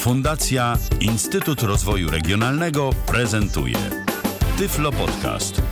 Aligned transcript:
Fundacja 0.00 0.78
Instytut 1.00 1.62
Rozwoju 1.62 2.10
Regionalnego 2.10 2.90
prezentuje 3.06 3.76
Tyflo 4.58 4.92
Podcast. 4.92 5.62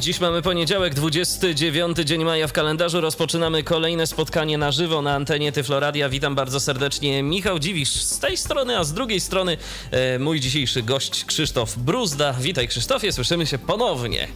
Dziś 0.00 0.20
mamy 0.20 0.42
poniedziałek, 0.42 0.94
29 0.94 1.98
dzień 1.98 2.24
maja 2.24 2.48
w 2.48 2.52
kalendarzu. 2.52 3.00
Rozpoczynamy 3.00 3.62
kolejne 3.62 4.06
spotkanie 4.06 4.58
na 4.58 4.72
żywo 4.72 5.02
na 5.02 5.14
antenie 5.14 5.52
Tyfloradia. 5.52 6.08
Witam 6.08 6.34
bardzo 6.34 6.60
serdecznie 6.60 7.22
Michał 7.22 7.58
Dziwisz 7.58 7.92
z 7.92 8.18
tej 8.18 8.36
strony, 8.36 8.78
a 8.78 8.84
z 8.84 8.92
drugiej 8.92 9.20
strony 9.20 9.56
e, 9.90 10.18
mój 10.18 10.40
dzisiejszy 10.40 10.82
gość 10.82 11.24
Krzysztof 11.24 11.78
Bruzda. 11.78 12.32
Witaj 12.32 12.68
Krzysztofie, 12.68 13.12
słyszymy 13.12 13.46
się 13.46 13.58
ponownie. 13.58 14.28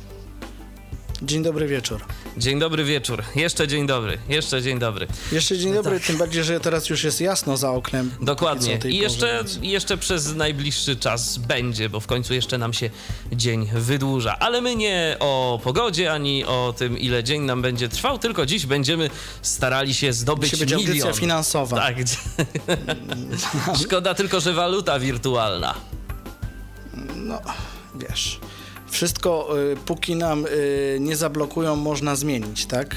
Dzień 1.23 1.43
dobry 1.43 1.67
wieczór. 1.67 2.01
Dzień 2.37 2.59
dobry 2.59 2.85
wieczór. 2.85 3.23
Jeszcze 3.37 3.69
dzień 3.69 3.87
dobry. 3.87 4.19
Jeszcze 4.29 4.63
dzień 4.63 4.79
dobry. 4.79 5.07
Jeszcze 5.33 5.59
dzień 5.59 5.75
dobry, 5.75 5.99
tak. 5.99 6.07
tym 6.07 6.19
bardziej, 6.19 6.45
że 6.45 6.61
teraz 6.61 6.89
już 6.89 7.05
jest 7.05 7.21
jasno 7.21 7.57
za 7.57 7.71
oknem. 7.71 8.11
Dokładnie. 8.21 8.79
I 8.89 8.97
jeszcze, 8.97 9.39
porze, 9.43 9.61
jeszcze 9.63 9.97
przez 9.97 10.35
najbliższy 10.35 10.97
czas 10.97 11.39
będzie, 11.39 11.89
bo 11.89 12.01
w 12.01 12.07
końcu 12.07 12.35
jeszcze 12.35 12.59
nam 12.59 12.73
się 12.73 12.91
dzień 13.33 13.69
wydłuża. 13.75 14.39
Ale 14.39 14.61
my 14.61 14.77
nie 14.77 15.17
o 15.21 15.61
pogodzie, 15.65 16.13
ani 16.13 16.45
o 16.45 16.75
tym, 16.79 16.99
ile 16.99 17.25
dzień 17.25 17.43
nam 17.43 17.63
będzie 17.63 17.89
trwał, 17.89 18.19
tylko 18.19 18.47
dziś 18.47 18.67
będziemy 18.67 19.11
starali 19.43 19.95
się 19.95 20.13
zdobyć 20.13 20.53
Musi 20.53 20.65
być 20.65 20.75
milion. 20.75 20.89
audycja 20.89 21.13
finansowa. 21.13 21.77
Tak. 21.77 21.97
Szkoda 23.85 24.15
tylko, 24.15 24.41
że 24.41 24.53
waluta 24.53 24.99
wirtualna. 24.99 25.75
No, 27.17 27.41
wiesz 27.95 28.41
wszystko, 28.91 29.59
y, 29.73 29.77
póki 29.77 30.17
nam 30.17 30.47
y, 30.47 30.99
nie 31.01 31.17
zablokują, 31.17 31.77
można 31.77 32.17
zmienić, 32.17 32.67
tak? 32.67 32.97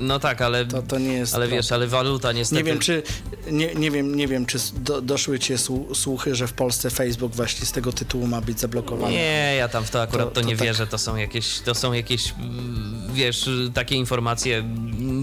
No 0.00 0.18
tak, 0.18 0.42
ale 0.42 0.66
to, 0.66 0.82
to 0.82 0.98
nie 0.98 1.12
jest 1.12 1.34
ale 1.34 1.48
wiesz, 1.48 1.72
ale 1.72 1.86
waluta 1.86 2.32
niestety... 2.32 2.62
Nie 2.62 2.70
wiem, 2.70 2.78
czy, 2.78 3.02
nie, 3.50 3.74
nie 3.74 3.90
wiem, 3.90 4.16
nie 4.16 4.28
wiem, 4.28 4.46
czy 4.46 4.58
do, 4.74 5.02
doszły 5.02 5.38
cię 5.38 5.56
słuchy, 5.94 6.34
że 6.34 6.46
w 6.46 6.52
Polsce 6.52 6.90
Facebook 6.90 7.34
właśnie 7.34 7.66
z 7.66 7.72
tego 7.72 7.92
tytułu 7.92 8.26
ma 8.26 8.40
być 8.40 8.60
zablokowany. 8.60 9.12
Nie, 9.12 9.54
ja 9.58 9.68
tam 9.68 9.84
w 9.84 9.90
to 9.90 10.02
akurat 10.02 10.28
to, 10.28 10.40
to 10.40 10.46
nie 10.46 10.56
tak... 10.56 10.66
wierzę. 10.66 10.86
To 10.86 10.98
są 10.98 11.16
jakieś, 11.16 11.60
to 11.60 11.74
są 11.74 11.92
jakieś, 11.92 12.32
mm, 12.38 13.02
wiesz, 13.14 13.48
takie 13.74 13.94
informacje 13.96 14.64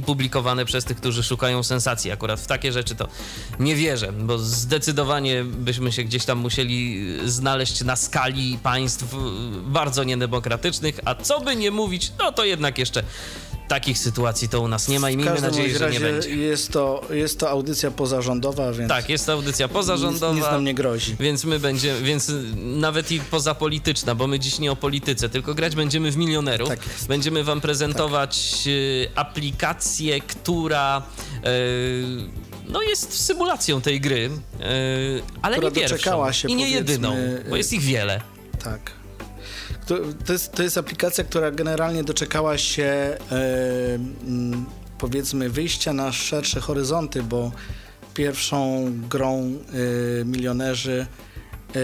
publikowane 0.05 0.65
przez 0.65 0.85
tych, 0.85 0.97
którzy 0.97 1.23
szukają 1.23 1.63
sensacji. 1.63 2.11
Akurat 2.11 2.39
w 2.39 2.47
takie 2.47 2.71
rzeczy 2.71 2.95
to 2.95 3.07
nie 3.59 3.75
wierzę, 3.75 4.11
bo 4.13 4.37
zdecydowanie 4.37 5.43
byśmy 5.43 5.91
się 5.91 6.03
gdzieś 6.03 6.25
tam 6.25 6.37
musieli 6.37 7.07
znaleźć 7.25 7.83
na 7.83 7.95
skali 7.95 8.57
państw 8.63 9.15
bardzo 9.63 10.03
niedemokratycznych, 10.03 10.99
a 11.05 11.15
co 11.15 11.41
by 11.41 11.55
nie 11.55 11.71
mówić, 11.71 12.11
no 12.19 12.31
to 12.31 12.45
jednak 12.45 12.77
jeszcze 12.77 13.03
takich 13.67 13.97
sytuacji 13.97 14.49
to 14.49 14.61
u 14.61 14.67
nas 14.67 14.87
nie 14.87 14.99
ma 14.99 15.09
i 15.09 15.17
miejmy 15.17 15.41
nadzieję, 15.41 15.79
że 15.79 15.91
nie 15.91 15.99
będzie. 15.99 16.35
Jest 16.35 16.71
to, 16.71 17.01
jest 17.09 17.39
to 17.39 17.49
audycja 17.49 17.91
pozarządowa, 17.91 18.71
więc. 18.71 18.89
Tak, 18.89 19.09
jest 19.09 19.25
to 19.25 19.33
audycja 19.33 19.67
pozarządowa. 19.67 20.33
Nic, 20.33 20.43
nic 20.43 20.51
nam 20.51 20.63
nie 20.63 20.73
grozi. 20.73 21.15
Więc 21.19 21.43
my 21.43 21.59
będziemy, 21.59 22.01
więc 22.01 22.31
nawet 22.55 23.11
i 23.11 23.19
pozapolityczna, 23.19 24.15
bo 24.15 24.27
my 24.27 24.39
dziś 24.39 24.59
nie 24.59 24.71
o 24.71 24.75
polityce, 24.75 25.29
tylko 25.29 25.53
grać 25.53 25.75
będziemy 25.75 26.11
w 26.11 26.17
milionerów. 26.17 26.69
Tak. 26.69 26.79
Będziemy 27.07 27.43
wam 27.43 27.61
prezentować 27.61 28.67
tak. 29.05 29.27
aplikację, 29.27 30.21
która. 30.21 31.01
no 32.67 32.81
jest 32.81 33.25
symulacją 33.25 33.81
tej 33.81 34.01
gry, 34.01 34.29
ale 35.41 35.57
która 35.57 35.69
nie 35.69 35.75
pierwszą 35.75 36.25
i 36.47 36.55
nie 36.55 36.69
jedyną, 36.69 37.15
bo 37.49 37.55
jest 37.55 37.73
ich 37.73 37.81
wiele. 37.81 38.21
Tak. 38.63 38.97
To, 39.87 39.95
to, 40.25 40.33
jest, 40.33 40.51
to 40.51 40.63
jest 40.63 40.77
aplikacja, 40.77 41.23
która 41.23 41.51
generalnie 41.51 42.03
doczekała 42.03 42.57
się 42.57 42.83
e, 42.83 43.17
powiedzmy 44.97 45.49
wyjścia 45.49 45.93
na 45.93 46.11
szersze 46.11 46.59
horyzonty, 46.59 47.23
bo 47.23 47.51
pierwszą 48.13 48.91
grą 49.09 49.37
e, 49.41 50.25
milionerzy 50.25 51.07
e, 51.75 51.79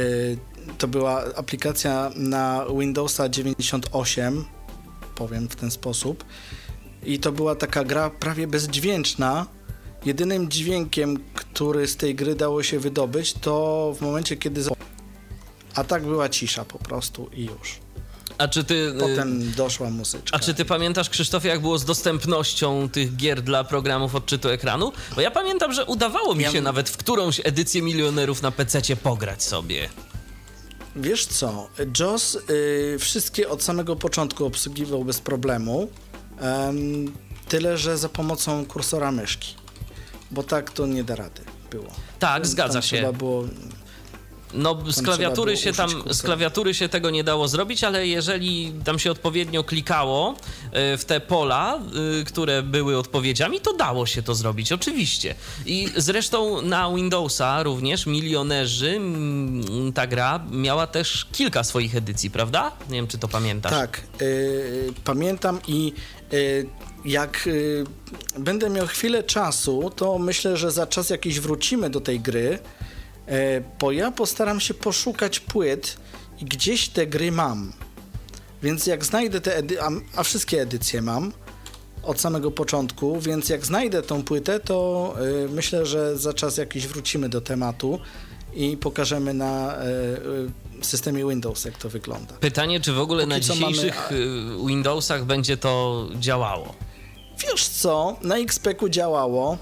to 0.77 0.87
była 0.87 1.23
aplikacja 1.35 2.11
na 2.15 2.65
Windowsa 2.79 3.29
98, 3.29 4.45
powiem 5.15 5.49
w 5.49 5.55
ten 5.55 5.71
sposób. 5.71 6.25
I 7.03 7.19
to 7.19 7.31
była 7.31 7.55
taka 7.55 7.83
gra 7.83 8.09
prawie 8.09 8.47
bezdźwięczna. 8.47 9.45
Jedynym 10.05 10.49
dźwiękiem, 10.49 11.19
który 11.33 11.87
z 11.87 11.97
tej 11.97 12.15
gry 12.15 12.35
dało 12.35 12.63
się 12.63 12.79
wydobyć, 12.79 13.33
to 13.33 13.95
w 13.97 14.01
momencie, 14.01 14.37
kiedy. 14.37 14.61
A 15.75 15.83
tak 15.83 16.03
była 16.03 16.29
cisza 16.29 16.65
po 16.65 16.79
prostu 16.79 17.29
i 17.33 17.45
już. 17.45 17.82
A 18.37 18.47
czy 18.47 18.63
ty. 18.63 18.73
Y, 18.75 18.99
Potem 18.99 19.51
doszła 19.51 19.89
muzyczka. 19.89 20.37
A 20.37 20.39
czy 20.39 20.53
ty 20.53 20.65
pamiętasz, 20.65 21.09
Krzysztofie, 21.09 21.49
jak 21.49 21.61
było 21.61 21.77
z 21.77 21.85
dostępnością 21.85 22.89
tych 22.89 23.15
gier 23.15 23.41
dla 23.41 23.63
programów 23.63 24.15
odczytu 24.15 24.49
ekranu? 24.49 24.91
Bo 25.15 25.21
ja 25.21 25.31
pamiętam, 25.31 25.73
że 25.73 25.85
udawało 25.85 26.35
mi 26.35 26.45
się 26.45 26.61
nawet 26.61 26.89
w 26.89 26.97
którąś 26.97 27.41
edycję 27.43 27.81
milionerów 27.81 28.41
na 28.41 28.51
PC 28.51 28.95
pograć 28.95 29.43
sobie. 29.43 29.89
Wiesz 30.95 31.25
co, 31.25 31.69
JOS 31.99 32.37
y, 32.49 32.97
wszystkie 32.99 33.49
od 33.49 33.63
samego 33.63 33.95
początku 33.95 34.45
obsługiwał 34.45 35.05
bez 35.05 35.19
problemu. 35.21 35.87
tyle, 37.47 37.77
że 37.77 37.97
za 37.97 38.09
pomocą 38.09 38.65
kursora 38.65 39.11
myszki. 39.11 39.55
Bo 40.31 40.43
tak 40.43 40.71
to 40.71 40.85
nie 40.87 41.03
da 41.03 41.15
rady 41.15 41.41
było. 41.71 41.87
Tak, 42.19 42.47
zgadza 42.47 42.81
się. 42.81 42.97
Trzeba 42.97 43.13
było 43.13 43.43
no, 44.53 44.77
z 44.91 45.01
klawiatury, 45.01 45.57
się 45.57 45.73
tam, 45.73 45.89
z 46.09 46.21
klawiatury 46.21 46.73
się 46.73 46.89
tego 46.89 47.09
nie 47.09 47.23
dało 47.23 47.47
zrobić, 47.47 47.83
ale 47.83 48.07
jeżeli 48.07 48.73
tam 48.85 48.99
się 48.99 49.11
odpowiednio 49.11 49.63
klikało 49.63 50.35
y, 50.93 50.97
w 50.97 51.05
te 51.05 51.19
pola, 51.19 51.79
y, 52.21 52.23
które 52.23 52.63
były 52.63 52.97
odpowiedziami, 52.97 53.61
to 53.61 53.73
dało 53.73 54.05
się 54.05 54.23
to 54.23 54.35
zrobić, 54.35 54.71
oczywiście. 54.71 55.35
I 55.65 55.87
zresztą 55.97 56.61
na 56.61 56.95
Windowsa 56.95 57.63
również 57.63 58.05
milionerzy, 58.05 58.99
ta 59.93 60.07
gra 60.07 60.45
miała 60.51 60.87
też 60.87 61.27
kilka 61.31 61.63
swoich 61.63 61.95
edycji, 61.95 62.31
prawda? 62.31 62.71
Nie 62.89 62.95
wiem, 62.95 63.07
czy 63.07 63.17
to 63.17 63.27
pamiętasz. 63.27 63.71
Tak, 63.71 64.01
yy, 64.21 64.93
pamiętam 65.03 65.59
i 65.67 65.93
yy, 66.31 66.65
jak 67.05 67.45
yy, 67.45 67.83
będę 68.39 68.69
miał 68.69 68.87
chwilę 68.87 69.23
czasu, 69.23 69.91
to 69.95 70.19
myślę, 70.19 70.57
że 70.57 70.71
za 70.71 70.87
czas 70.87 71.09
jakiś 71.09 71.39
wrócimy 71.39 71.89
do 71.89 72.01
tej 72.01 72.19
gry 72.19 72.59
E, 72.59 72.92
bo 73.79 73.91
ja 73.91 74.11
postaram 74.11 74.59
się 74.59 74.73
poszukać 74.73 75.39
płyt 75.39 75.97
i 76.41 76.45
gdzieś 76.45 76.89
te 76.89 77.07
gry 77.07 77.31
mam. 77.31 77.73
Więc 78.63 78.87
jak 78.87 79.05
znajdę 79.05 79.41
te 79.41 79.57
edy- 79.57 79.81
a, 79.81 79.89
a, 80.15 80.23
wszystkie 80.23 80.61
edycje 80.61 81.01
mam 81.01 81.31
od 82.03 82.21
samego 82.21 82.51
początku, 82.51 83.19
więc 83.19 83.49
jak 83.49 83.65
znajdę 83.65 84.01
tą 84.01 84.23
płytę, 84.23 84.59
to 84.59 85.15
y, 85.45 85.49
myślę, 85.49 85.85
że 85.85 86.17
za 86.17 86.33
czas 86.33 86.57
jakiś 86.57 86.87
wrócimy 86.87 87.29
do 87.29 87.41
tematu 87.41 87.99
i 88.53 88.77
pokażemy 88.77 89.33
na 89.33 89.83
y, 90.81 90.85
systemie 90.85 91.29
Windows, 91.29 91.65
jak 91.65 91.77
to 91.77 91.89
wygląda. 91.89 92.33
Pytanie, 92.33 92.79
czy 92.79 92.93
w 92.93 92.99
ogóle 92.99 93.23
Póki 93.23 93.29
na 93.29 93.39
dzisiejszych 93.39 94.09
mamy... 94.11 94.67
Windowsach 94.67 95.25
będzie 95.25 95.57
to 95.57 96.07
działało? 96.19 96.73
Wiesz 97.39 97.67
co, 97.67 98.17
na 98.21 98.37
XP-ku 98.37 98.89
działało. 98.89 99.57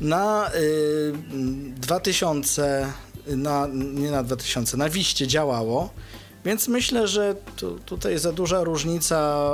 Na 0.00 0.50
y, 0.54 1.12
2000, 1.76 2.92
na, 3.26 3.68
nie 3.72 4.10
na 4.10 4.22
2000, 4.22 4.76
na 4.76 4.88
Wiście 4.88 5.26
działało, 5.26 5.90
więc 6.44 6.68
myślę, 6.68 7.08
że 7.08 7.34
tu, 7.56 7.78
tutaj 7.78 8.18
za 8.18 8.32
duża 8.32 8.64
różnica 8.64 9.48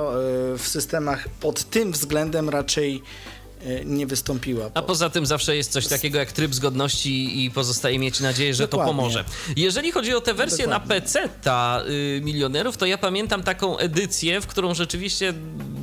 y, 0.54 0.58
w 0.58 0.68
systemach 0.68 1.28
pod 1.28 1.64
tym 1.64 1.92
względem 1.92 2.48
raczej 2.48 3.02
nie 3.84 4.06
wystąpiła. 4.06 4.70
A 4.74 4.82
poza 4.82 5.10
tym 5.10 5.26
zawsze 5.26 5.56
jest 5.56 5.72
coś 5.72 5.86
takiego 5.86 6.18
jak 6.18 6.32
tryb 6.32 6.54
zgodności 6.54 7.44
i 7.44 7.50
pozostaje 7.50 7.98
mieć 7.98 8.20
nadzieję, 8.20 8.54
że 8.54 8.66
Dokładnie. 8.68 8.92
to 8.92 8.96
pomoże. 8.96 9.24
Jeżeli 9.56 9.92
chodzi 9.92 10.14
o 10.14 10.20
tę 10.20 10.34
wersję 10.34 10.64
Dokładnie. 10.66 10.88
na 10.88 11.00
PC 11.00 11.28
ta 11.42 11.82
y, 11.88 12.20
milionerów, 12.24 12.76
to 12.76 12.86
ja 12.86 12.98
pamiętam 12.98 13.42
taką 13.42 13.78
edycję, 13.78 14.40
w 14.40 14.46
którą 14.46 14.74
rzeczywiście 14.74 15.34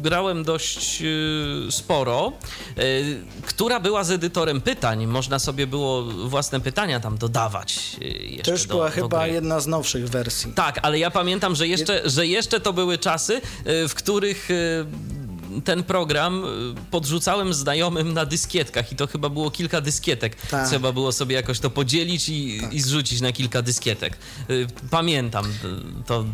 grałem 0.02 0.44
dość 0.44 1.02
y, 1.02 1.72
sporo, 1.72 2.34
y, 2.80 3.18
która 3.46 3.80
była 3.80 4.04
z 4.04 4.12
edytorem 4.12 4.62
pytań. 4.62 5.08
Można 5.08 5.40
sobie 5.40 5.68
było 5.68 6.04
własne 6.04 6.60
pytania 6.62 7.00
tam 7.00 7.18
dodawać. 7.18 7.80
Y, 8.40 8.44
Też 8.44 8.66
do, 8.66 8.74
była 8.74 8.86
do 8.86 8.92
chyba 8.92 9.24
gry. 9.24 9.34
jedna 9.34 9.60
z 9.60 9.68
nowszych 9.68 10.10
wersji. 10.10 10.54
Tak, 10.54 10.80
ale 10.82 11.00
ja 11.00 11.12
pamiętam, 11.12 11.56
że 11.56 11.68
jeszcze, 11.68 12.02
że 12.06 12.28
jeszcze 12.28 12.60
to 12.60 12.74
były 12.74 12.98
czasy, 12.98 13.42
y, 13.68 13.88
w 13.88 13.94
których 13.96 14.52
y, 14.52 14.86
ten 15.64 15.84
program 15.84 16.46
y, 16.46 16.92
podrzucałem 16.92 17.54
znajomym 17.54 18.14
na 18.14 18.26
dyskietkach 18.26 18.92
i 18.92 18.96
to 18.96 19.08
chyba 19.08 19.30
było 19.30 19.52
kilka 19.52 19.82
dyskietek. 19.82 20.36
Tak. 20.36 20.68
Trzeba 20.68 20.92
było 20.92 21.12
sobie 21.12 21.36
jakoś 21.36 21.60
to 21.60 21.70
podzielić 21.70 22.30
i, 22.30 22.60
tak. 22.62 22.74
i 22.74 22.82
zrzucić 22.82 23.22
na 23.22 23.32
kilka 23.32 23.62
dyskietek. 23.62 24.18
Y, 24.50 24.68
pamiętam 24.90 25.46
to 26.06 26.26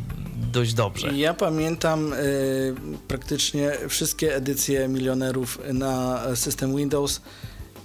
dość 0.51 0.73
dobrze. 0.73 1.13
Ja 1.13 1.33
pamiętam 1.33 2.13
y, 2.13 2.75
praktycznie 3.07 3.71
wszystkie 3.89 4.35
edycje 4.35 4.87
milionerów 4.87 5.59
na 5.73 6.21
system 6.35 6.75
Windows 6.75 7.21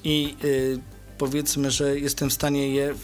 i 0.04 0.36
y, 0.44 0.78
powiedzmy, 1.18 1.70
że 1.70 1.98
jestem 1.98 2.30
w 2.30 2.32
stanie 2.32 2.74
je 2.74 2.94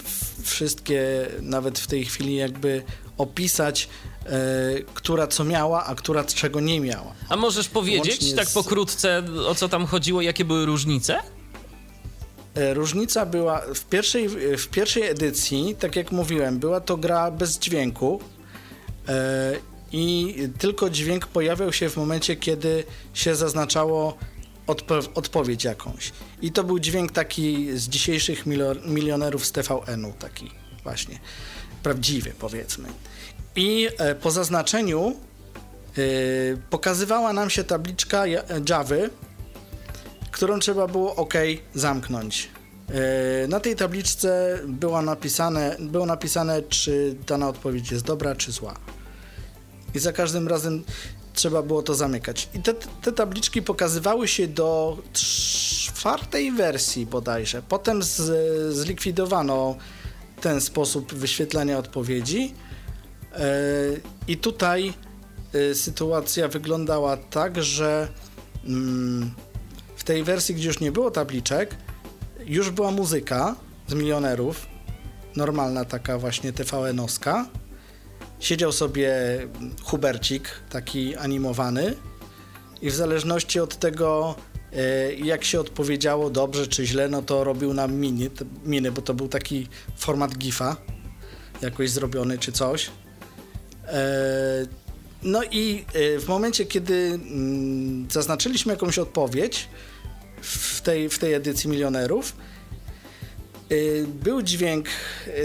wszystkie 0.43 1.27
nawet 1.41 1.79
w 1.79 1.87
tej 1.87 2.05
chwili 2.05 2.35
jakby 2.35 2.83
opisać 3.17 3.89
która 4.93 5.27
co 5.27 5.43
miała, 5.43 5.85
a 5.85 5.95
która 5.95 6.23
czego 6.23 6.59
nie 6.59 6.79
miała. 6.81 7.13
A 7.29 7.35
możesz 7.35 7.67
powiedzieć 7.67 8.21
Łącznie 8.21 8.35
tak 8.35 8.47
pokrótce, 8.53 9.23
o 9.47 9.55
co 9.55 9.69
tam 9.69 9.85
chodziło, 9.85 10.21
jakie 10.21 10.45
były 10.45 10.65
różnice? 10.65 11.19
E, 12.55 12.73
Różnica 12.73 13.25
była 13.25 13.61
w 13.75 13.85
pierwszej, 13.85 14.29
w 14.57 14.67
pierwszej 14.67 15.03
edycji, 15.03 15.75
tak 15.79 15.95
jak 15.95 16.11
mówiłem, 16.11 16.59
była 16.59 16.81
to 16.81 16.97
gra 16.97 17.31
bez 17.31 17.59
dźwięku 17.59 18.21
e, 19.07 19.53
i 19.91 20.35
tylko 20.59 20.89
dźwięk 20.89 21.27
pojawiał 21.27 21.73
się 21.73 21.89
w 21.89 21.97
momencie, 21.97 22.35
kiedy 22.35 22.83
się 23.13 23.35
zaznaczało 23.35 24.17
odpo- 24.67 25.09
odpowiedź 25.15 25.63
jakąś. 25.63 26.11
I 26.41 26.51
to 26.51 26.63
był 26.63 26.79
dźwięk 26.79 27.11
taki 27.11 27.77
z 27.77 27.87
dzisiejszych 27.89 28.45
milio- 28.45 28.87
milionerów 28.87 29.45
z 29.45 29.51
TVN-u, 29.51 30.13
taki 30.19 30.51
właśnie 30.83 31.19
prawdziwy 31.83 32.33
powiedzmy. 32.39 32.87
I 33.57 33.87
e, 33.97 34.15
po 34.15 34.31
zaznaczeniu 34.31 35.15
e, 35.97 36.01
pokazywała 36.69 37.33
nam 37.33 37.49
się 37.49 37.63
tabliczka 37.63 38.27
ja- 38.27 38.43
Javy, 38.69 39.09
którą 40.31 40.59
trzeba 40.59 40.87
było 40.87 41.15
OK 41.15 41.33
zamknąć. 41.75 42.49
E, 43.43 43.47
Na 43.47 43.59
tej 43.59 43.75
tabliczce 43.75 44.59
było 44.67 45.01
napisane, 45.01 45.75
było 45.79 46.05
napisane, 46.05 46.61
czy 46.61 47.15
dana 47.27 47.49
odpowiedź 47.49 47.91
jest 47.91 48.05
dobra, 48.05 48.35
czy 48.35 48.51
zła. 48.51 48.73
I 49.95 49.99
za 49.99 50.13
każdym 50.13 50.47
razem 50.47 50.83
trzeba 51.33 51.61
było 51.61 51.83
to 51.83 51.95
zamykać. 51.95 52.49
I 52.53 52.59
te, 52.59 52.73
te 52.73 53.11
tabliczki 53.11 53.61
pokazywały 53.61 54.27
się 54.27 54.47
do 54.47 54.97
czwartej 55.13 56.51
wersji 56.51 57.05
bodajże. 57.05 57.61
Potem 57.69 58.03
z, 58.03 58.73
zlikwidowano 58.75 59.75
ten 60.41 60.61
sposób 60.61 61.13
wyświetlania 61.13 61.77
odpowiedzi. 61.77 62.53
E, 63.37 63.43
I 64.27 64.37
tutaj 64.37 64.93
e, 65.53 65.75
sytuacja 65.75 66.47
wyglądała 66.47 67.17
tak, 67.17 67.63
że 67.63 68.07
mm, 68.65 69.31
w 69.95 70.03
tej 70.03 70.23
wersji, 70.23 70.55
gdzie 70.55 70.67
już 70.67 70.79
nie 70.79 70.91
było 70.91 71.11
tabliczek, 71.11 71.75
już 72.45 72.71
była 72.71 72.91
muzyka 72.91 73.55
z 73.87 73.93
milionerów, 73.93 74.65
normalna 75.35 75.85
taka 75.85 76.17
właśnie 76.17 76.53
TVN-owska. 76.53 77.45
Siedział 78.39 78.71
sobie 78.71 79.11
Hubercik, 79.83 80.49
taki 80.69 81.15
animowany 81.15 81.95
i 82.81 82.89
w 82.89 82.95
zależności 82.95 83.59
od 83.59 83.75
tego, 83.75 84.35
e, 84.73 85.13
jak 85.13 85.43
się 85.43 85.59
odpowiedziało 85.59 86.29
dobrze 86.29 86.67
czy 86.67 86.85
źle, 86.85 87.09
no 87.09 87.21
to 87.21 87.43
robił 87.43 87.73
nam 87.73 87.93
miny, 87.93 88.29
miny 88.65 88.91
bo 88.91 89.01
to 89.01 89.13
był 89.13 89.27
taki 89.27 89.67
format 89.97 90.37
GIFa, 90.37 90.75
jakoś 91.61 91.89
zrobiony 91.89 92.37
czy 92.37 92.51
coś. 92.51 92.89
E, 93.87 94.87
No 95.23 95.43
i 95.43 95.85
e, 95.93 96.19
w 96.19 96.27
momencie, 96.27 96.65
kiedy 96.65 96.93
mm, 96.93 98.07
zaznaczyliśmy 98.11 98.73
jakąś 98.73 98.99
odpowiedź 98.99 99.67
w 100.41 100.81
tej, 100.81 101.09
w 101.09 101.19
tej 101.19 101.33
edycji 101.33 101.69
milionerów, 101.69 102.35
y, 103.71 104.05
był 104.23 104.41
dźwięk 104.41 104.87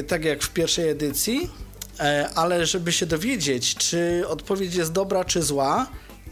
tak 0.08 0.24
jak 0.24 0.42
w 0.42 0.50
pierwszej 0.50 0.88
edycji, 0.88 1.50
e, 2.00 2.28
ale 2.34 2.66
żeby 2.66 2.92
się 2.92 3.06
dowiedzieć, 3.06 3.74
czy 3.74 4.24
odpowiedź 4.28 4.74
jest 4.74 4.92
dobra 4.92 5.24
czy 5.24 5.42
zła, 5.42 5.86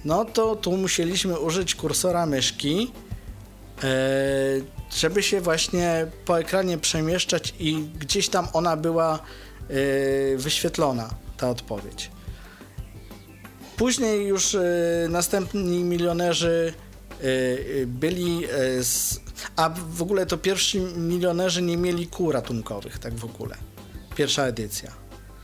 no 0.04 0.24
to 0.24 0.56
tu 0.56 0.76
musieliśmy 0.76 1.38
użyć 1.38 1.74
kursora 1.74 2.26
myszki, 2.26 2.92
e, 3.84 3.88
żeby 4.96 5.22
się 5.22 5.40
właśnie 5.40 6.06
po 6.24 6.40
ekranie 6.40 6.78
przemieszczać 6.78 7.54
i 7.58 7.84
gdzieś 7.98 8.28
tam 8.28 8.48
ona 8.52 8.76
była 8.76 9.18
e, 9.18 10.36
wyświetlona, 10.36 11.10
ta 11.40 11.50
odpowiedź. 11.50 12.10
Później 13.76 14.26
już 14.26 14.54
e, 14.54 14.60
następni 15.08 15.84
milionerzy 15.84 16.72
e, 17.20 17.24
e, 17.24 17.86
byli. 17.86 18.46
Z, 18.80 19.20
a 19.56 19.70
w 19.70 20.02
ogóle 20.02 20.26
to 20.26 20.38
pierwsi 20.38 20.80
milionerzy 20.80 21.62
nie 21.62 21.76
mieli 21.76 22.06
kół 22.06 22.32
ratunkowych, 22.32 22.98
tak 22.98 23.14
w 23.14 23.24
ogóle. 23.24 23.56
Pierwsza 24.16 24.44
edycja. 24.44 24.92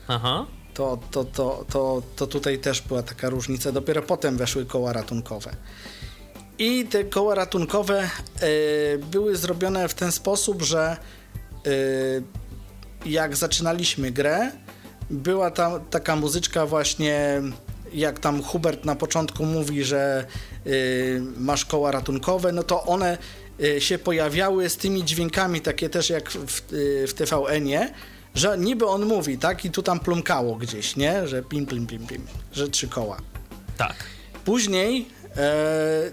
Aha. 0.07 0.45
To, 0.73 0.99
to, 1.11 1.23
to, 1.23 1.65
to, 1.69 2.01
to 2.15 2.27
tutaj 2.27 2.59
też 2.59 2.81
była 2.81 3.03
taka 3.03 3.29
różnica. 3.29 3.71
Dopiero 3.71 4.01
potem 4.01 4.37
weszły 4.37 4.65
koła 4.65 4.93
ratunkowe. 4.93 5.55
I 6.59 6.85
te 6.85 7.03
koła 7.03 7.35
ratunkowe 7.35 8.09
były 9.11 9.35
zrobione 9.35 9.89
w 9.89 9.93
ten 9.93 10.11
sposób, 10.11 10.61
że 10.61 10.97
jak 13.05 13.35
zaczynaliśmy 13.35 14.11
grę, 14.11 14.51
była 15.09 15.51
tam 15.51 15.85
taka 15.89 16.15
muzyczka 16.15 16.65
właśnie, 16.65 17.41
jak 17.93 18.19
tam 18.19 18.43
Hubert 18.43 18.85
na 18.85 18.95
początku 18.95 19.45
mówi, 19.45 19.83
że 19.83 20.25
y, 20.67 21.21
masz 21.37 21.65
koła 21.65 21.91
ratunkowe, 21.91 22.51
no 22.51 22.63
to 22.63 22.83
one 22.83 23.17
y, 23.63 23.81
się 23.81 23.97
pojawiały 23.97 24.69
z 24.69 24.77
tymi 24.77 25.05
dźwiękami, 25.05 25.61
takie 25.61 25.89
też 25.89 26.09
jak 26.09 26.31
w, 26.31 26.73
y, 26.73 27.07
w 27.07 27.13
TVN-ie, 27.13 27.93
że 28.35 28.57
niby 28.57 28.87
on 28.87 29.05
mówi, 29.05 29.37
tak? 29.37 29.65
I 29.65 29.71
tu 29.71 29.83
tam 29.83 29.99
plumkało 29.99 30.55
gdzieś, 30.55 30.95
nie? 30.95 31.27
Że 31.27 31.43
pim, 31.43 31.65
pim, 31.65 31.87
pim, 31.87 32.07
pim, 32.07 32.27
że 32.53 32.69
trzy 32.69 32.87
koła. 32.87 33.17
Tak. 33.77 33.95
Później 34.45 35.07
e, 35.37 36.11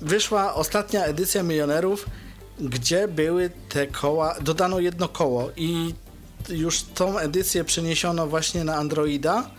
wyszła 0.00 0.54
ostatnia 0.54 1.04
edycja 1.04 1.42
Milionerów, 1.42 2.06
gdzie 2.60 3.08
były 3.08 3.50
te 3.68 3.86
koła, 3.86 4.34
dodano 4.40 4.80
jedno 4.80 5.08
koło 5.08 5.50
i 5.56 5.94
już 6.48 6.82
tą 6.82 7.18
edycję 7.18 7.64
przeniesiono 7.64 8.26
właśnie 8.26 8.64
na 8.64 8.76
Androida 8.76 9.50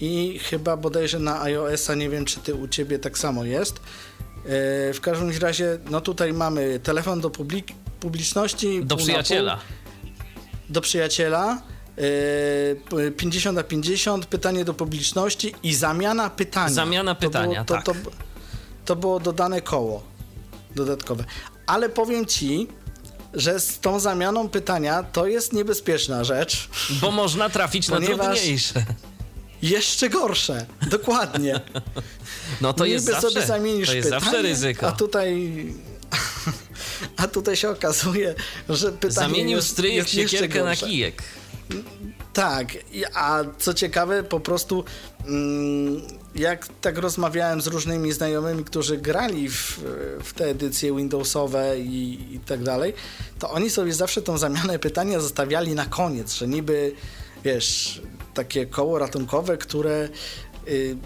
i 0.00 0.38
chyba 0.38 0.76
bodajże 0.76 1.18
na 1.18 1.42
iOS-a, 1.42 1.94
nie 1.94 2.08
wiem 2.10 2.24
czy 2.24 2.40
ty 2.40 2.54
u 2.54 2.68
ciebie 2.68 2.98
tak 2.98 3.18
samo 3.18 3.44
jest. 3.44 3.76
E, 3.76 3.80
w 4.92 4.98
każdym 5.00 5.30
razie, 5.40 5.78
no 5.90 6.00
tutaj 6.00 6.32
mamy 6.32 6.80
telefon 6.82 7.20
do 7.20 7.30
publik- 7.30 7.72
publiczności. 8.00 8.84
Do 8.84 8.96
przyjaciela. 8.96 9.58
do 10.68 10.80
przyjaciela, 10.80 11.62
e, 13.06 13.10
50 13.10 13.56
na 13.56 13.62
50, 13.62 14.26
pytanie 14.26 14.64
do 14.64 14.74
publiczności 14.74 15.54
i 15.62 15.74
zamiana 15.74 16.30
pytania. 16.30 16.74
Zamiana 16.74 17.14
pytania, 17.14 17.64
to 17.64 17.74
było, 17.74 17.82
to, 17.82 17.92
tak. 17.92 18.04
to, 18.04 18.10
to 18.84 18.96
było 18.96 19.20
dodane 19.20 19.60
koło 19.60 20.02
dodatkowe. 20.74 21.24
Ale 21.66 21.88
powiem 21.88 22.26
ci, 22.26 22.68
że 23.34 23.60
z 23.60 23.78
tą 23.78 24.00
zamianą 24.00 24.48
pytania 24.48 25.02
to 25.02 25.26
jest 25.26 25.52
niebezpieczna 25.52 26.24
rzecz. 26.24 26.68
Bo 26.90 27.10
można 27.10 27.48
trafić 27.48 27.88
na 27.88 28.00
trudniejsze. 28.00 28.84
Jeszcze 29.62 30.08
gorsze, 30.08 30.66
dokładnie. 30.90 31.60
No 32.60 32.72
to 32.72 32.84
jest 32.84 33.06
Niby 33.06 33.20
zawsze, 33.20 33.30
sobie 33.30 33.46
zamienisz 33.46 33.88
to 33.88 33.94
jest 33.94 34.08
pytanie, 34.08 34.24
zawsze 34.24 34.42
ryzyko. 34.42 34.88
A 34.88 34.92
tutaj... 34.92 35.66
A 37.16 37.28
tutaj 37.28 37.56
się 37.56 37.70
okazuje, 37.70 38.34
że 38.68 38.92
pytanie 38.92 39.12
Zamienił 39.12 39.56
jest, 39.56 39.68
stryjek 39.68 39.96
jest 39.96 40.14
jeszcze 40.14 40.36
siekierkę 40.36 40.64
na 40.64 40.76
kijek. 40.76 41.22
Tak, 42.32 42.68
a 43.14 43.44
co 43.58 43.74
ciekawe, 43.74 44.22
po 44.22 44.40
prostu 44.40 44.84
mm, 45.26 46.02
jak 46.34 46.68
tak 46.80 46.98
rozmawiałem 46.98 47.60
z 47.60 47.66
różnymi 47.66 48.12
znajomymi, 48.12 48.64
którzy 48.64 48.98
grali 48.98 49.48
w, 49.48 49.80
w 50.22 50.32
te 50.32 50.44
edycje 50.44 50.96
Windowsowe 50.96 51.78
i, 51.78 52.34
i 52.34 52.40
tak 52.40 52.62
dalej, 52.62 52.94
to 53.38 53.50
oni 53.50 53.70
sobie 53.70 53.92
zawsze 53.92 54.22
tą 54.22 54.38
zamianę 54.38 54.78
pytania 54.78 55.20
zostawiali 55.20 55.74
na 55.74 55.86
koniec, 55.86 56.34
że 56.34 56.48
niby, 56.48 56.92
wiesz, 57.44 58.02
takie 58.34 58.66
koło 58.66 58.98
ratunkowe, 58.98 59.58
które 59.58 60.08
y, 60.68 60.96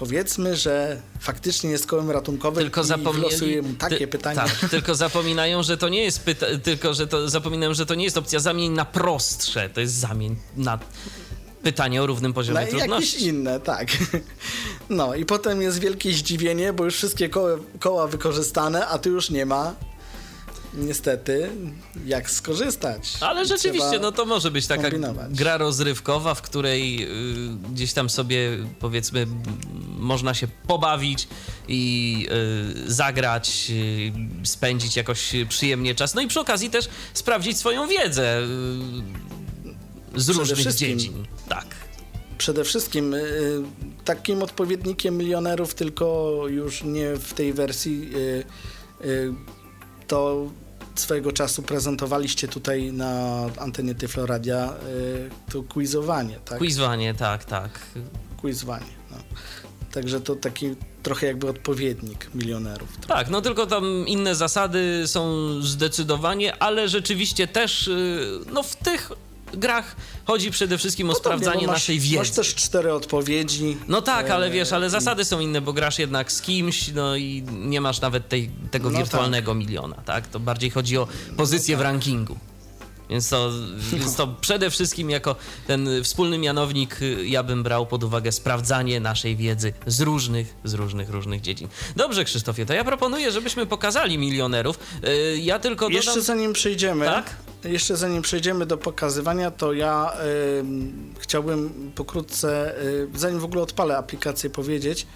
powiedzmy, 0.00 0.56
że 0.56 1.00
faktycznie 1.20 1.70
jest 1.70 1.86
kołem 1.86 2.10
ratunkowym 2.10 2.62
Tylko 2.64 2.84
zapomnieli... 2.84 3.62
mu 3.62 3.72
takie 3.78 3.98
ty- 3.98 4.08
pytanie. 4.08 4.36
Tak, 4.36 4.70
tylko 4.70 4.94
zapominają, 4.94 5.62
że 5.62 5.76
to 5.76 5.88
nie 5.88 6.02
jest 6.04 6.20
pyta... 6.24 6.46
tylko, 6.62 6.94
że 6.94 7.06
to 7.06 7.28
zapominają, 7.28 7.74
że 7.74 7.86
to 7.86 7.94
nie 7.94 8.04
jest 8.04 8.16
opcja 8.16 8.40
zamień 8.40 8.72
na 8.72 8.84
prostsze, 8.84 9.70
to 9.70 9.80
jest 9.80 9.94
zamień 9.94 10.36
na 10.56 10.78
pytanie 11.62 12.02
o 12.02 12.06
równym 12.06 12.32
poziomie 12.32 12.60
jakieś 12.60 12.78
trudności. 12.80 13.26
inne, 13.26 13.60
tak. 13.60 13.88
No 14.90 15.14
i 15.14 15.24
potem 15.24 15.62
jest 15.62 15.78
wielkie 15.78 16.12
zdziwienie, 16.12 16.72
bo 16.72 16.84
już 16.84 16.94
wszystkie 16.94 17.28
koła, 17.28 17.50
koła 17.78 18.06
wykorzystane, 18.06 18.86
a 18.86 18.98
tu 18.98 19.10
już 19.10 19.30
nie 19.30 19.46
ma 19.46 19.74
niestety 20.74 21.50
jak 22.06 22.30
skorzystać. 22.30 23.12
Ale 23.20 23.46
rzeczywiście, 23.46 23.88
Trzeba 23.90 24.02
no 24.02 24.12
to 24.12 24.24
może 24.26 24.50
być 24.50 24.66
taka 24.66 24.82
kombinować. 24.82 25.32
gra 25.34 25.56
rozrywkowa, 25.56 26.34
w 26.34 26.42
której 26.42 27.02
y, 27.02 27.08
gdzieś 27.72 27.92
tam 27.92 28.10
sobie 28.10 28.58
powiedzmy 28.80 29.26
można 29.98 30.34
się 30.34 30.48
pobawić 30.66 31.28
i 31.68 32.26
y, 32.86 32.92
zagrać, 32.92 33.66
y, 34.42 34.46
spędzić 34.46 34.96
jakoś 34.96 35.32
przyjemnie 35.48 35.94
czas. 35.94 36.14
No 36.14 36.20
i 36.20 36.26
przy 36.28 36.40
okazji 36.40 36.70
też 36.70 36.88
sprawdzić 37.14 37.58
swoją 37.58 37.88
wiedzę 37.88 38.40
y, 38.40 38.44
z 40.20 40.24
Przede 40.24 40.38
różnych 40.38 40.74
dziedzin. 40.74 41.26
Tak. 41.48 41.66
Przede 42.38 42.64
wszystkim 42.64 43.14
y, 43.14 43.62
takim 44.04 44.42
odpowiednikiem 44.42 45.16
milionerów, 45.18 45.74
tylko 45.74 46.34
już 46.48 46.82
nie 46.82 47.16
w 47.16 47.34
tej 47.34 47.52
wersji, 47.52 48.10
y, 49.04 49.34
to 50.10 50.50
swojego 50.94 51.32
czasu 51.32 51.62
prezentowaliście 51.62 52.48
tutaj 52.48 52.92
na 52.92 53.44
antenie 53.58 53.94
Tyfloradia 53.94 54.72
y, 54.72 55.52
to 55.52 55.62
quizowanie, 55.62 56.38
tak? 56.44 56.58
Quizwanie, 56.58 57.14
tak, 57.14 57.44
tak. 57.44 57.80
Quizwanie, 58.36 58.92
no. 59.10 59.16
Także 59.92 60.20
to 60.20 60.36
taki 60.36 60.74
trochę 61.02 61.26
jakby 61.26 61.48
odpowiednik 61.48 62.30
milionerów. 62.34 62.88
Tak, 63.06 63.30
no 63.30 63.42
tylko 63.42 63.66
tam 63.66 63.84
inne 64.06 64.34
zasady 64.34 65.02
są 65.06 65.52
zdecydowanie, 65.62 66.62
ale 66.62 66.88
rzeczywiście 66.88 67.46
też 67.46 67.88
y, 67.88 68.40
no 68.52 68.62
w 68.62 68.76
tych 68.76 69.12
grach 69.58 69.96
chodzi 70.24 70.50
przede 70.50 70.78
wszystkim 70.78 71.10
o 71.10 71.12
Podobnie, 71.12 71.38
sprawdzanie 71.38 71.66
bo 71.66 71.72
masz, 71.72 71.82
naszej 71.82 72.00
wiedzy. 72.00 72.16
Masz 72.16 72.30
też 72.30 72.54
cztery 72.54 72.92
odpowiedzi. 72.92 73.76
No 73.88 74.02
tak, 74.02 74.30
ale 74.30 74.46
E, 74.46 74.50
wiesz, 74.50 74.72
ale 74.72 74.90
zasady 74.90 75.24
są 75.24 75.40
inne, 75.40 75.60
bo 75.60 75.72
grasz 75.72 75.98
jednak 75.98 76.32
z 76.32 76.40
kimś, 76.42 76.88
no 76.88 77.16
i 77.16 77.42
nie 77.50 77.80
masz 77.80 78.00
nawet 78.00 78.28
tej, 78.28 78.50
tego 78.70 78.90
No 78.90 78.98
wirtualnego 78.98 79.54
miliona, 79.54 79.96
tak? 79.96 80.26
To 80.26 80.40
bardziej 80.40 80.70
chodzi 80.70 80.98
o 80.98 81.08
pozycję 81.36 81.74
tak. 81.76 81.80
w 81.80 81.84
rankingu. 81.84 82.36
Więc 83.10 83.28
to, 83.28 83.50
więc 83.92 84.14
to 84.16 84.26
przede 84.26 84.70
wszystkim 84.70 85.10
jako 85.10 85.36
ten 85.66 85.88
wspólny 86.04 86.38
mianownik 86.38 87.02
y, 87.02 87.26
ja 87.26 87.42
bym 87.42 87.62
brał 87.62 87.86
pod 87.86 88.04
uwagę 88.04 88.32
sprawdzanie 88.32 89.00
naszej 89.00 89.36
wiedzy 89.36 89.72
z 89.86 90.00
różnych, 90.00 90.54
z 90.64 90.74
różnych, 90.74 91.10
różnych 91.10 91.40
dziedzin. 91.40 91.68
Dobrze, 91.96 92.24
Krzysztofie, 92.24 92.66
to 92.66 92.74
ja 92.74 92.84
proponuję, 92.84 93.32
żebyśmy 93.32 93.66
pokazali 93.66 94.18
milionerów. 94.18 94.78
Y, 95.04 95.38
Ja 95.38 95.58
tylko 95.58 95.84
dodam... 95.84 95.96
Jeszcze 95.96 96.22
zanim 96.22 96.52
przejdziemy, 96.52 97.06
Tak? 97.06 97.36
Jeszcze 97.64 97.96
zanim 97.96 98.22
przejdziemy 98.22 98.66
do 98.66 98.78
pokazywania, 98.78 99.50
to 99.50 99.72
ja 99.72 100.12
ym, 100.58 101.14
chciałbym 101.18 101.92
pokrótce, 101.94 102.82
y, 102.82 103.08
zanim 103.14 103.40
w 103.40 103.44
ogóle 103.44 103.62
odpalę 103.62 103.96
aplikację, 103.96 104.50
powiedzieć, 104.50 105.06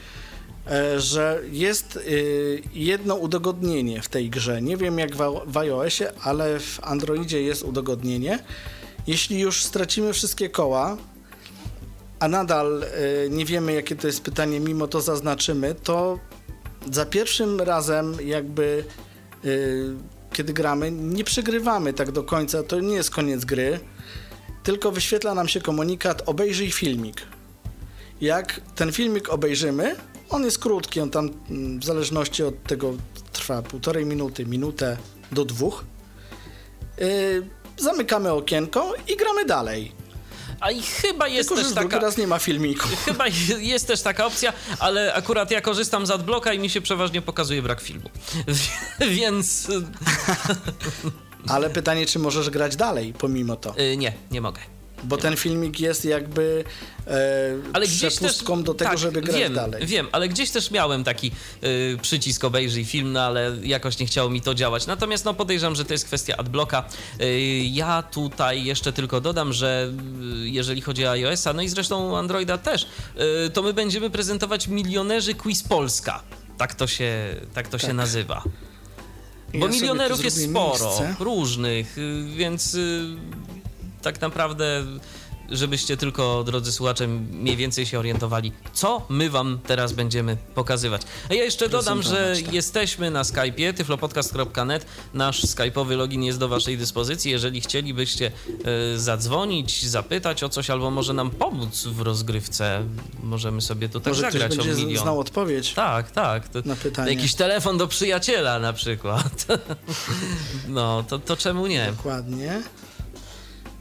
e, 0.67 1.01
że 1.01 1.41
jest 1.51 1.97
y, 1.97 2.63
jedno 2.73 3.15
udogodnienie 3.15 4.03
w 4.03 4.09
tej 4.09 4.31
grze. 4.31 4.63
Nie 4.63 4.77
wiem 4.77 4.99
jak 4.99 5.17
w, 5.17 5.23
w 5.47 5.57
iOSie, 5.57 6.13
ale 6.23 6.61
w 6.61 6.81
Androidzie 6.83 7.43
jest 7.43 7.63
udogodnienie. 7.63 8.39
Jeśli 9.07 9.41
już 9.41 9.65
stracimy 9.65 10.13
wszystkie 10.13 10.49
koła, 10.49 10.97
a 12.21 12.29
nadal 12.29 12.83
y, 12.83 13.31
nie 13.31 13.45
wiemy 13.45 13.73
jakie 13.73 13.97
to 13.97 14.07
jest 14.07 14.23
pytanie, 14.23 14.61
mimo 14.61 14.87
to 14.87 15.01
zaznaczymy, 15.01 15.75
to 15.75 16.19
za 16.93 17.07
pierwszym 17.07 17.61
razem 17.61 18.17
jakby 18.25 18.85
y, 19.45 19.95
kiedy 20.35 20.53
gramy, 20.53 20.91
nie 20.91 21.25
przegrywamy 21.25 21.93
tak 21.93 22.13
do 22.13 22.23
końca, 22.23 22.63
to 22.63 22.81
nie 22.81 22.95
jest 22.95 23.11
koniec 23.11 23.45
gry, 23.45 23.81
tylko 24.63 24.93
wyświetla 24.93 25.35
nam 25.35 25.49
się 25.49 25.61
komunikat 25.61 26.23
obejrzyj 26.27 26.71
filmik. 26.71 27.23
Jak 28.21 28.61
ten 28.75 28.93
filmik 28.93 29.29
obejrzymy, 29.29 29.97
on 30.31 30.45
jest 30.45 30.59
krótki, 30.59 31.01
on 31.01 31.11
tam 31.11 31.31
mm, 31.51 31.81
w 31.81 31.85
zależności 31.85 32.43
od 32.43 32.63
tego 32.63 32.95
trwa 33.33 33.63
półtorej 33.63 34.07
minuty, 34.07 34.47
minutę 34.47 34.97
do 35.33 35.45
dwóch. 35.45 35.85
Y, 37.01 37.43
zamykamy 37.77 38.33
okienko 38.33 38.95
i 39.09 39.17
gramy 39.17 39.45
dalej. 39.45 39.93
A 40.61 40.71
i 40.71 40.83
chyba 40.83 41.29
jest 41.29 41.49
Tylko, 41.49 41.63
że 41.63 41.69
też 41.69 41.75
drugi 41.75 41.91
taka... 41.91 42.07
raz 42.07 42.17
nie 42.17 42.27
ma 42.27 42.39
filmiku. 42.39 42.89
Chyba 43.05 43.25
jest 43.59 43.87
też 43.87 44.03
taka 44.03 44.27
opcja, 44.27 44.53
ale 44.79 45.15
akurat 45.15 45.51
ja 45.51 45.61
korzystam 45.61 46.07
z 46.07 46.11
adblocka 46.11 46.53
i 46.53 46.59
mi 46.59 46.71
się 46.71 46.81
przeważnie 46.81 47.23
pokazuje 47.23 47.63
brak 47.63 47.81
filmu. 47.81 48.11
Więc 49.17 49.69
Ale 51.49 51.71
pytanie, 51.71 52.07
czy 52.07 52.19
możesz 52.19 52.51
grać 52.51 52.77
dalej 52.77 53.13
pomimo 53.19 53.57
to? 53.57 53.79
y, 53.79 53.97
nie, 53.97 54.13
nie 54.31 54.41
mogę. 54.41 54.61
Bo 55.05 55.17
ten 55.17 55.37
filmik 55.37 55.81
jest 55.81 56.05
jakby 56.05 56.65
e, 57.07 57.13
Ale 57.73 57.87
gdzieś 57.87 58.01
też, 58.01 58.15
przepustką 58.15 58.63
do 58.63 58.75
tego, 58.75 58.91
tak, 58.91 58.99
żeby 58.99 59.21
grać 59.23 59.37
wiem, 59.37 59.55
dalej. 59.55 59.87
Wiem, 59.87 60.09
ale 60.13 60.29
gdzieś 60.29 60.51
też 60.51 60.71
miałem 60.71 61.05
taki 61.05 61.31
y, 61.65 61.99
przycisk 62.03 62.45
obejrzyj 62.45 62.85
film, 62.85 63.13
no 63.13 63.21
ale 63.21 63.57
jakoś 63.63 63.99
nie 63.99 64.07
chciało 64.07 64.31
mi 64.31 64.41
to 64.41 64.55
działać. 64.55 64.87
Natomiast 64.87 65.25
no 65.25 65.35
podejrzewam, 65.35 65.75
że 65.75 65.85
to 65.85 65.95
jest 65.95 66.05
kwestia 66.05 66.37
adblocka. 66.37 66.85
Y, 67.21 67.41
ja 67.65 68.03
tutaj 68.03 68.65
jeszcze 68.65 68.93
tylko 68.93 69.21
dodam, 69.21 69.53
że 69.53 69.93
y, 70.45 70.49
jeżeli 70.49 70.81
chodzi 70.81 71.07
o 71.07 71.11
iOS-a, 71.11 71.53
no 71.53 71.63
i 71.63 71.69
zresztą 71.69 72.19
Androida 72.19 72.59
też, 72.59 72.87
to 73.53 73.63
my 73.63 73.73
będziemy 73.73 74.11
prezentować 74.11 74.69
milionerzy 74.69 75.35
Quiz 75.35 75.63
Polska. 75.63 76.23
Tak 76.59 76.75
to 76.75 76.87
się, 76.87 77.37
tak 77.55 77.69
to 77.69 77.79
się 77.79 77.87
Tak. 77.87 77.97
nazywa. 77.97 78.43
Ja 79.55 79.61
Bo 79.61 79.67
sobie 79.67 79.81
milionerów 79.81 80.25
jest 80.25 80.51
sporo, 80.51 80.85
miejsce. 80.85 81.15
różnych, 81.21 81.99
y, 81.99 82.25
więc 82.37 82.75
y, 82.75 83.17
tak 84.05 84.21
naprawdę, 84.21 84.85
żebyście 85.51 85.97
tylko, 85.97 86.45
drodzy 86.47 86.73
słuchacze, 86.73 87.09
mniej 87.09 87.57
więcej 87.57 87.87
się 87.87 87.99
orientowali, 87.99 88.53
co 88.73 89.07
my 89.09 89.31
wam 89.31 89.59
teraz 89.67 89.93
będziemy 89.93 90.37
pokazywać. 90.55 91.03
A 91.31 91.35
ja 91.35 91.45
jeszcze 91.45 91.69
dodam, 91.69 92.03
że 92.03 92.33
tak. 92.45 92.53
jesteśmy 92.53 93.11
na 93.11 93.23
Skype'ie, 93.23 93.75
tyflopodcast.net. 93.75 94.87
Nasz 95.15 95.43
skype'owy 95.45 95.97
login 95.97 96.23
jest 96.23 96.39
do 96.39 96.49
waszej 96.49 96.79
dyspozycji. 96.79 97.31
Jeżeli 97.31 97.61
chcielibyście 97.61 98.31
y, 98.95 98.99
zadzwonić, 98.99 99.87
zapytać 99.87 100.43
o 100.43 100.49
coś, 100.49 100.71
albo 100.71 100.91
może 100.91 101.13
nam 101.15 101.31
pomóc 101.31 101.85
w 101.87 102.01
rozgrywce, 102.01 102.85
możemy 103.23 103.61
sobie 103.61 103.89
tutaj 103.89 104.11
Może 104.13 104.23
ktoś 104.29 104.33
zagrać 104.41 104.59
o 104.59 104.65
będzie 104.65 104.85
milion. 104.85 105.03
znał 105.03 105.21
odpowiedź 105.21 105.75
Tak, 105.75 106.11
tak. 106.11 106.49
To 106.49 106.59
na 106.65 106.77
pytanie. 106.77 107.13
Jakiś 107.15 107.35
telefon 107.35 107.79
do 107.79 107.89
przyjaciela 107.89 108.59
na 108.59 108.73
przykład. 108.73 109.47
No, 110.69 111.05
to, 111.09 111.19
to 111.19 111.37
czemu 111.37 111.67
nie? 111.67 111.93
Dokładnie. 111.97 112.63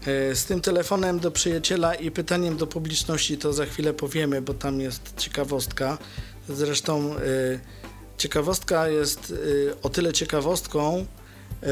E, 0.07 0.35
Z 0.35 0.45
tym 0.45 0.61
telefonem 0.61 1.19
do 1.19 1.31
przyjaciela 1.31 1.95
i 1.95 2.11
pytaniem 2.11 2.57
do 2.57 2.67
publiczności 2.67 3.37
to 3.37 3.53
za 3.53 3.65
chwilę 3.65 3.93
powiemy, 3.93 4.41
bo 4.41 4.53
tam 4.53 4.81
jest 4.81 5.13
ciekawostka. 5.17 5.97
Zresztą 6.49 7.15
e, 7.15 7.19
ciekawostka 8.17 8.87
jest 8.87 9.33
e, 9.69 9.81
o 9.81 9.89
tyle 9.89 10.13
ciekawostką, 10.13 11.05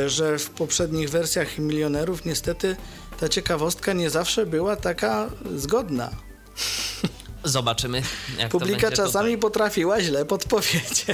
że 0.07 0.39
w 0.39 0.49
poprzednich 0.49 1.09
wersjach 1.09 1.57
milionerów 1.57 2.25
niestety 2.25 2.75
ta 3.19 3.29
ciekawostka 3.29 3.93
nie 3.93 4.09
zawsze 4.09 4.45
była 4.45 4.75
taka 4.75 5.29
zgodna. 5.55 6.09
Zobaczymy, 7.43 8.01
jak 8.37 8.51
Publika 8.51 8.91
czasami 8.91 9.25
Tutaj. 9.29 9.37
potrafiła 9.37 10.01
źle 10.01 10.25
podpowiedzieć. 10.25 11.05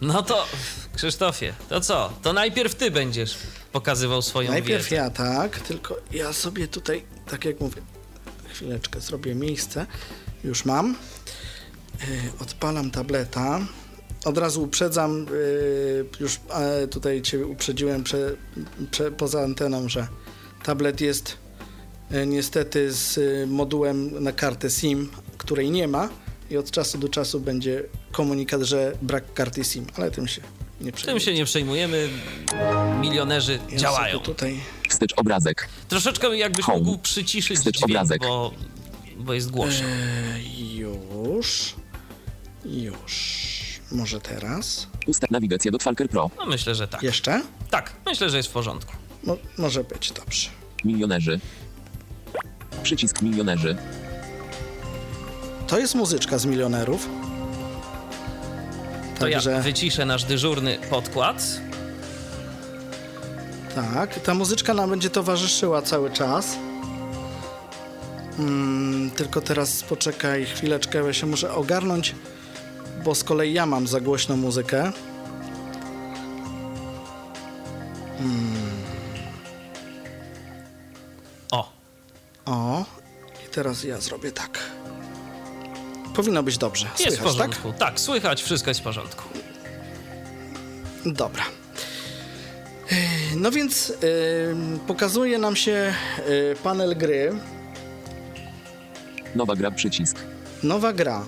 No 0.00 0.22
to, 0.22 0.46
Krzysztofie, 0.96 1.54
to 1.68 1.80
co? 1.80 2.12
To 2.22 2.32
najpierw 2.32 2.74
ty 2.74 2.90
będziesz 2.90 3.34
pokazywał 3.72 4.22
swoją 4.22 4.50
Najpierw 4.50 4.84
wiedzę. 4.84 4.96
ja 4.96 5.10
tak, 5.10 5.60
tylko 5.60 5.96
ja 6.12 6.32
sobie 6.32 6.68
tutaj, 6.68 7.02
tak 7.30 7.44
jak 7.44 7.60
mówię, 7.60 7.82
chwileczkę 8.48 9.00
zrobię 9.00 9.34
miejsce. 9.34 9.86
Już 10.44 10.64
mam. 10.64 10.96
Yy, 12.00 12.06
Odpalam 12.40 12.90
tableta. 12.90 13.60
Od 14.24 14.38
razu 14.38 14.62
uprzedzam, 14.62 15.26
yy, 15.30 16.06
już 16.20 16.40
e, 16.50 16.88
tutaj 16.88 17.22
Cię 17.22 17.46
uprzedziłem 17.46 18.04
prze, 18.04 18.36
prze, 18.90 19.10
poza 19.10 19.42
anteną, 19.42 19.88
że 19.88 20.08
tablet 20.64 21.00
jest 21.00 21.36
e, 22.10 22.26
niestety 22.26 22.92
z 22.92 23.18
e, 23.18 23.46
modułem 23.46 24.24
na 24.24 24.32
kartę 24.32 24.70
SIM, 24.70 25.08
której 25.38 25.70
nie 25.70 25.88
ma 25.88 26.08
i 26.50 26.56
od 26.56 26.70
czasu 26.70 26.98
do 26.98 27.08
czasu 27.08 27.40
będzie 27.40 27.84
komunikat, 28.12 28.62
że 28.62 28.92
brak 29.02 29.34
karty 29.34 29.64
SIM, 29.64 29.86
ale 29.96 30.10
tym 30.10 30.28
się 30.28 30.42
nie 30.80 30.92
Tym 30.92 31.20
się 31.20 31.34
nie 31.34 31.44
przejmujemy. 31.44 32.08
Milionerzy 33.00 33.58
Ja 33.70 33.76
działają. 33.78 34.18
tutaj 34.18 34.60
Wstecz 34.88 35.12
obrazek. 35.16 35.68
Troszeczkę 35.88 36.36
jakbyś 36.36 36.64
Home. 36.64 36.78
mógł 36.80 36.98
przyciszyć 36.98 37.58
Wstecz 37.58 37.76
dźwięk, 37.76 37.90
obrazek. 37.90 38.20
bo, 38.22 38.52
bo 39.16 39.32
jest 39.34 39.50
głośno. 39.50 39.86
E, 39.88 40.40
już. 40.74 41.74
Już. 42.64 43.46
Może 43.92 44.20
teraz? 44.20 44.86
Ustaw 45.06 45.30
nawigacja 45.30 45.70
do 45.70 45.78
Falker 45.78 46.08
Pro. 46.08 46.30
No 46.38 46.46
myślę, 46.46 46.74
że 46.74 46.88
tak. 46.88 47.02
Jeszcze? 47.02 47.42
Tak, 47.70 47.92
myślę, 48.06 48.30
że 48.30 48.36
jest 48.36 48.48
w 48.48 48.52
porządku. 48.52 48.92
Mo- 49.24 49.36
może 49.58 49.84
być, 49.84 50.12
dobrze. 50.12 50.48
Milionerzy. 50.84 51.40
Przycisk 52.82 53.22
milionerzy. 53.22 53.76
To 55.66 55.78
jest 55.78 55.94
muzyczka 55.94 56.38
z 56.38 56.46
milionerów. 56.46 57.08
To 59.18 59.28
ja 59.28 59.40
wyciszę 59.62 60.04
nasz 60.04 60.24
dyżurny 60.24 60.78
podkład. 60.90 61.60
tak, 63.74 64.20
ta 64.20 64.34
muzyczka 64.34 64.74
nam 64.74 64.90
będzie 64.90 65.10
towarzyszyła 65.10 65.82
cały 65.82 66.10
czas. 66.10 66.56
Mm, 68.38 69.10
tylko 69.10 69.40
teraz 69.40 69.82
poczekaj 69.82 70.46
chwileczkę, 70.46 71.06
ja 71.06 71.12
się 71.12 71.26
muszę 71.26 71.54
ogarnąć, 71.54 72.14
bo 73.04 73.14
z 73.14 73.24
kolei 73.24 73.52
ja 73.52 73.66
mam 73.66 73.86
za 73.86 74.00
głośną 74.00 74.36
muzykę. 74.36 74.92
O, 81.52 81.72
O, 82.46 82.84
i 83.46 83.50
teraz 83.50 83.84
ja 83.84 84.00
zrobię 84.00 84.32
tak. 84.32 84.75
Powinno 86.16 86.42
być 86.42 86.58
dobrze. 86.58 86.86
jest 86.86 87.16
w 87.16 87.20
Słychać, 87.20 87.36
tak? 87.36 87.48
porządku. 87.48 87.72
Tak? 87.78 88.00
słychać, 88.00 88.42
wszystko 88.42 88.70
jest 88.70 88.80
w 88.80 88.82
porządku. 88.82 89.24
Dobra. 91.06 91.44
No 93.36 93.50
więc 93.50 93.88
yy, 93.88 93.96
pokazuje 94.86 95.38
nam 95.38 95.56
się 95.56 95.94
yy, 96.28 96.56
panel 96.62 96.96
gry, 96.96 97.32
Nowa 99.34 99.56
gra 99.56 99.70
przycisk. 99.70 100.16
nowa 100.62 100.92
gra. 100.92 101.24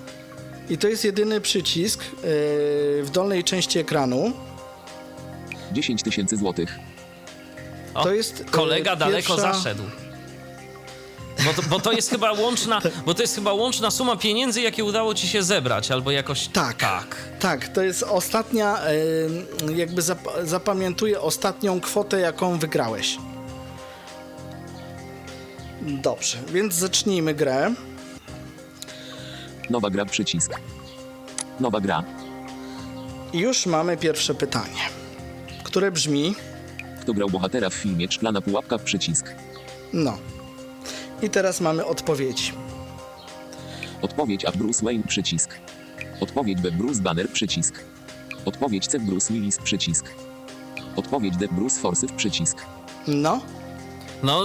I 0.71 0.79
to 0.79 0.89
jest 0.89 1.05
jedyny 1.05 1.41
przycisk 1.41 2.03
yy, 2.05 2.11
w 3.05 3.09
dolnej 3.13 3.45
części 3.45 3.79
ekranu. 3.79 4.33
10 5.73 6.03
tysięcy 6.03 6.37
złotych. 6.37 6.79
To 8.03 8.13
jest, 8.13 8.41
e, 8.41 8.45
kolega 8.45 8.97
daleko 8.97 9.35
pierwsza- 9.37 9.53
zaszedł. 9.55 9.83
Bo 11.45 11.53
to, 11.55 11.63
bo 11.69 11.81
to 11.81 11.93
jest 11.93 12.11
chyba 12.11 12.33
łączna, 12.33 12.81
bo 13.07 13.15
to 13.15 13.23
jest 13.23 13.35
chyba 13.35 13.53
łączna 13.53 13.91
suma 13.91 14.17
pieniędzy, 14.17 14.61
jakie 14.61 14.85
udało 14.85 15.15
ci 15.15 15.29
się 15.29 15.43
zebrać, 15.43 15.91
albo 15.91 16.11
jakoś 16.11 16.49
Tak. 16.49 16.77
tak. 16.77 17.17
Tak, 17.41 17.69
to 17.69 17.83
jest 17.83 18.03
ostatnia, 18.03 18.79
jakby 19.75 20.03
zap 20.03 20.19
zapamiętuję 20.45 21.21
ostatnią 21.21 21.81
kwotę, 21.81 22.21
jaką 22.21 22.59
wygrałeś. 22.59 23.19
Dobrze, 25.83 26.39
więc 26.53 26.75
zacznijmy 26.75 27.35
grę. 27.35 27.75
Nowa 29.71 29.91
gra 29.91 30.05
przycisk. 30.05 30.53
Nowa 31.61 31.81
gra. 31.81 32.03
I 33.33 33.39
już 33.39 33.67
mamy 33.67 33.97
pierwsze 33.97 34.35
pytanie, 34.35 34.81
które 35.65 35.91
brzmi, 35.93 36.35
Kto 37.03 37.15
grał 37.15 37.31
bohatera 37.31 37.71
w 37.71 37.75
filmie 37.75 38.07
Szklana 38.13 38.41
pułapka 38.41 38.79
przycisk. 38.79 39.35
no. 39.93 40.19
I 41.23 41.31
teraz 41.31 41.61
mamy 41.61 41.87
odpowiedzi. 41.87 42.53
Odpowiedź 44.03 44.45
A 44.45 44.53
Bruce 44.53 44.85
Wayne 44.85 45.03
przycisk. 45.09 45.55
Odpowiedź 46.21 46.61
B 46.61 46.71
Bruce 46.71 47.01
Banner 47.03 47.31
przycisk. 47.33 47.75
Odpowiedź 48.45 48.87
C 48.87 48.99
Bruce 49.01 49.33
Willis 49.35 49.59
przycisk. 49.59 50.07
Odpowiedź 50.97 51.37
D 51.37 51.49
Bruce 51.51 51.81
Forsyth 51.81 52.15
przycisk. 52.15 52.57
No, 53.07 53.41
No, 54.23 54.43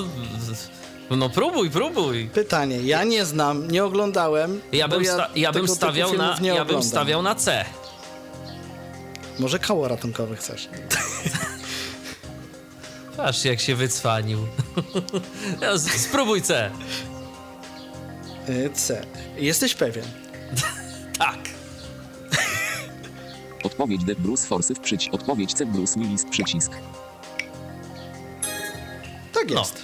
no 1.11 1.29
próbuj, 1.29 1.69
próbuj. 1.69 2.27
pytanie. 2.33 2.77
Ja 2.81 3.03
nie 3.03 3.25
znam, 3.25 3.71
nie 3.71 3.83
oglądałem. 3.85 4.61
Ja 4.71 4.87
bym, 4.87 5.05
sta- 5.05 5.29
ja 5.35 5.51
bym 5.51 5.67
stawiał 5.67 6.13
na, 6.13 6.37
ja 6.41 6.65
bym 6.65 6.83
stawiał 6.83 7.21
na 7.21 7.35
C. 7.35 7.65
Może 9.39 9.59
koło 9.59 9.87
ratunkowe 9.87 10.35
chcesz? 10.35 10.69
Patrz 13.17 13.45
jak 13.45 13.59
się 13.59 13.75
wycwanił. 13.75 14.39
Ja 15.61 15.77
z- 15.77 15.91
Spróbuj 16.01 16.41
C. 16.41 16.71
Y, 18.49 18.69
C. 18.73 19.05
Jesteś 19.37 19.75
pewien? 19.75 20.05
Tak. 21.17 21.37
Odpowiedź 23.63 24.03
D 24.03 24.15
Bruce 24.15 24.47
Forsyth 24.47 24.81
przycisk. 24.81 25.13
Odpowiedź 25.13 25.53
C 25.53 25.65
Bruce 25.65 25.99
Willis 25.99 26.25
przycisk. 26.25 26.71
Tak 29.33 29.49
No. 29.51 29.59
jest. 29.59 29.83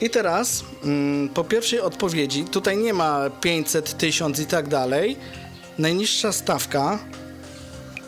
I 0.00 0.10
teraz 0.10 0.64
mm, 0.84 1.28
po 1.28 1.44
pierwszej 1.44 1.80
odpowiedzi, 1.80 2.44
tutaj 2.44 2.76
nie 2.76 2.94
ma 2.94 3.30
500, 3.30 3.98
1000 3.98 4.38
i 4.40 4.46
tak 4.46 4.68
dalej. 4.68 5.16
Najniższa 5.78 6.32
stawka, 6.32 6.98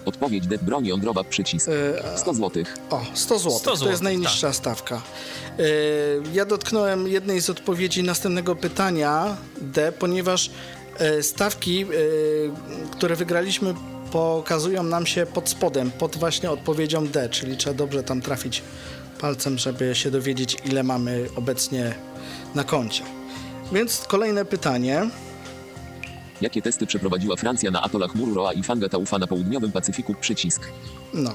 Odpowiedź 0.04 0.46
D 0.46 0.58
broń 0.58 0.86
jądrowa 0.86 1.24
przycisk. 1.24 1.68
e, 1.68 2.18
100 2.18 2.34
zł. 2.34 2.64
o, 2.90 3.00
100 3.14 3.38
zł. 3.38 3.58
100 3.58 3.70
to 3.70 3.76
złotych, 3.76 3.90
jest 3.90 4.02
najniższa 4.02 4.52
stawka. 4.52 5.02
E, 5.58 5.62
ja 6.34 6.44
dotknąłem 6.44 7.08
jednej 7.08 7.40
z 7.40 7.50
odpowiedzi 7.50 8.02
następnego 8.02 8.56
pytania 8.56 9.36
D, 9.60 9.92
ponieważ 9.92 10.50
e, 10.98 11.22
stawki, 11.22 11.82
e, 11.82 11.86
które 12.90 13.16
wygraliśmy, 13.16 13.74
pokazują 14.12 14.82
nam 14.82 15.06
się 15.06 15.26
pod 15.26 15.48
spodem, 15.48 15.90
pod 15.90 16.16
właśnie 16.16 16.50
odpowiedzią 16.50 17.06
D, 17.06 17.28
czyli 17.28 17.56
trzeba 17.56 17.74
dobrze 17.76 18.02
tam 18.02 18.20
trafić 18.20 18.62
palcem, 19.20 19.58
żeby 19.58 19.94
się 19.94 20.10
dowiedzieć, 20.10 20.56
ile 20.64 20.82
mamy 20.82 21.26
obecnie 21.36 21.94
na 22.54 22.64
koncie. 22.64 23.02
Więc 23.72 24.00
kolejne 24.08 24.44
pytanie. 24.44 25.10
Jakie 26.42 26.62
testy 26.62 26.86
przeprowadziła 26.86 27.36
Francja 27.36 27.70
na 27.70 27.82
atolach 27.82 28.14
Mururoa 28.14 28.52
i 28.52 28.62
Fangataufa 28.62 29.18
na 29.18 29.26
południowym 29.26 29.72
Pacyfiku 29.72 30.14
przycisk. 30.20 30.68
No, 31.14 31.30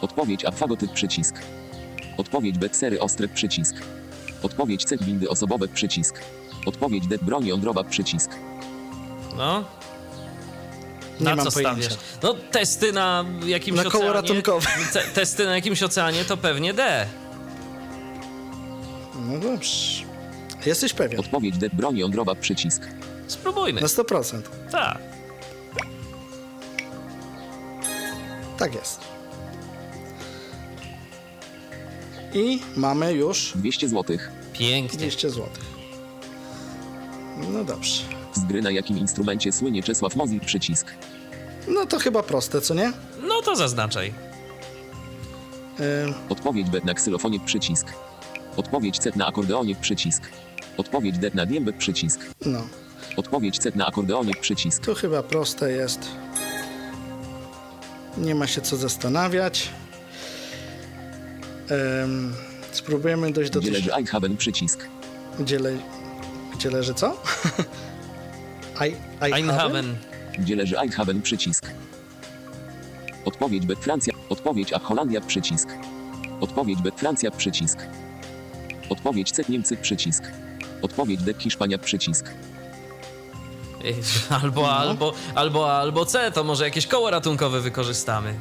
Odpowiedź 0.00 0.44
A 0.44 0.50
fagotyp 0.50 0.92
przycisk. 0.92 1.34
Odpowiedź 2.16 2.58
B 2.58 2.68
sery 2.72 3.00
ostre 3.00 3.28
przycisk. 3.28 3.74
Odpowiedź 4.42 4.84
C 4.84 4.96
windy 4.96 5.28
osobowe 5.28 5.68
przycisk. 5.68 6.20
Odpowiedź 6.66 7.06
D 7.06 7.18
broń 7.22 7.46
jądrowa 7.46 7.84
przycisk. 7.84 8.30
No. 9.36 9.64
Nie 11.20 11.24
Na 11.24 11.36
mam 11.36 11.44
co 11.46 11.52
pojęcia. 11.52 11.82
stawiasz? 11.82 11.98
No 12.22 12.34
testy 12.50 12.92
na 12.92 13.24
jakimś 13.46 13.76
Na 13.76 13.84
koło 13.84 13.94
oceanie. 14.04 14.12
ratunkowe. 14.12 14.66
Te, 14.92 15.00
testy 15.00 15.44
na 15.46 15.54
jakimś 15.54 15.82
oceanie 15.82 16.24
to 16.24 16.36
pewnie 16.36 16.74
D. 16.74 17.06
no 19.26 19.38
dobrze. 19.38 20.07
Jesteś 20.68 20.92
pewien? 20.92 21.20
Odpowiedź 21.20 21.58
D 21.58 21.68
broń 21.72 21.98
jądrowa 21.98 22.34
przycisk. 22.34 22.82
Spróbujmy. 23.26 23.80
Na 23.80 23.86
100%. 23.86 24.42
Tak. 24.70 24.98
Tak 28.58 28.74
jest. 28.74 29.00
I 32.34 32.60
mamy 32.76 33.12
już 33.12 33.52
200 33.54 33.88
zł. 33.88 34.16
Pięknie. 34.52 34.98
200 34.98 35.30
zł. 35.30 35.48
No 37.52 37.64
dobrze. 37.64 38.02
Z 38.34 38.44
gry 38.44 38.62
na 38.62 38.70
jakim 38.70 38.98
instrumencie 38.98 39.52
słynie 39.52 39.82
Czesław 39.82 40.16
Mozil 40.16 40.40
przycisk. 40.40 40.86
No 41.68 41.86
to 41.86 41.98
chyba 41.98 42.22
proste, 42.22 42.60
co 42.60 42.74
nie? 42.74 42.92
No 43.28 43.42
to 43.42 43.56
zaznaczaj. 43.56 44.12
Ym, 46.06 46.14
Odpowiedź 46.28 46.70
B 46.70 46.80
na 46.84 46.94
ksylofonie 46.94 47.40
przycisk. 47.40 47.86
Odpowiedź 48.56 48.98
C 48.98 49.10
na 49.16 49.26
akordeonie 49.26 49.74
przycisk. 49.74 50.22
Odpowiedź 50.78 51.18
D 51.18 51.30
na 51.34 51.46
diembę 51.46 51.72
przycisk. 51.72 52.20
no, 52.46 52.62
Odpowiedź 53.16 53.58
C 53.58 53.72
na 53.74 53.86
akordeonie 53.86 54.32
przycisk. 54.40 54.84
to 54.86 54.94
chyba 54.94 55.22
proste 55.22 55.72
jest. 55.72 56.00
Nie 58.18 58.34
ma 58.34 58.46
się 58.46 58.60
co 58.60 58.76
zastanawiać. 58.76 59.68
Spróbujemy 62.72 63.32
dojść 63.32 63.50
do 63.50 63.60
Gdzie 63.60 63.70
leży 63.70 63.94
Eichhaben 63.94 64.36
przycisk. 64.36 64.86
Gdzie, 65.38 65.58
le... 65.58 65.72
Gdzie 66.54 66.70
leży 66.70 66.94
co? 66.94 67.22
I, 68.88 68.94
Einhaven. 69.34 69.96
Gdzie 70.38 70.56
leży 70.56 70.78
Eichhaben 70.78 71.22
przycisk. 71.22 71.66
Odpowiedź 73.24 73.66
B 73.66 73.76
Francja. 73.76 74.14
Odpowiedź 74.28 74.72
A 74.72 74.78
Holandia 74.78 75.20
przycisk. 75.20 75.68
Odpowiedź 76.40 76.82
B 76.82 76.90
Francja 76.96 77.30
przycisk. 77.30 77.78
Odpowiedź 78.90 79.30
C 79.32 79.42
Niemcy 79.48 79.76
przycisk. 79.76 80.22
Odpowiedź 80.82 81.22
D 81.22 81.34
Hiszpania 81.38 81.78
przycisk. 81.78 82.30
Ej, 83.84 83.94
Albo, 84.42 84.70
albo, 84.76 85.12
albo, 85.34 85.72
albo 85.78 86.06
C, 86.06 86.32
to 86.32 86.44
może 86.44 86.64
jakieś 86.64 86.86
koło 86.86 87.10
ratunkowe 87.10 87.60
wykorzystamy. 87.60 88.34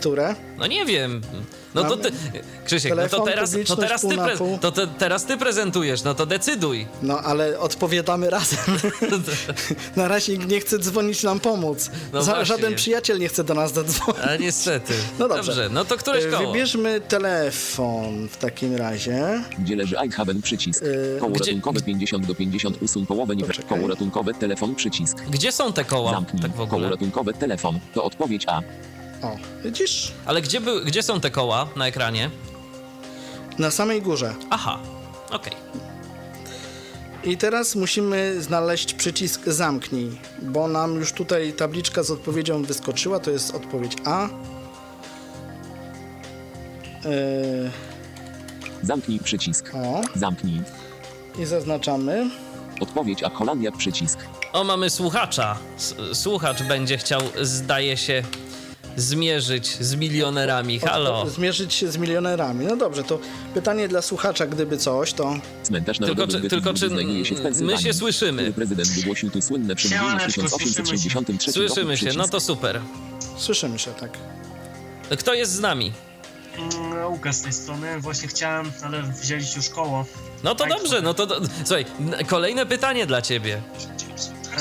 Które? 0.00 0.34
No 0.58 0.66
nie 0.66 0.84
wiem. 0.84 1.20
No 1.74 1.84
to 1.84 1.96
ty, 1.96 2.10
Krzysiek, 2.64 2.90
no 2.90 2.96
to 2.96 3.02
telefon, 3.08 3.26
teraz, 3.26 3.50
to, 3.50 3.54
publiczność 3.56 3.82
teraz 3.82 4.00
ty 4.02 4.08
pre, 4.16 4.58
to 4.60 4.72
te, 4.72 4.86
teraz 4.86 5.24
ty 5.24 5.36
prezentujesz, 5.36 6.02
no 6.04 6.14
to 6.14 6.26
decyduj. 6.26 6.86
No, 7.02 7.18
ale 7.20 7.58
odpowiadamy 7.58 8.30
razem. 8.30 8.58
Na 9.96 10.08
razie 10.08 10.38
nie 10.38 10.60
chce 10.60 10.78
dzwonić 10.78 11.22
nam 11.22 11.40
pomóc. 11.40 11.90
No 12.12 12.22
Za, 12.22 12.44
żaden 12.44 12.74
przyjaciel 12.74 13.18
nie 13.18 13.28
chce 13.28 13.44
do 13.44 13.54
nas 13.54 13.72
zadzwonić. 13.72 14.22
A 14.24 14.36
niestety. 14.36 14.92
No 15.18 15.28
dobrze. 15.28 15.68
no 15.72 15.84
to 15.84 15.96
któreś 15.96 16.24
E, 16.24 16.28
koło? 16.30 16.52
Wybierzmy 16.52 17.00
telefon 17.00 18.28
w 18.28 18.36
takim 18.36 18.76
razie. 18.76 19.42
Gdzie 19.58 19.76
leży 19.76 19.98
Eichhaben 19.98 20.42
przycisk. 20.42 20.82
Yy, 20.82 21.16
Koło 21.20 21.32
gdzie- 21.32 21.44
ratunkowe 21.44 21.80
50 21.80 22.26
do 22.26 22.34
50 22.34 22.82
usuń 22.82 23.06
połowę 23.06 23.36
nie. 23.36 23.44
Koło 23.68 23.88
ratunkowe 23.88 24.34
telefon 24.34 24.74
przycisk. 24.74 25.16
Gdzie 25.30 25.52
są 25.52 25.72
te 25.72 25.84
koła? 25.84 26.12
Zamknij. 26.12 26.42
Tak 26.42 26.50
w 26.50 26.54
Koło 26.54 26.66
ogóle. 26.68 26.90
ratunkowe 26.90 27.32
telefon. 27.32 27.78
To 27.94 28.04
odpowiedź 28.04 28.44
A. 28.46 28.60
O, 29.22 29.36
widzisz? 29.64 30.12
Ale 30.26 30.42
gdzie, 30.42 30.60
by, 30.60 30.84
gdzie 30.84 31.02
są 31.02 31.20
te 31.20 31.30
koła 31.30 31.68
na 31.76 31.86
ekranie? 31.86 32.30
Na 33.58 33.70
samej 33.70 34.02
górze. 34.02 34.34
Aha, 34.50 34.78
okej. 35.30 35.52
I 37.24 37.36
teraz 37.36 37.74
musimy 37.76 38.42
znaleźć 38.42 38.94
przycisk 38.94 39.44
zamknij, 39.46 40.18
bo 40.42 40.68
nam 40.68 40.94
już 40.94 41.12
tutaj 41.12 41.52
tabliczka 41.52 42.02
z 42.02 42.10
odpowiedzią 42.10 42.62
wyskoczyła. 42.62 43.20
To 43.20 43.30
jest 43.30 43.54
odpowiedź 43.54 43.92
A. 44.04 44.28
Yy, 47.04 47.70
Zamknij 48.82 49.18
przycisk. 49.20 49.72
o, 49.74 50.00
Zamknij. 50.14 50.60
i 51.38 51.44
zaznaczamy. 51.44 52.30
Odpowiedź 52.80 53.22
A 53.22 53.30
Holandia 53.30 53.72
przycisk. 53.72 54.18
O, 54.52 54.64
mamy 54.64 54.90
słuchacza. 54.90 55.56
S- 55.76 55.94
Słuchacz 56.12 56.62
będzie 56.62 56.98
chciał, 56.98 57.20
zdaje 57.42 57.96
się, 57.96 58.22
zmierzyć 58.98 59.76
z 59.80 59.94
milionerami. 59.94 60.78
Halo. 60.80 61.30
Zmierzyć 61.30 61.74
się 61.74 61.90
z 61.90 61.96
milionerami. 61.96 62.66
No 62.66 62.76
dobrze, 62.76 63.04
to 63.04 63.18
pytanie 63.54 63.88
dla 63.88 64.02
słuchacza, 64.02 64.46
gdyby 64.46 64.78
coś, 64.78 65.12
to 65.12 65.34
Cmentarz 65.62 65.98
Tylko 65.98 66.26
czy- 66.26 66.48
tylko 66.48 66.74
czy 66.74 66.90
my 67.62 67.78
się 67.78 67.94
słyszymy? 67.94 68.52
prezydent 68.52 68.88
wygłosił 68.88 69.30
tu 69.30 69.42
słynne 69.42 69.74
przemówienie 69.76 70.06
w 70.28 70.32
Siemaneczko, 70.32 70.58
1863 70.58 71.60
roku 71.60 71.68
Słyszymy 71.74 71.96
się, 71.96 72.10
no 72.16 72.28
to 72.28 72.40
super. 72.40 72.80
słyszymy 73.36 73.78
się, 73.78 73.90
tak. 73.90 74.10
Kto 75.18 75.34
jest 75.34 75.52
z 75.52 75.60
nami? 75.60 75.92
Mm, 76.58 77.12
Łukasz 77.12 77.34
z 77.36 77.40
tej 77.42 77.52
strony. 77.52 78.00
Właśnie 78.00 78.28
chciałem, 78.28 78.72
ale 78.82 79.02
wzięliście 79.22 79.56
już 79.56 79.68
koło. 79.68 80.04
No 80.44 80.54
to 80.54 80.64
Tak, 80.64 80.72
dobrze, 80.78 81.02
no 81.02 81.14
to. 81.14 81.26
Do... 81.26 81.40
Słuchaj, 81.64 81.84
kolejne 82.26 82.66
pytanie 82.66 83.06
dla 83.06 83.22
ciebie. 83.22 83.62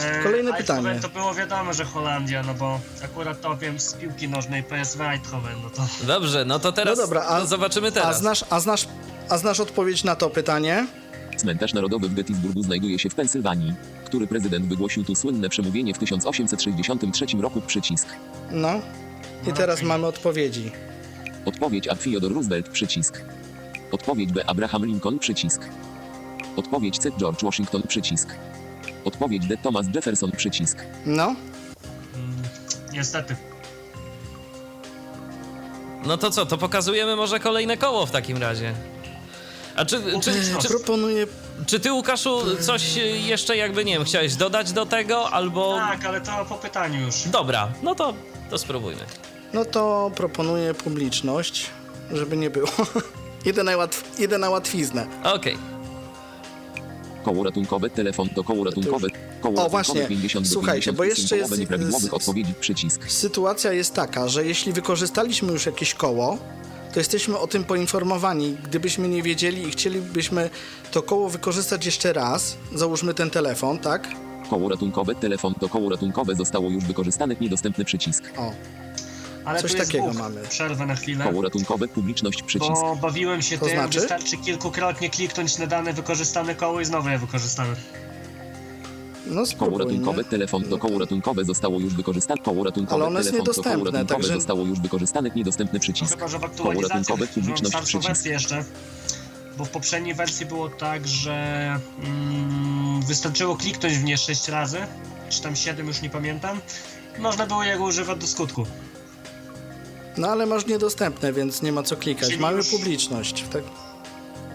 E, 0.05 0.23
Kolejne 0.23 0.51
Eindhoven 0.51 0.83
pytanie. 0.83 0.99
to 1.01 1.09
było 1.09 1.33
wiadomo, 1.33 1.73
że 1.73 1.85
Holandia, 1.85 2.43
no 2.43 2.53
bo 2.53 2.79
akurat 3.03 3.41
to 3.41 3.57
wiem 3.57 3.79
z 3.79 3.93
piłki 3.93 4.27
nożnej 4.29 4.63
PSV 4.63 5.09
Eindhoven, 5.09 5.55
no 5.63 5.69
to... 5.69 5.87
Dobrze, 6.07 6.45
no 6.45 6.59
to 6.59 6.71
teraz 6.71 6.97
No 6.97 7.03
dobra, 7.03 7.21
a- 7.25 7.39
to 7.39 7.47
zobaczymy 7.47 7.87
A 7.87 7.91
teraz. 7.91 8.19
znasz, 8.19 8.45
a, 8.49 8.59
znasz, 8.59 8.87
a 9.29 9.37
znasz 9.37 9.59
odpowiedź 9.59 10.03
na 10.03 10.15
to 10.15 10.29
pytanie? 10.29 10.87
Cmentarz 11.37 11.73
narodowy 11.73 12.09
w 12.09 12.13
Gettysburgu 12.13 12.63
znajduje 12.63 12.99
się 12.99 13.09
w 13.09 13.15
Pensylwanii. 13.15 13.73
Który 14.05 14.27
prezydent 14.27 14.65
wygłosił 14.65 15.03
tu 15.03 15.15
słynne 15.15 15.49
przemówienie 15.49 15.93
w 15.93 15.97
1863 15.97 17.25
roku? 17.41 17.61
Przycisk. 17.61 18.07
No. 18.51 18.73
I 19.43 19.47
No, 19.49 19.53
teraz 19.55 19.75
okej. 19.75 19.87
mamy 19.87 20.07
odpowiedzi. 20.07 20.71
Odpowiedź 21.45 21.87
A. 21.87 21.95
Theodore 21.95 22.35
Roosevelt. 22.35 22.69
Przycisk. 22.69 23.21
Odpowiedź 23.91 24.31
B. 24.31 24.43
Abraham 24.49 24.85
Lincoln. 24.85 25.19
Przycisk. 25.19 25.61
Odpowiedź 26.55 26.97
C. 26.99 27.09
George 27.19 27.43
Washington. 27.43 27.81
Przycisk. 27.87 28.29
Odpowiedź 29.05 29.47
D. 29.47 29.57
Thomas 29.57 29.85
Jefferson. 29.95 30.31
Przycisk. 30.31 30.77
No. 31.05 31.23
Mm, 31.23 31.35
niestety. 32.93 33.35
No 36.05 36.17
to 36.17 36.31
co, 36.31 36.45
to 36.45 36.57
pokazujemy 36.57 37.15
może 37.15 37.39
kolejne 37.39 37.77
koło 37.77 38.05
w 38.05 38.11
takim 38.11 38.37
razie. 38.37 38.73
A 39.75 39.85
czy, 39.85 40.01
czy, 40.21 40.31
czy, 40.61 40.67
Proponuję. 40.67 41.27
czy 41.65 41.79
ty, 41.79 41.91
Łukaszu, 41.93 42.57
coś 42.61 42.95
jeszcze 43.25 43.57
jakby, 43.57 43.85
nie 43.85 43.93
wiem, 43.93 44.03
chciałeś 44.03 44.35
dodać 44.35 44.71
do 44.71 44.85
tego, 44.85 45.29
albo... 45.29 45.75
Tak, 45.77 46.05
ale 46.05 46.21
to 46.21 46.45
po 46.49 46.55
pytaniu 46.55 47.01
już. 47.05 47.23
Dobra, 47.27 47.69
no 47.83 47.95
to, 47.95 48.13
to 48.49 48.57
spróbujmy. 48.57 49.01
No 49.53 49.65
to 49.65 50.11
proponuję 50.15 50.73
publiczność, 50.73 51.69
żeby 52.11 52.37
nie 52.37 52.49
było. 52.49 52.67
Idę 53.45 53.63
na, 53.63 53.77
łatw, 53.77 54.19
idę 54.19 54.37
na 54.37 54.49
łatwiznę. 54.49 55.07
Okej. 55.23 55.57
Koło 57.27 57.43
ratunkowe. 57.43 57.89
Telefon 57.89 58.29
do 58.35 58.43
koło 58.43 58.63
ratunkowe. 58.63 59.07
Koło 59.41 59.65
O, 59.65 59.69
właśnie. 59.69 60.05
50 60.07 60.47
do 60.47 60.53
Słuchajcie, 60.53 60.93
50 60.93 60.97
bo 60.97 61.03
jeszcze 61.03 61.37
jest- 61.37 61.57
nieprawidłowych 61.59 62.09
z- 62.11 62.13
odpowiedzi. 62.13 62.53
Przycisk. 62.59 63.01
Sytuacja 63.11 63.73
jest 63.73 63.93
taka, 63.93 64.27
że 64.27 64.45
jeśli 64.45 64.73
wykorzystaliśmy 64.73 65.51
już 65.53 65.65
jakieś 65.65 65.93
koło, 65.93 66.37
to 66.93 66.99
jesteśmy 66.99 67.37
o 67.37 67.47
tym 67.47 67.63
poinformowani. 67.63 68.57
Gdybyśmy 68.63 69.07
nie 69.07 69.23
wiedzieli 69.23 69.67
i 69.67 69.71
chcielibyśmy 69.71 70.49
to 70.91 71.01
koło 71.01 71.29
wykorzystać 71.29 71.85
jeszcze 71.85 72.13
raz, 72.13 72.57
załóżmy 72.75 73.13
ten 73.13 73.29
telefon, 73.29 73.79
tak? 73.79 74.07
Koło 74.49 74.69
ratunkowe. 74.69 75.15
Telefon 75.15 75.53
do 75.61 75.69
koło 75.69 75.89
ratunkowe 75.89 76.35
zostało 76.35 76.69
już 76.69 76.83
wykorzystane. 76.83 77.35
Niedostępny 77.41 77.85
przycisk. 77.85 78.23
O, 78.37 78.51
Ale 79.47 79.61
Coś 79.61 79.73
takiego 79.75 80.07
bóg. 80.07 80.17
mamy. 80.17 80.41
Przerwę 80.49 80.85
na 80.85 80.95
chwilę. 80.95 81.25
Koło 81.25 81.41
ratunkowe. 81.41 81.87
Publiczność. 81.87 82.43
Przycisk. 82.43 82.71
Bo 82.71 82.95
bawiłem 82.95 83.41
się 83.41 83.57
To 83.57 83.65
tym, 83.65 83.75
znaczy? 83.75 83.99
wystarczy 83.99 84.37
kilkukrotnie 84.37 85.09
kliknąć 85.09 85.57
na 85.57 85.67
dane 85.67 85.93
wykorzystane 85.93 86.55
koło 86.55 86.81
i 86.81 86.85
znowu 86.85 87.09
je 87.09 87.17
wykorzystamy. 87.17 87.75
no 89.25 89.33
Koło 89.33 89.45
spróbujmy. 89.45 89.83
ratunkowe, 89.83 90.23
telefon 90.23 90.63
do 90.69 90.77
koło 90.77 90.99
ratunkowe 90.99 91.45
zostało 91.45 91.79
już 91.79 91.93
wykorzystane. 91.93 92.41
Koło 92.41 92.63
ratunkowe, 92.63 93.05
Ale 93.05 93.23
telefon 93.23 93.45
do 93.45 93.53
koło 93.63 93.75
ratunkowe 93.85 94.05
także- 94.07 94.33
zostało 94.33 94.65
już 94.65 94.79
wykorzystane. 94.79 95.29
Niedostępny 95.35 95.79
No 95.79 95.81
przycisk. 95.81 96.13
chyba, 96.13 96.27
że 96.27 96.37
w 96.37 96.41
Koło 96.41 96.51
aktualizacji 96.51 96.89
ratunkowe, 96.89 97.27
publiczność, 97.27 97.67
starszą 97.67 97.85
przycisk. 97.99 98.07
wersję 98.07 98.31
jeszcze. 98.31 98.65
Bo 99.57 99.65
w 99.65 99.69
poprzedniej 99.69 100.15
wersji 100.15 100.45
było 100.45 100.69
tak, 100.69 101.07
że 101.07 101.35
mm, 102.03 103.01
wystarczyło 103.01 103.55
kliknąć 103.55 103.93
w 103.97 104.03
nie 104.03 104.17
6 104.17 104.47
razy, 104.47 104.77
czy 105.29 105.41
tam 105.41 105.55
7, 105.55 105.87
już 105.87 106.01
nie 106.01 106.09
pamiętam. 106.09 106.59
Można 107.19 107.45
było 107.47 107.63
jego 107.63 107.83
używać 107.83 108.17
do 108.19 108.27
skutku. 108.27 108.65
No 110.17 110.27
ale 110.27 110.45
masz 110.45 110.65
niedostępne, 110.65 111.33
więc 111.33 111.61
nie 111.61 111.71
ma 111.71 111.83
co 111.83 111.95
klikać. 111.95 112.29
Czyli 112.29 112.41
Mamy 112.41 112.57
już- 112.57 112.69
publiczność. 112.69 113.43
Tak? 113.53 113.63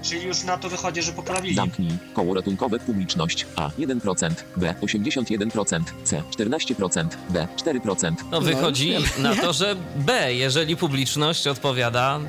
Czyli 0.03 0.27
już 0.27 0.43
na 0.45 0.59
to 0.59 0.69
wychodzi, 0.69 1.03
że 1.03 1.13
poprawili. 1.13 1.55
Zamknij. 1.55 1.91
Koło 2.15 2.35
ratunkowe, 2.35 2.79
publiczność. 2.79 3.47
A 3.57 3.71
1%, 3.79 4.45
B 4.57 4.75
81%, 4.81 5.81
C 6.05 6.23
14%, 6.31 7.17
D 7.31 7.49
4%. 7.57 8.13
No 8.31 8.41
wychodzi 8.41 8.91
wiem. 8.91 9.03
na 9.19 9.35
to, 9.37 9.53
że 9.53 9.77
B, 9.97 10.35
jeżeli 10.35 10.77
publiczność 10.77 11.47
odpowiada 11.47 12.21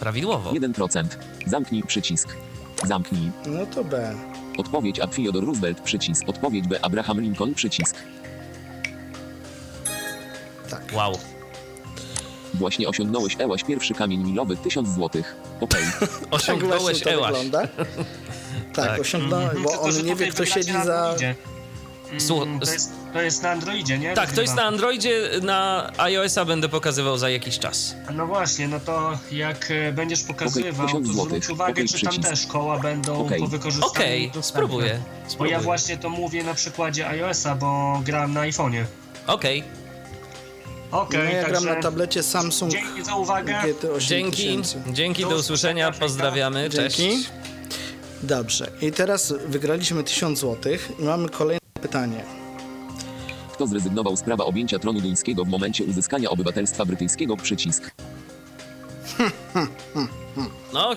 prawidłowo. 0.00 0.50
1%. 0.52 1.04
Zamknij 1.46 1.82
przycisk. 1.82 2.28
Zamknij. 2.84 3.30
No 3.46 3.66
to 3.66 3.84
B. 3.84 4.14
Odpowiedź 4.58 5.00
A. 5.00 5.06
Theodore 5.06 5.46
Roosevelt 5.46 5.80
przycisk. 5.80 6.22
Odpowiedź 6.28 6.68
B. 6.68 6.78
Abraham 6.84 7.20
Lincoln 7.20 7.54
przycisk. 7.54 7.96
Tak. 10.70 10.82
Wow. 10.94 11.18
Właśnie 12.58 12.88
osiągnąłeś 12.88 13.36
Ełaś 13.38 13.64
pierwszy 13.64 13.94
kamień 13.94 14.24
milowy 14.24 14.56
1000 14.56 14.88
złotych. 14.94 15.36
Okej. 15.60 15.82
Tak 16.00 16.08
Osiągnąłeś 16.30 16.82
właśnie 16.82 17.00
to 17.04 17.10
Ełaś. 17.10 17.26
wygląda. 17.32 17.68
Tak, 18.74 18.86
Tak. 18.88 19.00
osiągnąłem, 19.00 19.44
Mhm, 19.44 19.62
bo 19.62 19.70
tylko, 19.70 19.84
on 19.84 20.06
nie 20.06 20.14
wie, 20.16 20.26
kto 20.26 20.46
siedzi 20.46 20.72
za... 20.72 21.14
Mm, 22.10 22.20
Słuch- 22.20 22.46
to, 22.64 22.72
jest, 22.72 22.92
to 23.12 23.22
jest 23.22 23.42
na 23.42 23.50
Androidzie, 23.50 23.98
nie? 23.98 24.14
Tak, 24.14 24.32
to 24.32 24.40
jest 24.40 24.54
na. 24.54 24.62
Androidzie, 24.62 25.30
na 25.42 25.90
iOS-a 25.98 26.44
będę 26.44 26.68
pokazywał 26.68 27.18
za 27.18 27.30
jakiś 27.30 27.58
czas. 27.58 27.94
No 28.14 28.26
właśnie, 28.26 28.68
no 28.68 28.80
to 28.80 29.18
jak 29.32 29.70
e, 29.70 29.92
będziesz 29.92 30.22
pokazywał, 30.22 30.86
Okej, 30.86 30.94
to 30.94 31.00
1000 31.00 31.06
zwróć 31.08 31.16
złotych. 31.30 31.50
uwagę, 31.50 31.72
Okej, 31.72 31.88
czy 31.88 32.00
tam 32.00 32.10
przycisk. 32.10 32.30
też 32.30 32.46
koła 32.46 32.78
będą 32.78 33.26
Okej. 33.26 33.40
po 33.40 33.46
wykorzystaniu 33.46 33.90
Okej, 33.92 34.20
dostępne. 34.26 34.42
spróbuję. 34.42 34.88
Bo 34.88 35.24
ja 35.24 35.30
spróbuję. 35.30 35.58
właśnie 35.60 35.96
to 35.96 36.10
mówię 36.10 36.44
na 36.44 36.54
przykładzie 36.54 37.08
iOS-a, 37.08 37.54
bo 37.54 38.00
gram 38.04 38.32
na 38.32 38.40
iPhone'ie. 38.40 38.84
Okej, 39.26 39.64
Okej, 40.90 41.20
no, 41.24 41.30
ja 41.30 41.44
gram 41.44 41.52
także 41.52 41.74
na 41.74 41.82
tablecie 41.82 42.22
Samsung 42.22 42.72
dzięki 42.72 43.04
za 43.04 43.14
uwagę. 43.14 43.54
GT8000. 43.64 44.00
dzięki, 44.00 44.62
dzięki, 44.92 45.22
Do 45.22 45.36
usłyszenia, 45.36 45.92
pozdrawiamy, 45.92 46.70
cześć. 46.70 46.96
Dzięki. 46.96 47.26
Dobrze. 48.22 48.70
I 48.80 48.92
teraz 48.92 49.34
wygraliśmy 49.46 50.04
1000 50.04 50.40
zł 50.40 50.72
i 50.98 51.02
mamy 51.04 51.28
kolejne 51.28 51.60
pytanie. 51.82 52.24
Kto 53.52 53.66
zrezygnował 53.66 54.16
z 54.16 54.22
prawa 54.22 54.44
objęcia 54.44 54.78
tronu 54.78 55.00
duńskiego 55.00 55.44
w 55.44 55.48
momencie 55.48 55.84
uzyskania 55.84 56.30
obywatelstwa 56.30 56.84
brytyjskiego? 56.84 57.36
Przycisk. 57.36 57.90
No, 60.72 60.90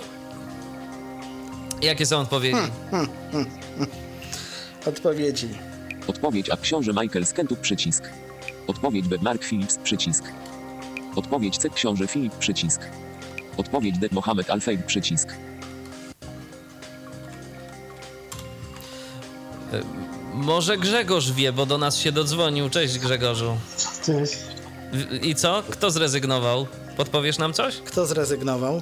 jakie 1.81 2.05
są 2.05 2.17
odpowiedzi? 2.17 2.57
Odpowiedzi. 4.85 5.49
Odpowiedź 6.07 6.49
A. 6.49 6.57
Książę 6.57 6.91
Michael 7.01 7.25
z 7.25 7.33
Kentów. 7.33 7.59
Przycisk. 7.59 8.03
Odpowiedź 8.69 9.07
B. 9.07 9.15
Mark 9.21 9.43
Phillips. 9.43 9.77
Przycisk. 9.77 10.23
Odpowiedź 11.15 11.57
C. 11.57 11.69
Książę 11.69 12.07
Filip. 12.07 12.35
Przycisk. 12.35 12.81
Odpowiedź 13.57 13.97
D. 13.97 14.07
Mohamed 14.11 14.49
Al-Fayed. 14.49 14.85
Przycisk. 14.85 15.29
Może 20.33 20.77
Grzegorz 20.77 21.31
wie, 21.31 21.53
bo 21.53 21.65
do 21.65 21.77
nas 21.77 21.97
się 21.97 22.11
dodzwonił. 22.11 22.69
Cześć 22.69 22.99
Grzegorzu. 22.99 23.57
Cześć. 24.05 24.37
I 25.21 25.35
co? 25.35 25.63
Kto 25.69 25.91
zrezygnował? 25.91 26.67
Podpowiesz 26.97 27.37
nam 27.37 27.53
coś? 27.53 27.77
Kto 27.77 28.05
zrezygnował? 28.05 28.81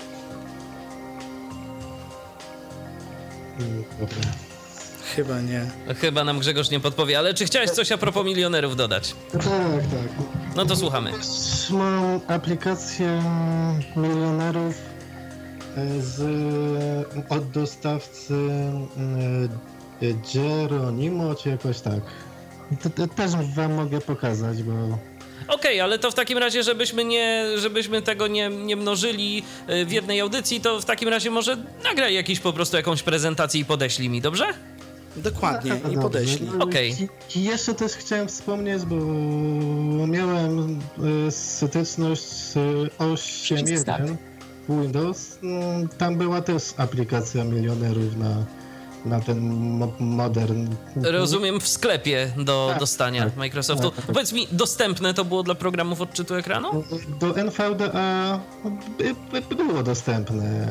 Dobra. 4.00 4.47
Chyba 5.18 5.42
nie. 5.42 5.66
Chyba 6.02 6.24
nam 6.24 6.40
Grzegorz 6.40 6.70
nie 6.70 6.80
podpowie, 6.80 7.20
ale 7.20 7.34
czy 7.34 7.46
chciałeś 7.46 7.70
coś 7.70 7.92
a 7.92 7.98
propos 7.98 8.26
milionerów 8.26 8.76
dodać? 8.76 9.16
Tak, 9.32 9.42
tak. 9.42 10.26
No 10.56 10.66
to 10.66 10.76
słuchamy. 10.76 11.12
Mam 11.70 12.20
aplikację 12.28 13.24
milionerów 13.96 14.76
e, 15.78 16.02
z, 16.02 16.22
od 17.30 17.50
dostawcy 17.52 18.34
e, 20.02 20.14
Geronimo, 20.34 21.36
czy 21.36 21.50
jakoś 21.50 21.80
tak. 21.82 22.02
To, 22.84 22.90
to 22.90 23.08
też 23.08 23.32
wam 23.56 23.74
mogę 23.74 24.02
pokazać, 24.02 24.64
bo 24.64 24.98
Okej, 25.48 25.82
ale 25.82 26.00
to 26.00 26.12
w 26.12 26.14
takim 26.14 26.38
razie, 26.38 26.64
żebyśmy, 26.64 27.06
nie, 27.06 27.46
żebyśmy 27.56 28.02
tego 28.02 28.28
nie, 28.28 28.50
nie 28.50 28.76
mnożyli 28.76 29.44
y, 29.70 29.86
w 29.86 29.92
jednej 29.92 30.20
audycji, 30.20 30.62
to 30.62 30.82
w 30.82 30.86
takim 30.86 31.10
razie 31.10 31.32
może 31.32 31.58
nagraj 31.84 32.14
jakiś 32.14 32.40
po 32.40 32.54
prostu 32.54 32.78
jakąś 32.78 33.04
prezentację 33.04 33.62
i 33.62 33.66
podeślij 33.66 34.10
mi, 34.10 34.22
dobrze? 34.22 34.46
Dokładnie. 35.18 35.72
I 35.76 35.82
Dobrze. 35.84 36.02
podeślij. 36.02 36.50
Okej. 36.60 36.92
I, 37.36 37.40
I 37.40 37.44
jeszcze 37.44 37.74
też 37.74 37.92
chciałem 37.92 38.28
wspomnieć, 38.28 38.86
bo 38.86 38.96
miałem 40.08 40.80
e, 41.28 41.32
styczność 41.32 42.24
z 42.24 42.54
Przycisk 43.44 43.82
start. 43.82 44.04
8.1 44.04 44.16
Windows. 44.82 45.38
Mm, 45.44 45.88
Tam 45.88 46.16
była 46.18 46.42
też 46.42 46.64
aplikacja 46.78 47.44
milionerów 47.44 48.18
na, 48.18 48.46
na 49.10 49.20
ten 49.22 49.40
mo- 49.78 49.92
modern. 50.00 50.68
Rozumiem 50.96 51.60
w 51.60 51.68
sklepie 51.68 52.32
do 52.38 52.68
Tak, 52.72 52.80
dostania 52.80 53.24
tak. 53.26 53.36
Microsoftu. 53.38 53.92
Tak, 53.92 54.06
tak. 54.06 54.14
Powiedz 54.16 54.34
mi, 54.34 54.48
dostępne 54.52 55.14
to 55.14 55.26
było 55.26 55.44
dla 55.44 55.56
programów 55.56 56.02
odczytu 56.02 56.36
ekranu? 56.36 56.84
Do 57.20 57.38
NVDA 57.38 58.40
by, 59.32 59.42
by 59.50 59.56
było 59.56 59.84
dostępne. 59.84 60.68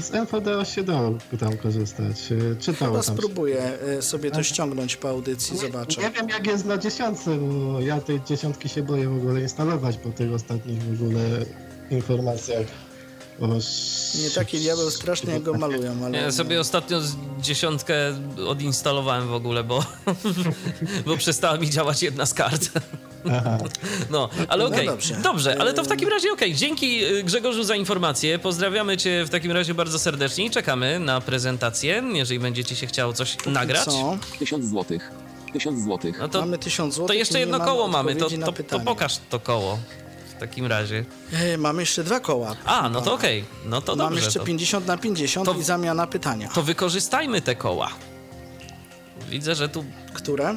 Z 0.00 0.14
NVDA 0.14 0.64
się 0.64 0.82
dało 0.84 1.14
tam 1.40 1.56
korzystać. 1.56 2.16
Czytało 2.60 2.92
Chyba 2.92 3.04
tam. 3.04 3.16
spróbuję 3.16 3.72
y, 3.98 4.02
sobie 4.02 4.30
to 4.30 4.42
ściągnąć 4.42 4.96
po 4.96 5.08
audycji, 5.08 5.58
zobaczę. 5.58 6.00
Nie 6.00 6.10
wiem 6.10 6.28
jak 6.28 6.46
jest 6.46 6.64
na 6.64 6.78
dziesiątce, 6.78 7.36
bo 7.36 7.80
ja 7.80 8.00
tej 8.00 8.20
dziesiątki 8.22 8.68
się 8.68 8.82
boję 8.82 9.08
w 9.08 9.16
ogóle 9.16 9.40
instalować 9.40 9.96
po 9.96 10.08
tych 10.10 10.32
ostatnich 10.32 10.82
w 10.82 11.02
ogóle 11.02 11.20
informacjach 11.90 12.66
Nie 14.22 14.30
taki 14.34 14.58
diabeł 14.58 14.90
straszny, 14.90 15.32
jak 15.32 15.42
go 15.42 15.54
malują, 15.54 16.04
ale... 16.04 16.18
Ja 16.18 16.32
sobie 16.32 16.60
ostatnio 16.60 17.00
z 17.00 17.16
dziesiątkę 17.40 17.94
odinstalowałem 18.48 19.28
w 19.28 19.32
ogóle, 19.32 19.64
bo, 19.64 19.84
bo 21.06 21.16
przestała 21.16 21.56
mi 21.56 21.70
działać 21.70 22.02
jedna 22.02 22.26
z 22.26 22.34
kart. 22.34 22.70
Aha. 23.32 23.58
No, 24.10 24.28
ale 24.48 24.64
No 24.64 24.70
okej. 24.70 24.86
dobrze. 24.86 25.16
Dobrze, 25.22 25.56
ale 25.60 25.74
to 25.74 25.84
w 25.84 25.88
takim 25.88 26.08
razie 26.08 26.32
okej. 26.32 26.54
Dzięki 26.54 27.04
y, 27.04 27.24
Grzegorzu 27.24 27.64
za 27.64 27.76
informację. 27.76 28.38
Pozdrawiamy 28.38 28.96
cię 28.96 29.24
w 29.24 29.30
takim 29.30 29.52
razie 29.52 29.74
bardzo 29.74 29.98
serdecznie 29.98 30.46
i 30.46 30.50
czekamy 30.50 30.98
na 30.98 31.20
prezentację, 31.20 32.02
jeżeli 32.12 32.40
będziecie 32.40 32.76
się 32.76 32.86
chciało 32.86 33.12
coś 33.12 33.36
nagrać. 33.46 33.84
Co? 33.84 34.18
1000 34.38 34.66
złotych. 34.66 35.10
1000 35.52 35.84
złotych. 35.84 36.18
No 36.18 36.28
to, 36.28 36.40
mamy 36.40 36.58
tysiąc 36.58 36.94
to 36.94 36.96
złotych 36.96 37.18
jeszcze 37.18 37.34
i 37.34 37.36
nie 37.36 37.40
jedno 37.40 37.60
koło 37.60 37.88
mamy, 37.88 38.16
to, 38.16 38.30
to, 38.30 38.52
to 38.68 38.80
pokaż 38.80 39.18
to 39.30 39.40
koło 39.40 39.78
w 40.36 40.40
takim 40.40 40.66
razie. 40.66 41.04
E, 41.32 41.58
mamy 41.58 41.82
jeszcze 41.82 42.04
dwa 42.04 42.20
koła. 42.20 42.56
A, 42.64 42.88
no 42.88 43.00
to 43.00 43.14
okej. 43.14 43.44
No 43.66 43.80
to 43.80 43.96
Mam 43.96 44.08
dobrze. 44.08 44.24
jeszcze 44.24 44.38
To, 44.40 44.44
50 44.46 44.86
na 44.86 44.96
50 44.98 45.46
To- 45.46 45.54
i 45.54 45.62
zamiana 45.62 46.06
pytania. 46.06 46.48
to 46.54 46.62
wykorzystajmy 46.62 47.40
te 47.42 47.54
koła. 47.54 47.88
Widzę, 49.30 49.54
że 49.54 49.68
tu 49.68 49.84
Które? 50.14 50.54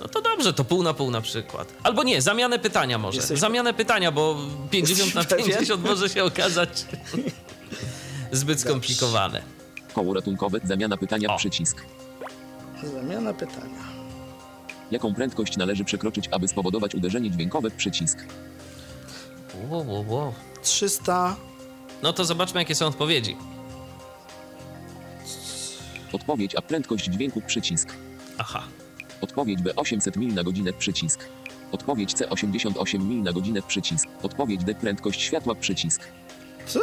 No 0.00 0.08
to 0.08 0.20
dobrze, 0.22 0.52
to 0.52 0.64
pół 0.64 0.82
na 0.82 0.94
pół 0.94 1.10
na 1.10 1.20
przykład. 1.20 1.68
Albo 1.82 2.02
nie, 2.02 2.22
zamianę 2.22 2.58
pytania 2.58 2.98
może. 2.98 3.20
Jesteś- 3.20 3.38
Zamianę 3.38 3.74
pytania, 3.74 4.12
bo 4.12 4.36
50 4.70 5.14
na 5.14 5.20
Jesteś 5.20 5.38
pewien? 5.38 5.52
50 5.56 5.84
może 5.84 6.08
się 6.08 6.24
okazać 6.24 6.84
zbyt 8.32 8.60
skomplikowane. 8.60 9.42
Koło 9.94 10.14
ratunkowe. 10.14 10.58
Zamiana 10.64 10.96
pytania. 10.96 11.28
O. 11.34 11.36
Przycisk. 11.36 11.76
Zamiana 12.94 13.34
pytania. 13.34 13.84
Jaką 14.90 15.14
prędkość 15.14 15.56
należy 15.56 15.84
przekroczyć, 15.84 16.28
aby 16.30 16.48
spowodować 16.48 16.94
uderzenie 16.94 17.30
dźwiękowe? 17.30 17.70
Przycisk. 17.70 18.18
Wo, 19.68 19.84
wo, 19.84 20.04
wo. 20.04 20.32
300... 20.62 21.36
No 22.02 22.12
to 22.12 22.24
zobaczmy, 22.24 22.60
jakie 22.60 22.74
są 22.74 22.86
odpowiedzi. 22.86 23.36
Odpowiedź 26.12 26.54
A. 26.56 26.62
Prędkość 26.62 27.04
dźwięku. 27.04 27.40
Przycisk. 27.46 27.88
Aha. 28.38 28.62
Odpowiedź 29.20 29.62
B 29.62 29.76
800 29.76 30.16
mil 30.16 30.34
na 30.34 30.42
godzinę 30.42 30.72
przycisk. 30.72 31.20
Odpowiedź 31.72 32.14
C 32.14 32.30
88 32.30 33.08
mil 33.08 33.22
na 33.22 33.32
godzinę 33.32 33.62
przycisk. 33.62 34.08
Odpowiedź 34.22 34.64
D 34.64 34.74
prędkość 34.74 35.22
światła 35.22 35.54
przycisk. 35.54 36.00
Co? 36.66 36.80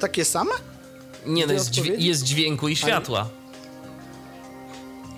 Takie 0.00 0.24
same? 0.24 0.50
Nie, 1.26 1.46
no 1.46 1.52
jest, 1.52 1.70
dźwię- 1.70 1.94
jest 1.98 2.22
dźwięku 2.24 2.68
i 2.68 2.76
światła. 2.76 3.28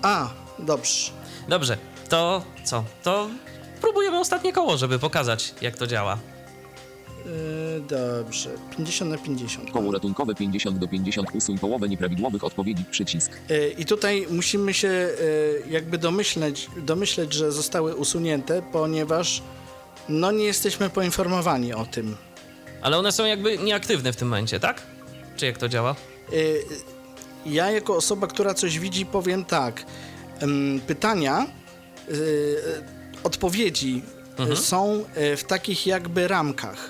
A, 0.01 0.29
dobrze. 0.59 1.11
Dobrze, 1.47 1.77
to 2.09 2.43
co? 2.63 2.83
To 3.03 3.29
próbujemy 3.81 4.19
ostatnie 4.19 4.53
koło, 4.53 4.77
żeby 4.77 4.99
pokazać, 4.99 5.53
jak 5.61 5.77
to 5.77 5.87
działa. 5.87 6.17
Yy, 7.25 7.81
dobrze. 7.81 8.49
50 8.77 9.11
na 9.11 9.17
50. 9.17 9.71
Koło 9.71 9.91
ratunkowe 9.91 10.35
50 10.35 10.77
do 10.77 10.87
50 10.87 11.35
usuń 11.35 11.57
połowę 11.57 11.89
nieprawidłowych 11.89 12.43
odpowiedzi 12.43 12.85
przycisk. 12.91 13.31
Yy, 13.49 13.75
I 13.77 13.85
tutaj 13.85 14.27
musimy 14.29 14.73
się 14.73 14.87
yy, 14.87 15.63
jakby 15.69 15.97
domyśleć, 15.97 16.69
domyśleć, 16.77 17.33
że 17.33 17.51
zostały 17.51 17.95
usunięte, 17.95 18.61
ponieważ 18.71 19.41
no 20.09 20.31
nie 20.31 20.43
jesteśmy 20.43 20.89
poinformowani 20.89 21.73
o 21.73 21.85
tym. 21.85 22.15
Ale 22.81 22.97
one 22.97 23.11
są 23.11 23.25
jakby 23.25 23.57
nieaktywne 23.57 24.13
w 24.13 24.15
tym 24.15 24.27
momencie, 24.27 24.59
tak? 24.59 24.81
Czy 25.37 25.45
jak 25.45 25.57
to 25.57 25.69
działa? 25.69 25.95
Ja 27.45 27.71
jako 27.71 27.95
osoba, 27.95 28.27
która 28.27 28.53
coś 28.53 28.79
widzi, 28.79 29.05
powiem 29.05 29.45
tak. 29.45 29.85
Pytania, 30.87 31.47
odpowiedzi 33.23 34.01
y, 34.51 34.55
są 34.55 35.05
w 35.37 35.43
takich 35.47 35.87
jakby 35.87 36.27
ramkach. 36.27 36.89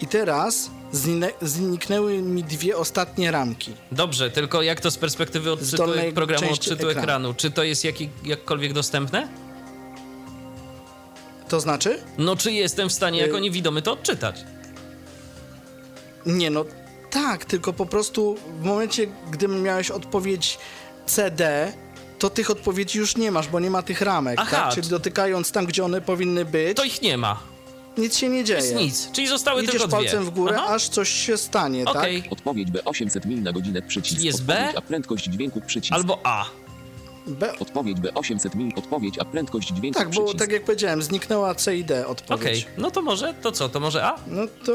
I 0.00 0.06
teraz 0.06 0.70
zniknę- 0.92 1.32
zniknęły 1.42 2.18
mi 2.22 2.44
dwie 2.44 2.76
ostatnie 2.76 3.30
ramki. 3.30 3.72
Dobrze, 3.92 4.30
tylko 4.30 4.62
jak 4.62 4.80
to 4.80 4.90
z 4.90 4.96
perspektywy 4.98 5.52
odczytu 5.52 5.76
dolnej 5.76 6.12
programu 6.12 6.52
odczytu 6.52 6.74
ekranu. 6.74 7.00
ekranu? 7.00 7.34
Czy 7.34 7.50
to 7.50 7.62
jest 7.62 7.84
jaki, 7.84 8.08
jakkolwiek 8.24 8.72
dostępne? 8.72 9.28
To 11.48 11.60
znaczy? 11.60 12.02
No, 12.18 12.36
czy 12.36 12.52
jestem 12.52 12.88
w 12.88 12.92
stanie 12.92 13.22
Y- 13.22 13.26
jako 13.26 13.38
niewidomy 13.38 13.82
to 13.82 13.92
odczytać? 13.92 14.44
Nie, 16.26 16.50
no 16.50 16.64
tak, 17.10 17.44
tylko 17.44 17.72
po 17.72 17.86
prostu 17.86 18.36
w 18.60 18.64
momencie, 18.64 19.06
gdy 19.30 19.48
miałeś 19.48 19.90
odpowiedź 19.90 20.58
CD, 21.06 21.72
to 22.18 22.30
tych 22.30 22.50
odpowiedzi 22.50 22.98
już 22.98 23.16
nie 23.16 23.30
masz, 23.30 23.48
bo 23.48 23.60
nie 23.60 23.70
ma 23.70 23.82
tych 23.82 24.00
ramek, 24.00 24.38
Aha, 24.42 24.56
tak? 24.56 24.74
Czyli 24.74 24.88
dotykając 24.88 25.52
tam, 25.52 25.66
gdzie 25.66 25.84
one 25.84 26.00
powinny 26.00 26.44
być, 26.44 26.76
To 26.76 26.84
ich 26.84 27.02
nie 27.02 27.16
ma. 27.18 27.40
Nic 27.98 28.16
się 28.16 28.28
nie 28.28 28.44
dzieje. 28.44 28.60
Jest 28.60 28.74
nic. 28.74 29.10
Czyli 29.12 29.28
zostały 29.28 29.62
Idziesz 29.62 29.72
tylko 29.72 29.88
dwie. 29.88 29.96
palcem 29.96 30.24
w 30.24 30.30
górę, 30.30 30.56
Aha. 30.58 30.74
aż 30.74 30.88
coś 30.88 31.08
się 31.08 31.36
stanie, 31.36 31.84
Okej. 31.84 32.22
tak? 32.22 32.32
Odpowiedź 32.32 32.70
B 32.70 32.84
800 32.84 33.24
mil 33.24 33.42
na 33.42 33.52
godzinę 33.52 33.82
przycisk. 33.82 34.22
Jest 34.22 34.44
B? 34.44 34.54
Odpowiedź 34.54 34.76
A 34.76 34.80
prędkość 34.80 35.24
dźwięku 35.24 35.60
przycisk. 35.60 35.92
Albo 35.94 36.20
A. 36.24 36.44
B... 37.26 37.58
Odpowiedź 37.58 38.00
B 38.00 38.14
800 38.14 38.54
mil. 38.54 38.72
Odpowiedź 38.76 39.18
A 39.18 39.24
prędkość 39.24 39.68
dźwięku 39.68 39.98
Tak, 39.98 40.08
bo 40.08 40.12
przycisk. 40.22 40.38
tak 40.38 40.52
jak 40.52 40.64
powiedziałem, 40.64 41.02
zniknęła 41.02 41.54
C 41.54 41.76
i 41.76 41.84
D 41.84 41.94
Okej. 42.06 42.10
odpowiedź. 42.12 42.66
No 42.78 42.90
to 42.90 43.02
może, 43.02 43.34
to 43.34 43.52
co? 43.52 43.68
To 43.68 43.80
może 43.80 44.04
A? 44.04 44.16
No 44.26 44.42
to... 44.64 44.72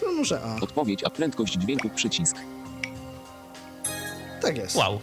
To 0.00 0.12
może 0.12 0.40
A. 0.42 0.60
Odpowiedź 0.60 1.04
A 1.04 1.10
prędkość 1.10 1.54
dźwięku 1.54 1.88
przycisk. 1.94 2.36
Tak 4.42 4.56
jest. 4.56 4.76
Wow. 4.76 5.00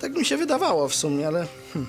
Tak 0.00 0.12
mi 0.14 0.24
się 0.24 0.36
wydawało 0.36 0.88
w 0.88 0.94
sumie, 0.94 1.26
ale... 1.26 1.46
Hm. 1.72 1.86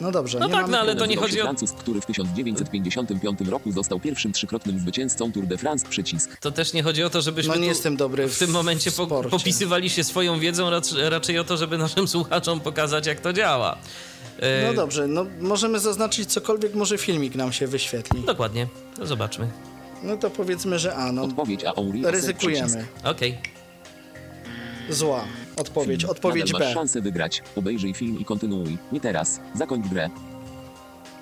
No 0.00 0.10
dobrze, 0.12 0.38
No 0.38 0.46
nie 0.46 0.52
tak, 0.52 0.60
mamy 0.62 0.72
no 0.72 0.78
ale 0.80 0.96
to 0.96 1.06
nie 1.06 1.16
chodzi 1.16 1.40
o- 1.40 1.44
Francuz, 1.44 1.72
który 1.72 2.00
w 2.00 2.06
1955 2.06 3.40
roku 3.50 3.72
został 3.72 4.00
pierwszym 4.00 4.32
trzykrotnym 4.32 4.78
zwycięzcą 4.78 5.32
Tour 5.32 5.46
de 5.46 5.58
France 5.58 5.86
przycisk. 5.88 6.36
To 6.40 6.50
też 6.50 6.72
nie 6.72 6.82
chodzi 6.82 7.02
o 7.04 7.10
to, 7.10 7.22
żebyśmy 7.22 7.48
No 7.48 7.54
nie 7.56 7.60
tu 7.66 7.68
jestem 7.68 7.96
dobry 7.96 8.28
w 8.28 8.38
tym 8.38 8.48
w 8.48 8.52
momencie 8.52 8.90
po, 8.92 9.06
sporcie. 9.06 9.30
popisywali 9.30 9.90
się 9.90 10.04
swoją 10.04 10.38
wiedzą, 10.40 10.70
racz- 10.70 11.08
raczej 11.10 11.38
o 11.38 11.44
to, 11.44 11.56
żeby 11.56 11.78
naszym 11.78 12.08
słuchaczom 12.08 12.60
pokazać, 12.60 13.06
jak 13.06 13.20
to 13.20 13.32
działa. 13.32 13.78
E, 14.40 14.66
No 14.68 14.74
dobrze, 14.74 15.06
no 15.08 15.26
możemy 15.40 15.80
zaznaczyć 15.80 16.28
cokolwiek, 16.32 16.74
może 16.74 16.98
filmik 16.98 17.34
nam 17.34 17.52
się 17.52 17.66
wyświetli. 17.66 18.20
Dokładnie. 18.22 18.66
No 18.98 19.06
zobaczmy. 19.06 19.48
No 20.02 20.16
to 20.16 20.30
powiedzmy, 20.30 20.78
że 20.78 20.94
A, 20.96 21.12
no 21.12 21.22
Odpowiedź 21.22 21.60
A 21.64 21.72
ryzykujemy. 22.10 22.86
Okej. 23.04 23.38
Zła 24.90 25.24
odpowiedź, 25.56 26.00
Film. 26.00 26.10
odpowiedź 26.10 26.52
Nadal 26.52 26.60
masz 26.66 26.68
B. 26.68 26.74
szansę 26.74 27.00
wygrać. 27.00 27.42
Obejrzyj 27.56 27.94
film 27.94 28.18
i 28.20 28.24
kontynuuj. 28.24 28.78
Nie 28.92 29.00
teraz. 29.00 29.40
Zakończ 29.54 29.86
grę. 29.88 30.10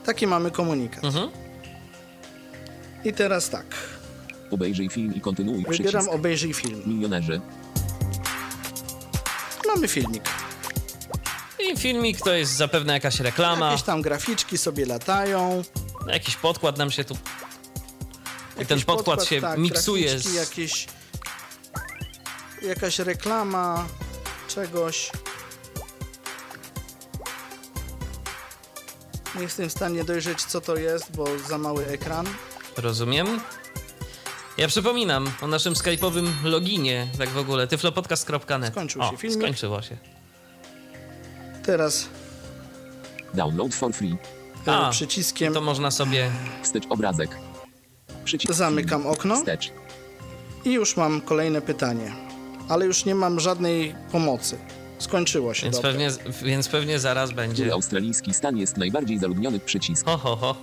Taki 0.07 0.27
mamy 0.27 0.51
komunikat. 0.51 1.05
Mhm. 1.05 1.31
I 3.05 3.13
teraz 3.13 3.51
tak, 3.51 3.67
Obejrzyj 4.51 4.89
film 4.89 5.15
i 5.15 5.21
kontynuuj 5.21 5.65
wybieram 5.69 6.03
przycisk. 6.03 6.09
obejrzyj 6.13 6.55
film. 6.55 6.83
Milionerzy. 6.87 7.41
Mamy 9.67 9.89
filmik. 9.89 10.25
I 11.73 11.77
filmik 11.77 12.19
to 12.21 12.33
jest 12.33 12.53
zapewne 12.57 12.93
jakaś 12.93 13.21
reklama. 13.21 13.67
Jakieś 13.71 13.83
tam 13.83 14.03
graficzki 14.03 14.59
sobie 14.59 14.87
latają. 14.87 15.63
Jakiś 16.07 16.37
podkład 16.37 16.79
nam 16.79 16.91
się 16.91 17.05
tu. 17.05 17.15
I 17.15 17.19
Jakiś 18.59 18.69
ten 18.69 18.81
podkład, 18.83 19.25
się 19.25 19.41
tak, 19.41 19.59
miksuje 19.59 20.19
z. 20.19 20.35
Jakieś, 20.35 20.87
jakaś 22.63 22.99
reklama 22.99 23.85
czegoś. 24.55 25.11
Nie 29.37 29.43
jestem 29.43 29.69
w 29.69 29.73
stanie 29.73 30.05
dojrzeć, 30.05 30.43
co 30.45 30.61
to 30.61 30.77
jest, 30.77 31.17
bo 31.17 31.39
za 31.49 31.59
mały 31.59 31.87
ekran. 31.87 32.27
Rozumiem. 32.77 33.41
Ja 34.59 34.69
przypominam 34.69 35.31
o 35.43 35.47
naszym 35.47 35.75
skype'owym 35.75 36.27
loginie, 36.45 37.07
tak 37.19 37.29
w 37.29 37.39
ogóle, 37.39 37.67
tyflopodcast.net. 37.67 38.73
Skończył 38.73 39.03
o, 39.03 39.11
się 39.11 39.17
filmik. 39.17 39.39
skończyło 39.43 39.83
się. 39.83 39.97
Teraz 41.65 42.09
Download 43.35 43.75
for 43.75 43.93
free. 43.95 44.17
e, 44.67 44.73
A, 44.77 44.91
przyciskiem 44.91 45.55
To 45.55 45.61
można 45.61 45.91
sobie... 45.91 46.31
Wstecz 46.63 46.85
obrazek. 46.89 47.31
Przycisk. 48.25 48.53
zamykam 48.55 49.07
okno 49.07 49.37
Wstecz. 49.37 49.73
i 50.65 50.73
już 50.73 50.97
mam 50.97 51.21
kolejne 51.21 51.63
pytanie. 51.63 52.13
Ale 52.73 52.87
już 52.87 53.05
nie 53.05 53.15
mam 53.15 53.41
żadnej 53.41 53.95
pomocy. 54.13 54.59
Skończyło 54.99 55.55
się. 55.55 55.63
Więc 55.63 55.77
dobra. 55.77 55.91
pewnie, 55.91 56.11
więc 56.43 56.69
pewnie 56.69 56.99
zaraz 56.99 57.31
Który 57.31 57.47
będzie... 57.47 57.73
australijski 57.73 58.35
stan 58.35 58.57
jest 58.57 58.77
najbardziej 58.77 59.19
zaludniony 59.19 59.61
przycisk. 59.61 60.07
Ho, 60.07 60.19
ho, 60.19 60.37
ho. 60.37 60.57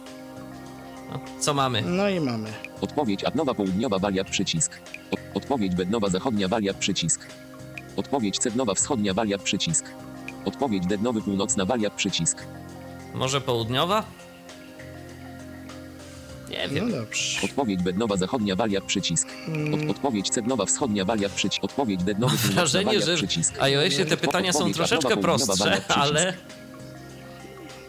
No, 1.12 1.20
co 1.40 1.54
mamy? 1.54 1.82
No 1.82 2.10
i 2.10 2.20
mamy. 2.20 2.50
Odpowiedź 2.82 3.24
A 3.24 3.32
nowa 3.36 3.54
południowa 3.54 4.00
Walia 4.00 4.24
przycisk. 4.24 4.80
Od, 5.12 5.20
odpowiedź 5.34 5.76
B 5.76 5.86
nowa 5.86 6.10
zachodnia 6.10 6.48
Walia 6.48 6.74
przycisk. 6.74 7.28
Odpowiedź 7.96 8.40
C 8.40 8.50
nowa 8.56 8.74
wschodnia 8.74 9.14
Walia 9.14 9.38
przycisk. 9.38 9.86
Odpowiedź 10.46 10.86
D 10.86 10.98
nowy 10.98 11.22
północna 11.22 11.66
Walia 11.66 11.90
przycisk. 11.90 12.44
Może 13.14 13.42
południowa? 13.42 14.04
Nie 16.50 16.68
No 16.68 16.74
wiem. 16.74 16.92
dobrze. 16.92 17.40
Odpowiedź 17.46 17.84
B 17.84 17.94
nowa 17.94 18.18
zachodnia 18.18 18.56
Walia 18.56 18.82
przycisk. 18.82 19.28
Od, 19.74 19.90
odpowiedź 19.92 20.30
C 20.30 20.42
nowa 20.42 20.66
wschodnia 20.66 21.06
Walia 21.06 21.30
przycisk. 21.30 21.64
Odpowiedź 21.64 22.04
D 22.04 22.14
nowy 22.20 22.38
północna 22.38 22.54
Wrażenie, 22.62 23.02
że 23.02 23.16
przycisk. 23.16 23.58
w 23.58 23.62
iOSie 23.62 24.06
te 24.06 24.18
pytania 24.18 24.54
są 24.54 24.72
troszeczkę 24.74 25.18
prostsze, 25.18 25.82
ale... 25.88 26.34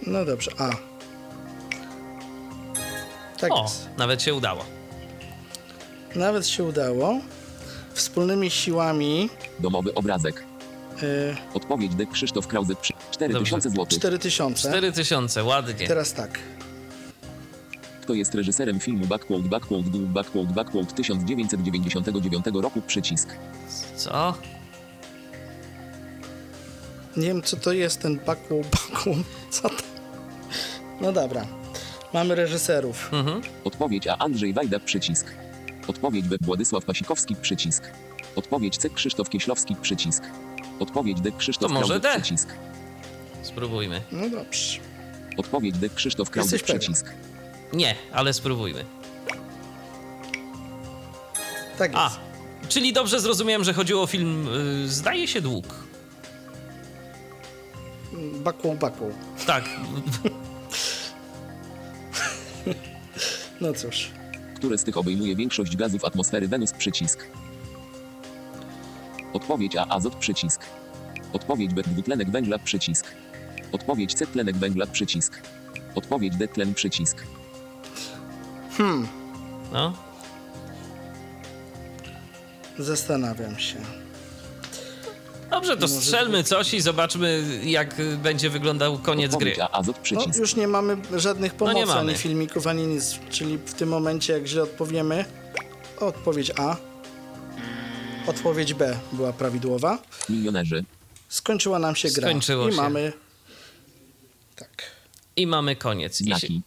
No 0.07 0.25
dobrze. 0.25 0.51
A. 0.59 0.71
Tak 3.41 3.53
O, 3.53 3.63
jest. 3.63 3.89
nawet 3.99 4.23
się 4.23 4.35
udało. 4.35 4.65
Nawet 6.17 6.49
się 6.49 6.65
udało. 6.65 7.21
Wspólnymi 7.95 8.51
siłami 8.51 9.31
Domowy 9.61 9.95
obrazek. 9.95 10.45
y, 11.03 11.37
Odpowiedź 11.55 11.95
D. 11.95 12.07
Krzysztof 12.07 12.47
Krause. 12.47 12.75
Przy... 12.81 12.93
4000 13.11 13.71
zł. 13.71 13.87
4000. 13.87 14.69
4000, 14.69 15.45
ładnie. 15.45 15.87
Teraz 15.89 16.13
tak. 16.15 16.39
Kto 18.03 18.15
jest 18.15 18.35
reżyserem 18.35 18.81
filmu 18.81 19.07
Backquote 19.07 19.49
Backquote 19.49 19.91
Dół 19.91 20.07
Backquote 20.07 20.53
Backquote 20.53 20.93
1999 20.95 22.45
roku? 22.55 22.83
Przycisk. 22.83 23.37
Co? 23.97 24.35
Nie 27.17 27.27
wiem, 27.27 27.43
co 27.43 27.57
to 27.57 27.73
jest 27.73 28.01
ten 28.01 28.19
baku, 28.27 28.63
baku. 28.73 29.17
Co 29.51 29.69
to? 29.69 29.83
No 31.01 31.13
dobra. 31.13 31.47
Mamy 32.15 32.35
reżyserów. 32.35 33.09
Mhm. 33.13 33.43
Odpowiedź 33.65 34.07
A. 34.07 34.19
Andrzej 34.19 34.53
Wajda. 34.53 34.81
Przycisk. 34.81 35.27
Odpowiedź 35.89 36.29
B. 36.29 36.37
Władysław 36.41 36.85
Pasikowski. 36.85 37.37
Przycisk. 37.37 37.91
Odpowiedź 38.37 38.77
C. 38.79 38.91
Krzysztof 38.91 39.29
Kieślowski. 39.29 39.77
Przycisk. 39.77 40.25
Odpowiedź 40.81 41.21
D. 41.21 41.31
Krzysztof 41.33 41.73
To 41.73 41.81
może. 41.81 42.01
D. 42.01 42.09
Przycisk. 42.15 42.49
Spróbujmy. 43.43 44.01
No 44.13 44.31
dobrze. 44.31 44.81
Odpowiedź 45.37 45.79
D. 45.79 45.89
Krzysztof. 45.89 46.37
Jesteś 46.37 46.63
pewien? 46.63 46.79
Przycisk. 46.81 47.07
Nie, 47.73 47.95
ale 48.13 48.33
spróbujmy. 48.33 48.85
Tak 51.79 51.93
jest. 51.93 52.03
A, 52.03 52.11
czyli 52.69 52.93
dobrze 52.93 53.21
zrozumiałem, 53.21 53.65
że 53.65 53.73
chodziło 53.75 54.03
o 54.03 54.07
film 54.07 54.49
y, 54.85 54.89
Zdaje 54.89 55.29
się 55.29 55.41
dług. 55.41 55.67
Baku, 58.45 58.75
baku. 58.75 59.13
Tak, 59.47 59.65
No 63.61 63.73
cóż. 63.73 64.11
Które 64.57 64.79
z 64.79 64.85
tych 64.85 64.97
obejmuje 64.97 65.37
większość 65.37 65.77
gazów 65.77 66.05
atmosfery 66.05 66.49
Wenus? 66.49 66.73
Przycisk. 66.73 67.27
Odpowiedź 69.33 69.77
A. 69.77 69.87
Azot. 69.89 70.15
Przycisk. 70.17 70.63
Odpowiedź 71.33 71.75
B. 71.75 71.83
Dwutlenek 71.83 72.31
węgla. 72.31 72.59
Przycisk. 72.59 73.07
Odpowiedź 73.73 74.15
C. 74.15 74.27
Tlenek 74.27 74.57
węgla. 74.57 74.87
Przycisk. 74.87 75.41
Odpowiedź 75.95 76.37
D. 76.37 76.49
Tlen. 76.49 76.75
Przycisk. 76.75 77.25
No. 79.73 79.93
Zastanawiam 82.79 83.59
się. 83.59 83.77
Dobrze, 85.51 85.77
to 85.77 85.89
strzelmy 85.89 86.45
coś 86.45 86.75
i 86.75 86.81
zobaczmy, 86.81 87.43
jak 87.65 87.95
będzie 88.23 88.51
wyglądał 88.51 88.99
koniec 88.99 89.37
gry. 89.37 89.57
No, 90.13 90.25
już 90.39 90.57
nie 90.57 90.69
mamy 90.69 90.97
żadnych 91.17 91.55
pomocy, 91.55 91.77
nie 91.77 91.87
mamy. 91.87 92.01
ani 92.01 92.15
filmików, 92.19 92.67
ani 92.67 92.87
nic. 92.87 93.19
Czyli 93.31 93.59
w 93.59 93.75
tym 93.75 93.89
momencie, 93.89 94.33
jak 94.33 94.47
źle 94.47 94.63
odpowiemy, 94.63 95.25
odpowiedź 96.01 96.53
A, 96.57 96.77
odpowiedź 98.27 98.75
B 98.75 98.99
była 99.13 99.33
prawidłowa. 99.33 99.99
Milionerzy. 100.29 100.85
Skończyła 101.29 101.79
nam 101.79 101.97
się 101.97 102.11
gra. 102.11 102.29
Skończyło 102.29 102.69
I 102.69 102.71
się. 102.71 102.77
mamy. 102.77 103.13
Tak. 104.57 104.83
I 105.37 105.47
mamy 105.47 105.77
koniec. 105.77 106.21
I, 106.21 106.25
się, 106.25 106.25
Znaki. 106.25 106.63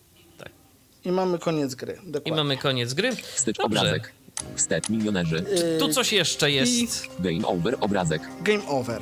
I 1.06 1.12
mamy 1.12 1.40
koniec 1.40 1.76
gry. 1.76 1.98
I 2.08 2.12
Dokładnie. 2.12 2.36
mamy 2.44 2.58
koniec 2.58 2.94
gry. 2.94 3.16
Wstecz 3.36 3.58
Dobrze. 3.58 3.80
obrazek. 3.80 4.12
Wstecz 4.56 4.90
milionerzy. 4.90 5.46
Tu 5.80 5.88
coś 5.94 6.14
jeszcze 6.14 6.52
jest. 6.52 6.72
Game 7.20 7.48
over 7.48 7.78
obrazek. 7.80 8.22
Game 8.42 8.66
over. 8.68 9.02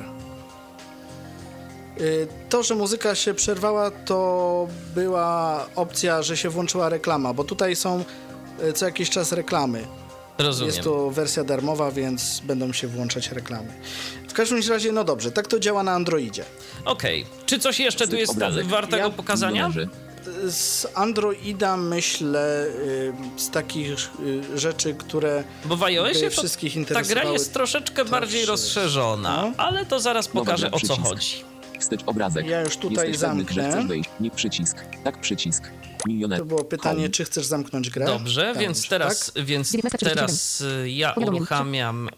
Y, 2.00 2.26
To, 2.48 2.62
że 2.62 2.74
muzyka 2.74 3.14
się 3.14 3.34
przerwała, 3.34 3.90
to 3.90 4.68
była 4.94 5.66
opcja, 5.76 6.22
że 6.22 6.36
się 6.36 6.48
włączyła 6.50 6.88
reklama, 6.88 7.34
bo 7.34 7.44
tutaj 7.44 7.76
są 7.76 8.04
y, 8.68 8.72
co 8.72 8.84
jakiś 8.86 9.10
czas 9.10 9.32
reklamy. 9.32 9.84
Rozumiem. 10.38 10.66
Jest 10.74 10.84
to 10.84 11.10
wersja 11.10 11.44
darmowa, 11.44 11.90
więc 11.90 12.40
będą 12.44 12.72
się 12.72 12.88
włączać 12.88 13.32
reklamy. 13.32 13.68
W 14.28 14.32
każdym 14.32 14.60
razie, 14.70 14.92
no 14.92 15.04
dobrze, 15.04 15.32
tak 15.32 15.46
to 15.48 15.58
działa 15.58 15.82
na 15.82 15.92
Androidzie. 15.92 16.44
Okej. 16.84 17.26
Czy 17.46 17.58
coś 17.58 17.80
jeszcze 17.80 18.08
tu 18.08 18.16
jest 18.16 18.38
wartego 18.64 18.96
Ja- 19.02 19.10
pokazania? 19.10 19.68
Milionerzy. 19.68 19.88
Z 20.48 20.86
Androida 20.94 21.76
myślę 21.76 22.66
y, 22.66 23.12
z 23.36 23.50
takich 23.50 24.10
y, 24.20 24.58
rzeczy, 24.58 24.94
które 24.94 25.44
Bo 25.64 25.76
w 25.76 25.82
iOSie 25.82 26.30
wszystkich 26.30 26.72
ta 26.74 26.78
interesowały. 26.78 27.14
gra 27.24 27.32
jest 27.32 27.52
troszeczkę 27.52 28.04
bardziej 28.04 28.46
rozszerzona, 28.46 29.42
No. 29.42 29.52
ale 29.64 29.86
to 29.86 30.00
zaraz 30.00 30.28
pokażę 30.28 30.70
o 30.70 30.80
co 30.80 30.96
chodzi. 30.96 31.44
Wstecz 31.80 32.00
obrazek. 32.06 32.46
Ja 32.46 32.60
już 32.60 32.76
tutaj 32.76 33.08
Jesteś 33.08 33.28
pewny, 33.28 33.44
że 33.44 33.54
zamknę. 33.54 33.70
chcesz 33.72 33.86
wejść. 33.86 34.10
Nie 34.20 34.30
przycisk. 34.30 34.76
Tak 35.04 35.20
przycisk. 35.20 35.62
Milionerzy. 36.06 36.40
To 36.40 36.46
było 36.46 36.64
pytanie, 36.64 36.96
Home. 36.96 37.08
czy 37.08 37.24
chcesz 37.24 37.46
zamknąć 37.46 37.90
grę? 37.90 38.06
Dobrze, 38.06 38.50
Tak, 38.54 38.58
więc 38.62 38.80
tak? 38.80 38.88
teraz, 38.88 39.32
więc 39.36 39.72
19:47. 39.72 39.98
teraz 40.14 40.60
y, 40.60 40.90
ja 40.90 41.12
uruchamiam, 41.12 42.08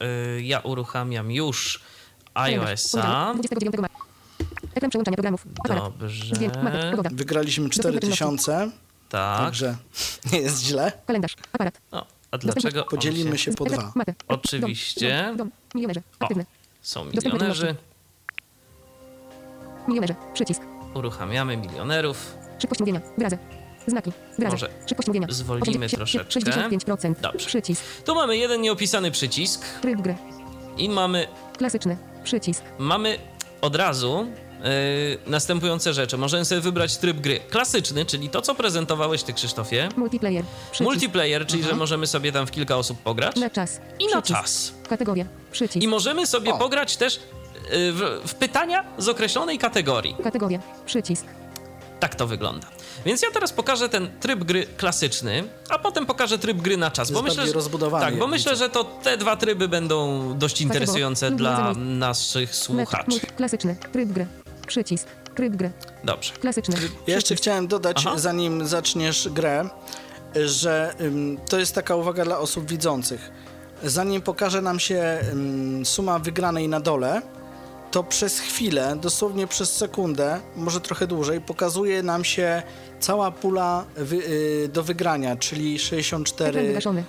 ja 0.41 0.61
uruchamiam 0.61 1.31
już 1.31 1.81
iOS-a. 2.35 3.35
Poniedziałek, 4.75 4.75
29 4.75 4.75
marca. 4.75 4.79
Ekran 4.79 4.91
przełączania 4.91 5.17
programów. 5.17 5.47
Aparat. 5.65 5.99
Dobrze. 5.99 6.35
Zdjęć. 6.37 6.55
Mapy. 6.63 6.91
Pogoda. 6.91 7.11
Wygraliśmy 7.13 7.69
Dostępne 7.69 8.01
4000, 8.01 8.71
Tak. 9.09 9.39
także 9.45 9.77
nie 10.33 10.39
jest 10.41 10.63
źle. 10.63 10.93
Kalendarz. 11.07 11.37
Aparat. 11.53 11.81
O, 11.93 12.07
a 12.31 12.39
dlaczego 12.39 12.85
Podzielimy 12.85 13.39
się... 13.39 13.53
po 13.53 13.65
dwa. 13.65 13.93
Mapy. 13.95 14.15
Oczywiście. 14.29 15.25
Dom. 15.29 15.37
Dom. 15.37 15.51
Milionerzy. 15.75 16.03
Aktywne. 16.21 16.45
Są 16.83 17.05
milionerzy. 17.05 17.75
Milionerzy. 19.89 20.15
Przycisk. 20.35 20.63
Uruchamiamy 20.95 21.57
milionerów. 21.57 22.37
Szybkość 22.59 22.81
mówienia. 22.81 23.01
Wyrazy. 23.19 23.39
Znaki. 23.87 24.13
Wyrazy. 24.39 24.55
Może 24.55 24.69
Szybkość 24.89 25.09
mówienia. 25.09 25.27
zwolnimy 25.31 25.87
80, 25.87 25.97
troszeczkę. 25.97 26.51
65%. 26.51 27.15
Dobrze. 27.21 27.47
Przycisk. 27.47 27.83
Tu 28.05 28.15
mamy 28.15 28.37
jeden 28.37 28.61
nieopisany 28.61 29.11
przycisk 29.11 29.65
Tryb 29.83 30.01
gry. 30.01 30.17
i 30.77 30.89
mamy, 30.89 31.27
Klasyczny. 31.59 31.97
Przycisk. 32.25 32.63
mamy 32.79 33.19
od 33.61 33.77
razu 33.77 34.27
następujące 35.27 35.95
rzeczy. 35.95 36.19
Możemy 36.19 36.45
sobie 36.45 36.61
wybrać 36.61 36.97
tryb 36.97 37.17
gry 37.21 37.41
klasyczny, 37.51 38.07
czyli 38.07 38.29
to, 38.31 38.43
co 38.43 38.55
prezentowałeś 38.55 39.23
ty, 39.23 39.33
Krzysztofie. 39.33 39.89
Multiplayer. 39.97 40.45
Przycisk. 40.73 40.81
Multiplayer, 40.91 41.47
czyli 41.47 41.63
że 41.63 41.73
możemy 41.75 42.07
sobie 42.07 42.33
tam 42.33 42.47
w 42.47 42.51
kilka 42.51 42.77
osób 42.77 42.99
pograć. 42.99 43.37
Na 43.37 43.51
czas. 43.51 43.81
I 44.01 44.07
na 44.07 44.23
Przycisk. 44.23 44.41
czas. 44.41 44.73
Kategoria. 44.89 45.25
Przycisk. 45.53 45.85
I 45.85 45.89
możemy 45.89 46.27
sobie 46.27 46.55
O. 46.55 46.59
pograć 46.59 46.97
też 46.97 47.21
yy, 47.73 47.93
w, 47.93 48.21
w 48.27 48.35
pytania 48.35 48.85
z 48.99 49.09
określonej 49.09 49.59
kategorii. 49.59 50.17
Kategoria. 50.25 50.59
Przycisk. 50.87 51.25
Tak 52.01 52.15
to 52.15 52.27
wygląda. 52.27 52.67
Więc 53.07 53.23
ja 53.23 53.29
teraz 53.31 53.53
pokażę 53.53 53.89
ten 53.89 54.11
tryb 54.21 54.45
gry 54.45 54.67
klasyczny, 54.77 55.45
a 55.69 55.79
potem 55.79 56.07
pokażę 56.07 56.39
tryb 56.39 56.57
gry 56.59 56.77
na 56.77 56.91
czas. 56.91 57.11
Jest 57.11 57.23
myślę, 57.23 57.37
bardziej 57.37 57.63
że, 57.63 57.91
tak, 58.01 58.19
bo 58.19 58.27
myślę, 58.27 58.57
że 58.57 58.69
to 58.69 58.85
te 58.85 59.17
dwa 59.17 59.37
tryby 59.37 59.69
będą 59.69 60.29
dość 60.39 60.61
interesujące 60.61 61.31
Dlatego- 61.31 61.75
dla 61.75 61.85
naszych 61.85 62.49
Na- 62.51 62.55
słuchaczy. 62.55 63.21
Klasyczny. 63.37 63.77
Tryb 63.93 64.09
gry. 64.09 64.27
Przycisk. 64.67 65.07
Tryb 65.35 65.57
gry. 65.57 65.71
Dobrze. 66.05 66.33
Klasyczny. 66.33 66.77
Ja 67.07 67.15
jeszcze 67.15 67.35
chciałem 67.35 67.67
dodać, 67.67 67.97
Aha. 68.07 68.19
zanim 68.19 68.67
zaczniesz 68.67 69.29
grę, 69.29 69.69
że 70.47 70.95
ym, 71.01 71.39
to 71.49 71.59
jest 71.59 71.75
taka 71.75 71.97
uwaga 71.97 72.25
dla 72.25 72.39
osób 72.39 72.71
widzących. 72.71 73.31
Zanim 73.83 74.23
pokaże 74.23 74.63
nam 74.63 74.81
się 74.81 75.21
ym, 75.33 75.83
suma 75.87 76.19
wygranej 76.19 76.69
na 76.69 76.81
dole, 76.81 77.23
to 77.91 78.05
przez 78.05 78.41
chwilę, 78.41 78.97
dosłownie 79.01 79.47
przez 79.47 79.77
sekundę, 79.77 80.41
może 80.57 80.81
trochę 80.81 81.07
dłużej, 81.07 81.41
pokazuje 81.41 82.03
nam 82.03 82.25
się 82.25 82.63
cała 83.01 83.31
pula 83.31 83.85
wy, 83.97 84.17
y, 84.17 84.69
do 84.73 84.83
wygrania, 84.83 85.37
czyli 85.37 85.75
Ekran 85.75 85.85
64, 85.85 86.67
wygaszony. 86.67 87.05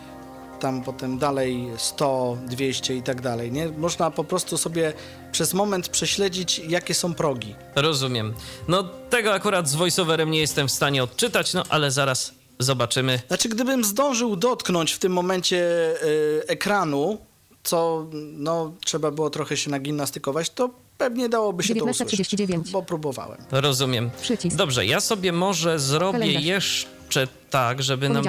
Tam 0.60 0.84
potem 0.84 1.18
dalej 1.18 1.68
100, 1.78 2.38
200 2.48 2.96
i 2.96 3.02
tak 3.02 3.22
dalej. 3.22 3.52
Nie? 3.52 3.68
Można 3.70 4.12
po 4.12 4.24
prostu 4.24 4.58
sobie 4.58 4.94
przez 5.32 5.54
moment 5.54 5.90
prześledzić, 5.90 6.60
jakie 6.60 6.94
są 6.94 7.14
progi. 7.14 7.56
Rozumiem. 7.76 8.34
No 8.68 8.84
tego 9.10 9.34
akurat 9.34 9.70
z 9.70 9.76
voiceoverem 9.76 10.32
nie 10.32 10.40
jestem 10.40 10.68
w 10.68 10.72
stanie 10.72 11.04
odczytać, 11.04 11.54
no 11.54 11.64
ale 11.70 11.92
zaraz 11.92 12.32
zobaczymy. 12.60 13.22
Znaczy, 13.28 13.50
gdybym 13.50 13.84
zdążył 13.84 14.36
dotknąć 14.36 14.92
w 14.92 15.00
tym 15.00 15.12
momencie 15.12 15.58
y, 16.04 16.48
ekranu, 16.48 17.18
co 17.64 18.08
no, 18.34 18.74
trzeba 18.86 19.12
było 19.12 19.30
trochę 19.30 19.58
się 19.58 19.72
nagimnastykować, 19.72 20.50
to 20.50 20.70
pewnie 20.98 21.30
dałoby 21.30 21.64
się 21.64 21.76
to 21.76 21.86
usłyszeć, 21.86 22.30
19.39. 22.30 22.72
bo 22.72 22.84
próbowałem. 22.84 23.38
Rozumiem. 23.52 24.12
Przycisk. 24.22 24.58
Dobrze, 24.58 24.86
ja 24.86 25.00
sobie 25.00 25.32
może 25.32 25.80
zrobię 25.80 26.20
Kalendarz. 26.20 26.44
jeszcze 26.44 27.28
tak, 27.50 27.84
żeby 27.84 28.10
nam 28.10 28.26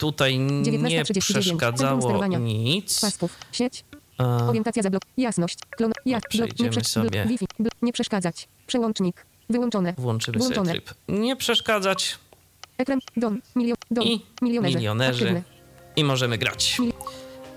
tutaj 0.00 0.38
nie 0.38 0.62
19:39. 0.72 1.04
Centrum 1.04 1.20
przeszkadzało 1.20 2.26
nic. 2.26 3.00
Pasków. 3.00 3.38
Sieć. 3.52 3.84
Orientacja 4.48 4.82
zablok. 4.82 5.02
Jasność. 5.16 5.58
Klon. 5.70 5.92
Ja. 6.06 6.20
Blok. 6.34 6.58
Nie, 6.58 6.70
przesz- 6.70 6.88
sobie. 6.88 7.10
blok. 7.10 7.26
Wi-Fi. 7.26 7.46
Blok. 7.58 7.72
nie 7.82 7.92
przeszkadzać. 7.92 8.48
Przełącznik. 8.66 9.26
Wyłączone. 9.50 9.94
włączymy 9.98 10.40
sobie 10.40 10.54
Włączone. 10.54 10.72
tryb. 10.72 10.94
Nie 11.08 11.36
przeszkadzać 11.36 12.18
Ekran. 12.78 12.98
Dom. 13.16 13.40
Milio, 13.56 13.74
dom. 13.90 14.04
i 14.04 14.22
milionerzy. 14.42 14.76
milionerzy. 14.76 15.42
I 15.96 16.04
możemy 16.04 16.38
grać. 16.38 16.78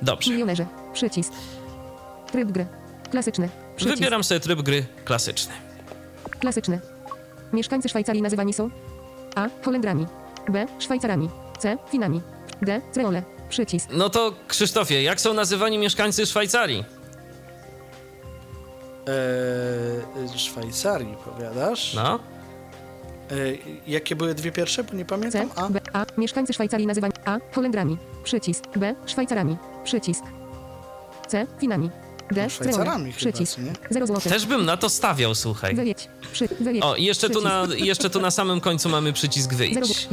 Dobrze. 0.01 0.31
Milionerzy. 0.31 0.65
Przycisk. 0.93 1.33
Tryb 2.31 2.51
gry. 2.51 2.65
Klasyczny. 3.11 3.49
Przycisk. 3.75 3.97
Wybieram 3.97 4.23
sobie 4.23 4.39
tryb 4.39 4.61
gry 4.61 4.85
klasyczny. 5.05 5.53
Klasyczny. 6.39 6.79
Mieszkańcy 7.53 7.89
Szwajcarii 7.89 8.21
nazywani 8.21 8.53
są 8.53 8.69
A. 9.35 9.49
Holendrami. 9.65 10.05
B. 10.49 10.65
Szwajcarami. 10.79 11.29
C. 11.63 11.77
Finami. 11.91 12.21
D. 12.61 12.81
Creole. 12.93 13.23
Przycisk. 13.49 13.89
No 13.91 14.09
to 14.09 14.33
Krzysztofie, 14.47 15.03
jak 15.03 15.21
są 15.21 15.33
nazywani 15.33 15.77
mieszkańcy 15.77 16.25
Szwajcarii? 16.25 16.85
Eee, 19.07 20.37
Szwajcarii, 20.39 21.15
powiadasz? 21.25 21.93
No. 21.93 22.19
Eee, 23.31 23.81
jakie 23.87 24.15
były 24.15 24.35
dwie 24.35 24.51
pierwsze, 24.51 24.83
bo 24.83 24.93
nie 24.93 25.05
C, 25.05 25.09
pamiętam. 25.09 25.49
A, 25.55 25.69
B, 25.69 25.79
A. 25.93 26.05
Mieszkańcy 26.17 26.53
Szwajcarii 26.53 26.87
nazywani 26.87 27.13
A. 27.25 27.37
Holendrami. 27.51 27.97
Przycisk. 28.23 28.63
B. 28.77 28.95
Szwajcarami. 29.05 29.57
Przycisk. 29.83 30.23
C. 31.27 31.47
Finami. 31.59 31.89
D. 32.31 32.49
Szwajcarami 32.49 33.11
chyba, 33.11 33.17
Przycisk. 33.17 33.57
nie? 33.57 33.73
0 33.89 34.07
zł. 34.07 34.21
Też 34.31 34.45
bym 34.45 34.65
na 34.65 34.77
to 34.77 34.89
stawiał, 34.89 35.35
słuchaj. 35.35 35.75
Wyjedź. 35.75 36.07
Przy, 36.33 36.47
wyjedź. 36.59 36.83
O, 36.83 36.95
i 36.95 37.03
jeszcze 37.03 37.29
tu, 37.29 37.41
na, 37.41 37.67
jeszcze 37.77 38.09
tu 38.09 38.21
na 38.21 38.31
samym 38.31 38.61
końcu 38.61 38.89
mamy 38.89 39.13
przycisk 39.13 39.53
0 39.53 39.57
wyjść. 39.57 40.07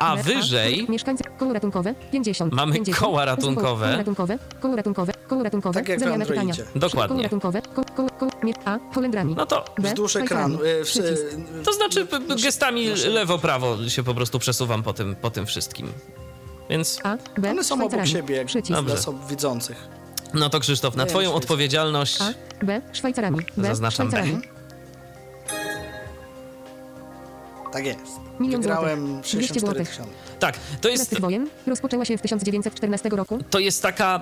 A 0.00 0.16
wyżej- 0.16 0.86
Mieszkańcy 0.88 1.24
koło 1.38 1.52
ratunkowe 1.52 1.94
50. 2.12 2.52
Mamy 2.54 2.72
50. 2.72 2.98
koła 3.04 3.24
ratunkowe. 3.24 3.86
Koło 3.86 3.96
ratunkowe. 3.96 4.38
Koło 4.60 4.76
ratunkowe. 4.76 5.12
Koło 5.28 5.42
ratunkowe. 5.42 5.80
Tak 5.80 5.88
jak 5.88 5.98
w 5.98 6.02
Zamiana 6.02 6.26
pytania. 6.26 6.54
Dokładnie. 6.74 7.08
Koło 7.08 7.22
ratunkowe. 7.22 7.62
Koło, 7.62 7.86
koło, 7.96 8.10
koło, 8.10 8.30
mie- 8.42 8.54
A. 8.64 8.78
Holendrami. 8.94 9.34
No 9.34 9.46
to, 9.46 9.64
wzdłuż 9.78 10.16
ekranu. 10.16 10.58
e, 10.64 11.64
to 11.64 11.72
znaczy 11.72 12.06
gestami 12.42 12.88
lewo-prawo 13.08 13.88
się 13.88 14.02
po 14.02 14.14
prostu 14.14 14.38
przesuwam 14.38 14.82
po 14.82 14.92
tym, 14.92 15.16
po 15.16 15.30
tym 15.30 15.46
wszystkim. 15.46 15.92
Więc, 16.70 16.98
A. 17.04 17.16
B. 17.38 17.50
One 17.50 17.64
są 17.64 17.84
obok 17.84 18.06
siebie, 18.06 18.36
jak 18.36 18.46
dla 18.62 18.94
osób 18.94 19.28
widzących. 19.28 19.88
No 20.34 20.50
to 20.50 20.60
Krzysztof, 20.60 20.96
na 20.96 21.06
twoją 21.06 21.34
odpowiedzialność 21.34 22.20
A. 22.20 22.32
B. 22.64 22.80
Szwajcarami. 22.92 23.38
B. 23.56 23.68
Zaznaczam 23.68 24.10
B. 24.10 24.24
Tak 27.72 27.86
jest. 27.86 28.00
Milion 28.40 28.62
Wygrałem 28.62 29.06
złotych. 29.06 29.26
64 29.26 29.60
złotych. 29.60 29.88
tysiące. 29.88 30.12
Tak, 30.38 30.58
to 30.80 30.88
jest, 30.88 31.20
wojen 31.20 31.48
rozpoczęła 31.66 32.04
się 32.04 32.18
w 32.18 32.22
1914 32.22 33.08
roku. 33.08 33.38
to 33.50 33.58
jest 33.58 33.82
taka 33.82 34.20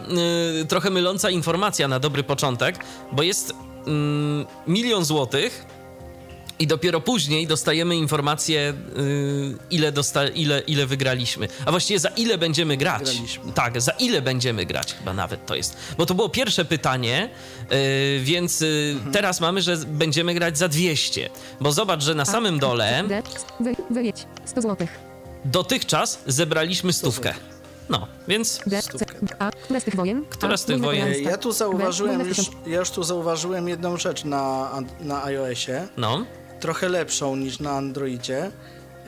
y, 0.62 0.66
trochę 0.66 0.90
myląca 0.90 1.30
informacja 1.30 1.88
na 1.88 1.98
dobry 2.00 2.22
początek, 2.22 2.84
bo 3.12 3.22
jest 3.22 3.52
mm, 3.86 4.46
milion 4.66 5.04
złotych 5.04 5.66
i 6.58 6.66
dopiero 6.66 7.00
później 7.00 7.46
dostajemy 7.46 7.96
informację, 7.96 8.74
y, 8.98 9.54
ile, 9.70 9.92
dosta- 9.92 10.28
ile, 10.34 10.60
ile 10.60 10.86
wygraliśmy. 10.86 11.48
A 11.66 11.70
właściwie 11.70 11.98
za 11.98 12.08
ile 12.08 12.38
będziemy 12.38 12.76
grać. 12.76 12.98
Wygraliśmy. 13.04 13.52
Tak, 13.52 13.80
za 13.80 13.92
ile 13.92 14.22
będziemy 14.22 14.66
grać, 14.66 14.94
chyba 14.94 15.12
nawet 15.12 15.46
to 15.46 15.54
jest. 15.54 15.76
Bo 15.98 16.06
to 16.06 16.14
było 16.14 16.28
pierwsze 16.28 16.64
pytanie, 16.64 17.30
y, 17.72 18.20
więc 18.22 18.62
y, 18.62 18.90
Mhm. 18.96 19.12
teraz 19.12 19.40
mamy, 19.40 19.62
że 19.62 19.76
będziemy 19.76 20.34
grać 20.34 20.58
za 20.58 20.68
200. 20.68 21.30
Bo 21.60 21.72
zobacz, 21.72 22.02
że 22.02 22.14
na 22.14 22.24
samym 22.24 22.58
dole 22.58 23.04
wyjedź. 23.90 24.16
100 24.44 24.60
zł. 24.62 24.86
dotychczas 25.44 26.18
zebraliśmy 26.26 26.92
stówkę. 26.92 27.34
No, 27.88 28.06
więc. 28.28 28.60
Stówkę. 28.80 29.14
A. 29.38 29.50
Która 29.50 29.80
z 29.80 29.84
tych 29.84 29.96
wojen? 29.96 30.24
Która 30.30 30.56
z 30.56 30.64
tych 30.64 30.80
wojen? 30.80 31.22
Ja 31.22 31.38
tu 31.38 31.52
zauważyłem 31.52 32.28
już, 32.28 32.38
ja 32.66 32.78
już 32.78 32.90
tu 32.90 33.02
zauważyłem 33.02 33.68
jedną 33.68 33.96
rzecz 33.96 34.24
na, 34.24 34.70
na 35.00 35.24
iOSie, 35.24 35.88
no. 35.96 36.24
Trochę 36.64 36.88
lepszą 36.88 37.36
niż 37.36 37.60
na 37.60 37.70
Androidzie, 37.70 38.50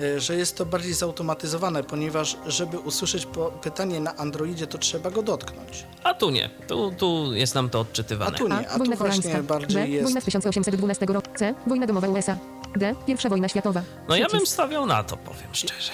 e, 0.01 0.21
że 0.21 0.37
jest 0.37 0.57
to 0.57 0.67
bardziej 0.67 0.93
zautomatyzowane, 0.95 1.85
ponieważ 1.85 2.37
żeby 2.47 2.79
usłyszeć 2.79 3.27
pytanie 3.63 4.01
na 4.01 4.17
Androidzie, 4.17 4.67
to 4.67 4.79
trzeba 4.79 5.11
go 5.11 5.23
dotknąć. 5.23 5.87
A 6.05 6.15
tu 6.15 6.31
nie. 6.31 6.51
Tu, 6.69 6.93
tu 6.99 7.35
jest 7.35 7.55
nam 7.55 7.71
to 7.71 7.79
A 7.79 7.81
odczytywane. 7.81 8.39
tu 8.39 8.47
A. 8.47 8.61
nie, 8.61 8.69
a 8.69 8.73
tu 8.73 8.79
Wojna 8.79 8.97
właśnie 8.97 9.43
bardziej 9.43 9.83
B. 9.83 10.03
Wojna 10.03 10.09
jest... 10.09 10.23
z 10.23 10.25
1812 10.25 11.07
roku. 11.07 11.31
C. 11.37 11.55
Wojna 11.67 11.87
domowa 11.87 12.09
USA. 12.09 12.37
D. 12.77 12.95
Pierwsza 13.07 13.29
wojna 13.29 13.49
światowa. 13.49 13.83
No 14.09 14.17
ja 14.17 14.23
bym 14.23 14.31
Przycisk. 14.31 14.53
stawiał 14.53 14.87
na 14.87 15.05
to, 15.05 15.17
powiem 15.17 15.49
szczerze. 15.53 15.93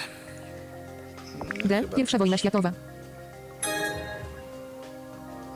D. 1.65 1.83
Pierwsza 1.97 2.19
wojna 2.19 2.37
światowa. 2.39 2.73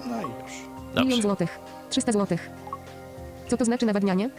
No 0.07 0.17
i 0.21 0.23
już. 0.23 0.53
Milion 0.95 1.09
Dobrze. 1.09 1.23
złotych. 1.23 1.59
300 1.91 2.13
złotych. 2.13 2.51
Co 3.49 3.57
to 3.57 3.65
znaczy 3.65 3.87
nawadnianie? 3.87 4.31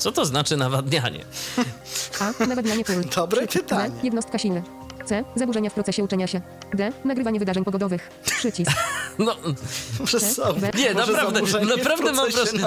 Co 0.00 0.12
to 0.12 0.24
znaczy 0.24 0.56
nawadnianie? 0.56 1.24
A. 2.20 2.46
Nawadnianie 2.46 2.84
pól. 2.84 3.04
Dobre 3.16 3.46
pytanie. 3.46 3.90
D. 3.90 4.00
Jednostka 4.02 4.38
siły. 4.38 4.62
C. 5.06 5.24
Zaburzenia 5.36 5.70
w 5.70 5.74
procesie 5.74 6.04
uczenia 6.04 6.26
się. 6.26 6.40
D. 6.74 6.92
Nagrywanie 7.04 7.38
wydarzeń 7.38 7.64
pogodowych. 7.64 8.10
Przycisk. 8.24 8.70
No, 9.18 9.36
Przez 10.04 10.34
sobie. 10.36 10.60
B. 10.60 10.70
nie, 10.78 10.94
naprawdę, 10.94 11.40
naprawdę 11.76 12.12
mam, 12.12 12.30
wrażenie, 12.30 12.64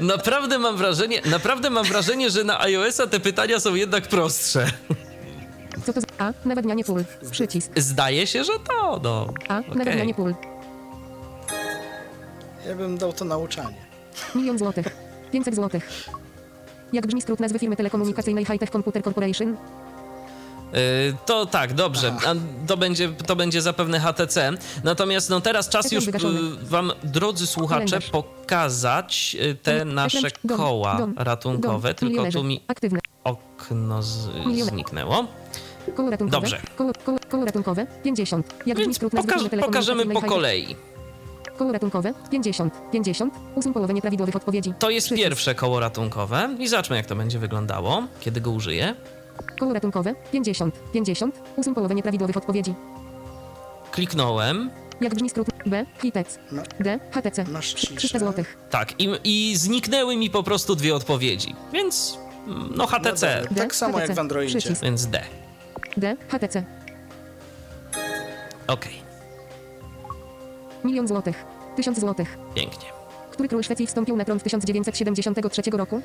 naprawdę 0.00 0.58
mam 0.58 0.76
wrażenie, 0.76 1.20
naprawdę 1.24 1.70
mam 1.70 1.84
wrażenie, 1.84 2.30
że 2.30 2.44
na 2.44 2.60
iOS-a 2.60 3.06
te 3.06 3.20
pytania 3.20 3.60
są 3.60 3.74
jednak 3.74 4.08
prostsze. 4.08 4.66
Co 5.86 5.92
to 5.92 6.00
za... 6.00 6.06
A. 6.18 6.32
Nawadnianie 6.44 6.84
pól. 6.84 7.04
Przycisk. 7.30 7.72
Zdaje 7.76 8.26
się, 8.26 8.44
że 8.44 8.52
to, 8.68 9.00
no. 9.02 9.26
A. 9.48 9.58
Okej. 9.58 9.76
Nawadnianie 9.76 10.14
pól. 10.14 10.34
Ja 12.68 12.74
bym 12.74 12.98
dał 12.98 13.12
to 13.12 13.24
nauczanie. 13.24 13.86
Milion 14.34 14.58
złotych. 14.58 14.86
500 15.32 15.54
złotych. 15.54 15.88
Jak 16.92 17.06
brzmi 17.06 17.22
skrót 17.22 17.40
nazwy 17.40 17.58
firmy 17.58 17.76
telekomunikacyjnej 17.76 18.44
Hightech 18.44 18.70
Computer 18.70 19.02
Corporation? 19.02 19.56
Y, 20.74 21.14
To 21.26 21.46
tak, 21.46 21.74
dobrze. 21.74 22.16
To, 22.66 22.76
będzie, 22.76 23.08
to 23.08 23.36
będzie 23.36 23.62
zapewne 23.62 24.00
HTC. 24.00 24.52
Natomiast 24.84 25.30
no 25.30 25.40
teraz 25.40 25.68
czas 25.68 25.92
już 25.92 26.06
wygaszony. 26.06 26.40
wam, 26.62 26.92
drodzy 27.04 27.46
słuchacze, 27.46 28.00
pokazać 28.00 29.36
y, 29.40 29.54
te 29.54 29.84
nasze 29.84 30.28
koła 30.56 30.98
ratunkowe, 31.16 31.94
tylko 31.94 32.30
tu 32.32 32.44
mi 32.44 32.60
okno 33.24 34.02
zniknęło. 34.52 35.26
Koło 35.94 36.10
ratunkowe. 36.10 36.40
Dobrze. 36.40 36.60
Koło, 36.76 36.92
koło, 37.04 37.18
koło 37.30 37.44
ratunkowe. 37.44 37.86
50. 38.04 38.54
Jak 38.66 38.78
Więc 38.78 38.98
pokaż, 38.98 39.42
pokażemy 39.60 40.06
po 40.06 40.22
kolei. 40.22 40.76
Koło 41.58 41.72
ratunkowe. 41.72 42.12
50. 42.30 42.74
50. 42.92 43.34
Usuń 43.54 43.72
połowę 43.72 43.94
nieprawidłowych 43.94 44.36
odpowiedzi. 44.36 44.72
To 44.78 44.90
jest 44.90 45.06
Przycisk. 45.06 45.24
pierwsze 45.28 45.54
koło 45.54 45.80
ratunkowe 45.80 46.56
i 46.58 46.68
zobaczmy, 46.68 46.96
jak 46.96 47.06
to 47.06 47.16
będzie 47.16 47.38
wyglądało, 47.38 48.02
kiedy 48.20 48.40
go 48.40 48.50
użyję. 48.50 48.94
Koło 49.60 49.72
ratunkowe. 49.74 50.14
50. 50.32 50.74
50. 50.92 51.40
Usuń 51.56 51.74
połowę 51.74 51.94
nieprawidłowych 51.94 52.36
odpowiedzi. 52.36 52.74
Kliknąłem. 53.92 54.70
Jak 55.00 55.14
brzmi 55.14 55.30
skrót 55.30 55.46
B. 55.66 55.86
Hitex. 56.02 56.38
No. 56.52 56.62
D. 56.80 57.00
HTC. 57.12 57.44
Masz 57.44 57.74
300 57.74 58.00
ciszę. 58.00 58.18
złotych. 58.18 58.56
Tak, 58.70 59.00
i, 59.00 59.08
i 59.24 59.56
zniknęły 59.56 60.16
mi 60.16 60.30
po 60.30 60.42
prostu 60.42 60.74
dwie 60.76 60.94
odpowiedzi. 60.94 61.54
Więc 61.72 62.18
mm, 62.46 62.72
no 62.76 62.86
HTC, 62.86 63.36
No 63.42 63.48
dobra. 63.48 63.62
Tak 63.62 63.74
samo 63.74 64.00
jak 64.00 64.14
w 64.14 64.18
Androidzie. 64.18 64.58
Przycisk. 64.58 64.82
więc 64.82 65.06
D. 65.06 65.22
D. 65.96 66.16
HTC. 66.28 66.64
Okej, 68.66 68.92
Milion 70.86 71.08
złotych. 71.08 71.44
1000 71.76 72.00
złotych. 72.00 72.38
pięknie. 72.54 72.88
Który 73.30 73.48
król 73.48 73.62
Szwecji 73.62 73.86
wstąpił 73.86 74.16
na 74.16 74.24
tron 74.24 74.38
w 74.38 74.42
1973 74.42 75.62
roku? 75.70 76.00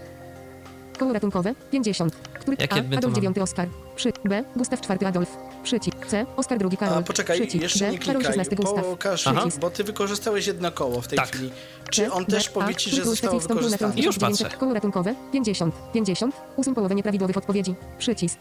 Koło 1.00 1.14
ratunkowe 1.14 1.54
50. 1.72 2.16
Który 2.40 2.58
Jakie 2.60 2.84
A. 2.94 2.98
Adolf? 2.98 3.18
IX 3.24 3.38
Oskar. 3.38 3.68
Przy 3.96 4.14
B. 4.26 4.44
Gustaw 4.56 4.80
IV 4.90 5.08
Adolf. 5.08 5.38
Przycisk. 5.64 6.06
C. 6.08 6.26
Oskar 6.38 6.58
II 6.72 6.78
Karol. 6.78 6.98
A 6.98 7.02
poczekaj, 7.02 7.38
Przycisk. 7.40 7.62
jeszcze 7.64 7.86
D. 7.86 7.92
nie 7.92 8.00
Karol 8.00 8.22
klikaj. 8.22 8.40
XVI 8.40 8.56
Gustaw. 8.56 8.86
Pokaż 8.86 9.28
Aha. 9.28 9.46
bo 9.62 9.70
ty 9.70 9.84
wykorzystałeś 9.84 10.48
jedno 10.48 10.72
koło 10.72 11.02
w 11.02 11.08
tej 11.08 11.18
Tak. 11.18 11.28
chwili. 11.28 11.52
Czy 11.92 12.02
C. 12.02 12.12
on 12.12 12.26
D. 12.26 12.32
też 12.32 12.48
A. 12.48 12.52
powie 12.52 12.76
ci, 12.76 12.90
Który 12.90 12.96
że 12.96 13.02
król 13.02 13.12
zostało 13.16 13.32
Szwecji 13.32 13.40
wstąpił 13.40 13.70
na 13.70 13.78
tron 13.78 13.92
w 13.92 13.96
wykorzystane? 13.96 14.06
Już 14.06 14.16
1900 14.16 14.48
patrzę. 14.48 14.60
Koło 14.60 14.74
ratunkowe 14.74 15.16
50. 15.32 15.76
50. 15.94 16.36
Usuń 16.56 16.76
połowę 16.76 16.96
nieprawidłowych 16.96 17.38
odpowiedzi. 17.38 17.76
Przycisk. 17.98 18.40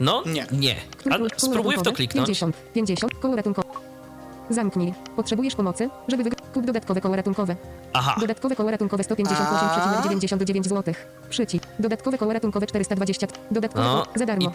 No, 0.00 0.22
Nie. 0.26 0.46
nie. 0.52 0.74
Który 0.96 1.14
A 1.14 1.18
król- 1.18 1.30
koło 1.40 1.50
spróbuję 1.52 1.78
w 1.78 1.82
to 1.82 1.92
kliknąć. 1.92 2.26
50. 2.26 2.56
50. 2.74 3.14
Koło 3.14 3.36
ratunkowe. 3.36 3.68
Zamknij. 4.50 4.94
Potrzebujesz 5.16 5.54
pomocy, 5.54 5.90
żeby 6.08 6.22
wygrać. 6.24 6.38
Kup 6.54 6.66
dodatkowe 6.66 7.00
koło 7.00 7.16
ratunkowe. 7.16 7.56
Aha, 7.92 8.16
Dodatkowe 8.20 8.56
koło 8.56 8.70
ratunkowe 8.70 9.02
158,99 9.02 10.68
zł. 10.68 10.94
Przycisk. 11.30 11.64
Dodatkowe 11.78 12.18
koło 12.18 12.32
ratunkowe 12.32 12.66
420. 12.66 13.26
Dodatkowe 13.50 13.84
No, 13.86 13.92
koło... 14.02 14.06
Za 14.18 14.26
darmo. 14.26 14.52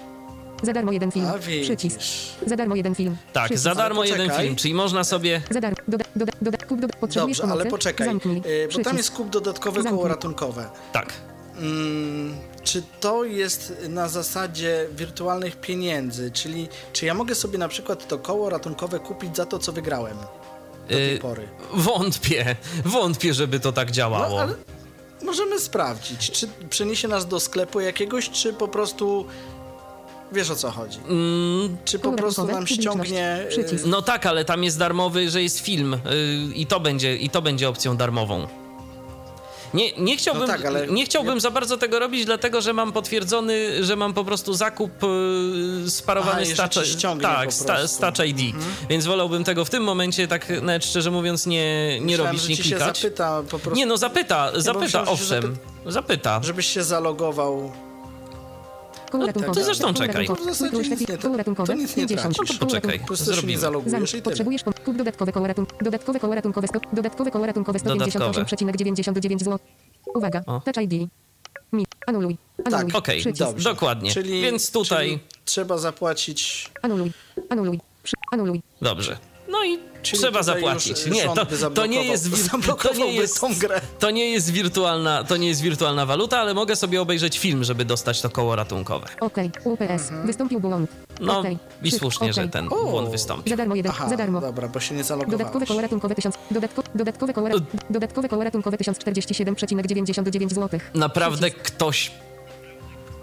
Za 0.64 0.74
darmo 0.74 0.92
jeden 0.92 1.12
film. 1.12 1.28
Przycisk. 1.64 2.00
Za 2.48 2.56
darmo 2.56 2.76
jeden 2.76 2.96
film. 2.96 3.18
tak, 3.34 3.46
Przycisk. 3.46 3.64
za 3.64 3.76
darmo 3.76 4.04
jeden 4.04 4.32
film, 4.32 4.56
czyli 4.56 4.74
można 4.74 5.04
sobie... 5.04 5.42
Za 5.52 5.62
darmo. 5.62 5.78
Doda, 5.88 6.06
doda, 6.16 6.32
doda, 6.42 6.58
kup 6.58 6.80
doda, 6.82 6.94
potrzebujesz 7.00 7.38
Dobrze, 7.38 7.50
pomocy? 7.52 7.62
ale 7.62 7.72
poczekaj, 7.72 8.08
Zamknij. 8.08 8.38
y, 8.46 8.70
bo 8.78 8.84
tam 8.84 8.98
jest 8.98 9.12
kup 9.12 9.30
dodatkowe 9.30 9.76
koło 9.76 9.90
Zamknij. 9.90 10.10
ratunkowe. 10.10 10.66
Tak. 10.92 11.14
Mm, 11.58 12.36
czy 12.64 12.84
to 13.00 13.24
jest 13.24 13.74
na 13.90 14.10
zasadzie 14.10 14.88
wirtualnych 14.98 15.56
pieniędzy? 15.62 16.32
Czyli 16.32 16.68
czy 16.94 17.06
ja 17.06 17.14
mogę 17.14 17.36
sobie 17.36 17.58
na 17.58 17.68
przykład 17.68 18.08
to 18.08 18.18
koło 18.18 18.50
ratunkowe 18.50 19.00
kupić 19.00 19.36
za 19.36 19.46
to, 19.46 19.60
co 19.60 19.72
wygrałem 19.72 20.18
do 20.18 20.88
tej 20.96 21.16
Y, 21.16 21.20
pory? 21.20 21.48
Wątpię, 21.74 22.56
wątpię, 22.86 23.34
żeby 23.34 23.60
to 23.60 23.72
tak 23.72 23.88
No, 23.88 23.94
działało. 23.94 24.42
ale 24.42 24.54
możemy 25.24 25.60
sprawdzić, 25.60 26.32
czy 26.32 26.48
przeniesie 26.70 27.08
nas 27.08 27.28
do 27.28 27.40
sklepu 27.40 27.80
jakiegoś, 27.80 28.30
czy 28.30 28.54
po 28.54 28.68
prostu 28.68 29.26
wiesz 30.32 30.50
o 30.50 30.56
co 30.56 30.72
chodzi. 30.72 31.00
Mm, 31.10 31.78
Czy 31.86 32.00
po 32.00 32.12
prostu 32.12 32.46
nam 32.46 32.68
ściągnie... 32.68 33.40
y, 33.46 33.50
Przycisk. 33.50 33.86
no 33.86 34.02
tak, 34.02 34.26
ale 34.26 34.46
tam 34.46 34.64
jest 34.64 34.78
darmowy, 34.80 35.30
że 35.30 35.44
jest 35.44 35.60
film 35.60 35.94
y, 35.94 35.98
i 36.56 36.66
to 36.68 36.80
będzie, 36.80 37.16
i 37.18 37.30
to 37.30 37.42
będzie 37.42 37.70
opcją 37.70 37.98
darmową. 37.98 38.48
Nie, 39.74 39.92
nie 39.98 40.18
chciałbym, 40.18 40.42
No 40.42 40.48
tak, 40.48 40.66
ale- 40.66 40.88
nie 40.88 41.06
chciałbym 41.06 41.40
za 41.40 41.52
bardzo 41.52 41.78
tego 41.78 42.00
robić, 42.00 42.26
dlatego 42.26 42.62
że 42.62 42.74
mam 42.74 42.92
potwierdzony, 42.92 43.84
że 43.84 43.96
mam 43.96 44.14
po 44.14 44.26
prostu 44.26 44.54
zakup 44.54 44.92
yy, 45.84 45.90
sparowany 45.90 46.42
Aha, 46.46 46.46
z 46.70 46.74
Touch, 46.74 47.22
tak, 47.22 47.46
po 47.46 47.52
z, 47.52 47.64
prostu. 47.64 47.66
ta, 47.66 47.88
z 47.88 47.98
Touch 47.98 48.28
ID. 48.28 48.56
Więc 48.90 49.06
wolałbym 49.06 49.44
tego 49.44 49.66
w 49.66 49.70
tym 49.70 49.84
momencie, 49.84 50.28
tak 50.28 50.62
nawet 50.62 50.86
szczerze 50.86 51.12
mówiąc, 51.12 51.46
nie, 51.46 52.00
nie 52.00 52.06
Myślałem, 52.06 52.36
robić, 52.36 52.50
nie 52.50 52.58
ci 52.58 52.64
się 52.64 52.70
klikać. 52.76 52.98
zapyta 53.02 53.44
po 53.44 53.60
prostu, 53.60 53.76
Nie, 53.80 53.86
no 53.86 53.98
zapyta, 53.98 54.52
zapyta, 54.56 55.06
owszem. 55.06 55.58
Zapyta. 55.86 56.40
żebyś 56.44 56.68
się 56.68 56.84
zalogował. 56.84 57.72
Koło 59.14 59.26
ratunkowe. 59.28 59.54
ty 59.54 59.64
zresztą 59.64 59.94
czekaj. 59.94 60.08
ratunkowe. 60.28 60.42
W 60.52 60.56
zasadzie 60.58 60.78
nic 60.90 61.10
nie- 61.10 61.18
Koło 61.18 61.38
ratunkowe. 61.38 61.68
to 61.68 61.74
nic 61.74 61.90
nie 61.96 62.08
50. 62.08 62.36
tracisz. 62.36 62.58
Koło 62.58 62.70
Poczekaj. 62.70 63.00
Po 63.00 63.06
prostu 63.08 63.26
się 63.26 63.32
Zrobimy. 63.32 63.52
nie 63.54 63.60
zalogujesz 63.60 63.92
Zamk. 63.92 64.08
i 64.08 64.12
tyle. 64.12 64.22
Potrzebujesz 64.22 64.64
pom- 64.64 64.74
kup 64.86 64.98
dodatkowe 64.98 65.32
koło 65.32 65.48
ratunkowe. 65.48 65.84
Dodatkowe 65.84 66.20
koło 66.20 66.36
ratunkowe. 66.36 66.68
Sto, 66.68 66.80
dodatkowe 66.94 67.32
koło 67.32 67.46
ratunkowe 67.46 67.80
158,99 67.80 69.40
zł. 69.44 69.60
Uwaga. 70.16 70.42
O. 70.46 70.62
Touch 70.66 70.78
ID. 70.84 71.10
Mi. 71.74 71.86
Anuluj. 72.08 72.38
Anuluj. 72.66 72.92
Tak, 72.92 72.96
Okej, 73.00 73.20
Przycisk. 73.20 73.40
Dobrze. 73.50 73.70
dokładnie. 73.70 74.12
Czyli, 74.12 74.42
Więc 74.42 74.72
tutaj, 74.72 75.08
czyli 75.08 75.20
trzeba 75.46 75.78
zapłacić. 75.78 76.72
Anuluj. 76.82 77.12
Anuluj. 77.50 77.80
Przy, 78.04 78.16
anuluj. 78.32 78.62
dobrze. 78.82 79.18
No 79.48 79.64
i 79.66 79.80
Czyli 80.02 80.20
trzeba 80.22 80.44
zapłacić. 80.44 81.06
Nie, 81.06 81.24
to, 81.26 81.70
to 81.70 81.86
nie 81.86 82.04
jest, 82.04 82.24
to 82.32 82.38
nie 82.38 82.44
zablokowałby 82.44 83.14
jest, 83.14 83.40
tą 83.42 83.56
grę. 83.56 83.82
to 84.00 84.12
nie 84.12 84.32
jest 84.32 84.52
wirtualna, 84.52 85.24
to 85.24 85.38
nie 85.38 85.48
jest 85.48 85.62
wirtualna 85.62 86.06
waluta, 86.06 86.40
ale 86.40 86.54
mogę 86.54 86.76
sobie 86.76 87.02
obejrzeć 87.02 87.40
film, 87.40 87.64
żeby 87.64 87.86
dostać 87.86 88.22
to 88.22 88.30
koło 88.30 88.56
ratunkowe. 88.56 89.08
OK. 89.20 89.38
UPS. 89.64 90.10
Wystąpił 90.26 90.60
błąd. 90.60 90.90
No 91.22 91.40
Okej. 91.40 91.58
i 91.84 91.92
słusznie, 91.92 92.34
że 92.34 92.42
okej. 92.42 92.52
ten 92.52 92.68
O. 92.68 92.86
błąd 92.86 93.10
wystąpi. 93.10 93.50
Za 93.50 93.56
darmo 93.58 93.76
jeden. 93.76 93.92
Aha, 93.96 94.10
Za 94.10 94.18
darmo. 94.18 94.42
dobra, 94.42 94.68
bo 94.68 94.80
się 94.80 94.96
nie 94.96 95.04
Dodatkowe 95.04 95.28
zalogowałeś. 95.38 95.68
koło 95.68 95.82
ratunkowe 95.82 96.16
1000. 96.16 96.36
Dodatko, 96.52 96.84
dodatkowe 96.96 97.34
koło, 97.34 97.50
ra, 97.50 97.56
dodatkowe 97.90 98.30
koło 98.30 98.44
ratunkowe 98.44 98.78
1047,99 98.78 100.50
zł. 100.54 100.80
Naprawdę 100.94 101.52
ktoś 101.52 102.12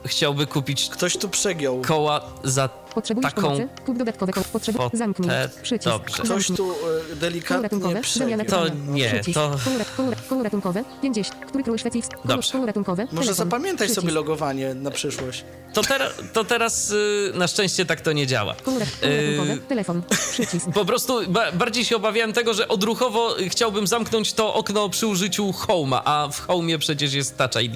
chciałby 0.05 0.47
kupić 0.47 0.89
Ktoś 0.89 1.17
tu 1.17 1.29
przegiął. 1.29 1.83
koła 1.83 2.21
za 2.45 2.69
Potrzebujesz 2.95 3.35
taką 3.35 3.43
pomocy? 3.43 3.69
Kup 3.87 3.99
dodatkowe 3.99 4.33
koło. 4.33 4.45
Potrzebu... 4.53 4.79
kwotę. 4.79 4.97
Zamknij. 4.97 5.31
Przycisk. 5.63 5.85
Dobrze. 5.91 6.15
Ktoś 6.15 6.29
Zamknij. 6.29 6.57
tu 6.57 6.71
e, 6.73 6.75
Koło 6.75 7.17
delikatnie 7.21 7.63
ratunkowe, 7.63 8.01
zamiana 8.15 8.45
przegiął. 8.45 8.69
To 8.69 8.75
nie, 8.93 9.09
Przycisk. 9.11 9.35
to- 9.35 9.57
Koło, 9.65 9.79
ra- 9.79 9.85
koło, 9.97 10.11
ra- 10.11 10.17
koło 10.29 10.43
ratunkowe 10.43 10.85
50. 11.03 11.45
Który 11.47 11.65
król 11.65 11.79
szwedzki? 11.79 12.03
Koło, 12.03 12.23
Dobrze. 12.25 12.53
koło 12.53 12.67
ratunkowe. 12.67 13.03
Może 13.05 13.15
telefon. 13.15 13.35
zapamiętaj 13.35 13.89
sobie 13.89 13.95
Przycisk. 13.97 14.15
logowanie 14.15 14.75
na 14.75 14.91
przyszłość. 14.91 15.45
To, 15.75 15.83
tera, 15.83 16.07
to 16.33 16.45
teraz 16.45 16.91
y, 16.91 17.33
na 17.35 17.49
szczęście 17.49 17.87
tak 17.87 18.01
to 18.01 18.13
nie 18.13 18.27
działa. 18.27 18.55
Koło, 18.65 18.79
koło 19.01 19.13
Yy, 19.13 19.37
ratunkowe. 19.37 19.69
Telefon. 19.69 20.03
Przycisk. 20.33 20.67
Po 20.75 20.85
prostu 20.85 21.21
ba 21.29 21.53
bardziej 21.53 21.85
się 21.85 21.97
obawiałem 21.97 22.33
tego, 22.33 22.55
że 22.55 22.69
odruchowo 22.69 23.35
chciałbym 23.49 23.87
zamknąć 23.87 24.33
to 24.33 24.55
okno 24.55 24.89
przy 24.89 25.07
użyciu 25.07 25.51
Home'a, 25.51 26.01
a 26.05 26.29
w 26.33 26.47
Home'ie 26.47 26.79
przecież 26.79 27.13
jest 27.13 27.37
Touch 27.39 27.63
ID. 27.63 27.75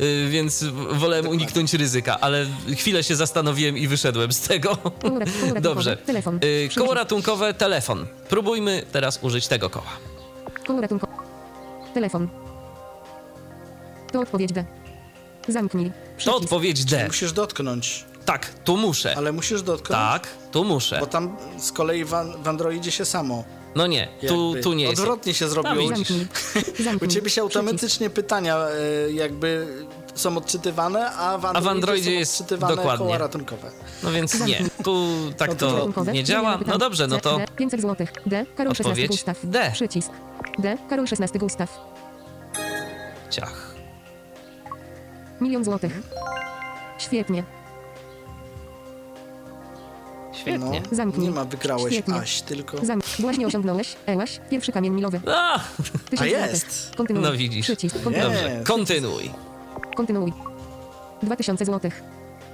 Y, 0.00 0.28
więc 0.30 0.64
wolałem 0.90 1.28
uniknąć 1.28 1.57
ryzyka, 1.66 2.20
ale 2.20 2.46
chwilę 2.76 3.04
się 3.04 3.16
zastanowiłem 3.16 3.78
i 3.78 3.88
wyszedłem 3.88 4.32
z 4.32 4.40
tego. 4.40 4.76
Koło, 4.76 4.90
ra- 4.92 5.00
koło 5.02 5.18
ratunkowe. 5.18 5.60
Dobrze. 5.60 5.96
Telefon. 5.96 6.40
Y, 6.44 6.68
koło 6.76 6.94
ratunkowe, 6.94 7.54
telefon. 7.54 8.06
Próbujmy 8.28 8.82
teraz 8.92 9.18
użyć 9.22 9.48
tego 9.48 9.70
koła. 9.70 9.86
Koło 10.66 10.80
ratunkowe. 10.80 11.12
Telefon. 11.94 12.28
To 14.12 14.20
odpowiedź 14.20 14.52
D. 14.52 14.64
Zamknij. 15.48 15.92
To 16.24 16.36
odpowiedź 16.36 16.84
D. 16.84 17.06
Musisz 17.06 17.32
dotknąć, 17.32 18.04
Tak, 18.24 18.46
tu 18.64 18.76
muszę. 18.76 19.14
ale 19.16 19.32
musisz 19.32 19.62
dotknąć. 19.62 20.00
Tak, 20.00 20.28
tu 20.52 20.64
muszę. 20.64 20.96
Bo 21.00 21.06
tam 21.06 21.36
z 21.58 21.72
kolei 21.72 22.04
w, 22.04 22.14
an- 22.14 22.42
w 22.42 22.48
Androidzie 22.48 22.90
się 22.90 23.04
samo. 23.04 23.44
No 23.76 23.86
nie, 23.86 24.08
tu, 24.28 24.46
jakby 24.46 24.62
tu 24.62 24.72
nie 24.72 24.84
jest. 24.84 24.98
Odwrotnie 25.00 25.34
się 25.34 25.48
zrobiło. 25.48 25.74
Widzisz. 25.88 26.08
Zamknij. 26.08 26.26
U 26.80 26.82
Zamknij. 26.82 27.10
ciebie 27.10 27.30
się 27.30 27.42
automatycznie 27.42 28.10
pytania 28.10 28.58
e, 28.58 29.12
jakby 29.12 29.66
są 30.18 30.36
odczytywane, 30.36 31.10
a 31.12 31.38
w 31.38 31.44
Androidzie, 31.44 31.70
Androidzie 31.70 32.04
są 32.10 32.18
jest 32.18 32.40
odczytywane 32.40 32.76
dokładnie. 32.76 33.06
koła 33.06 33.18
ratunkowe. 33.18 33.70
No 34.02 34.10
więc 34.12 34.46
nie, 34.46 34.58
tu 34.84 35.06
tak 35.36 35.54
to 35.54 35.88
nie 36.12 36.24
działa. 36.24 36.58
No 36.66 36.78
dobrze, 36.78 37.06
no 37.06 37.20
to 37.20 37.38
D, 37.38 37.44
500 37.56 37.80
zł. 37.82 38.06
D. 38.26 38.46
Karol 38.56 38.74
16 38.74 38.90
Odpowiedź 38.90 39.08
Gustaw. 39.10 39.38
D. 39.44 39.70
Przycisk. 39.72 40.10
D. 40.58 40.78
Karol 40.90 41.06
16 41.06 41.38
Gustaw. 41.38 41.80
ciach. 43.30 43.74
Milion 45.40 45.64
złotych. 45.64 45.92
Świetnie. 46.98 47.44
Świetnie. 50.32 50.80
No, 50.90 50.96
Zamknij. 50.96 51.26
nie 51.28 51.34
ma 51.34 51.44
wygrałeś 51.44 51.94
Świetnie. 51.94 52.14
Aś, 52.14 52.42
tylko... 52.42 52.86
Zam. 52.86 53.00
Właśnie 53.18 53.46
osiągnąłeś. 53.46 53.96
Ełaś. 54.06 54.40
Pierwszy 54.50 54.72
kamień 54.72 54.92
milowy. 54.92 55.20
A, 55.26 55.60
A 56.20 56.26
jest. 56.26 56.92
Kontynuuj. 56.96 57.24
no 57.24 57.32
widzisz. 57.32 57.66
Przycisk. 57.66 58.02
Kontynuuj. 58.04 58.32
Dobrze, 58.32 58.60
kontynuuj. 58.66 59.30
Kontynuuj. 59.98 60.32
2000 61.22 61.64
złotych. 61.64 62.02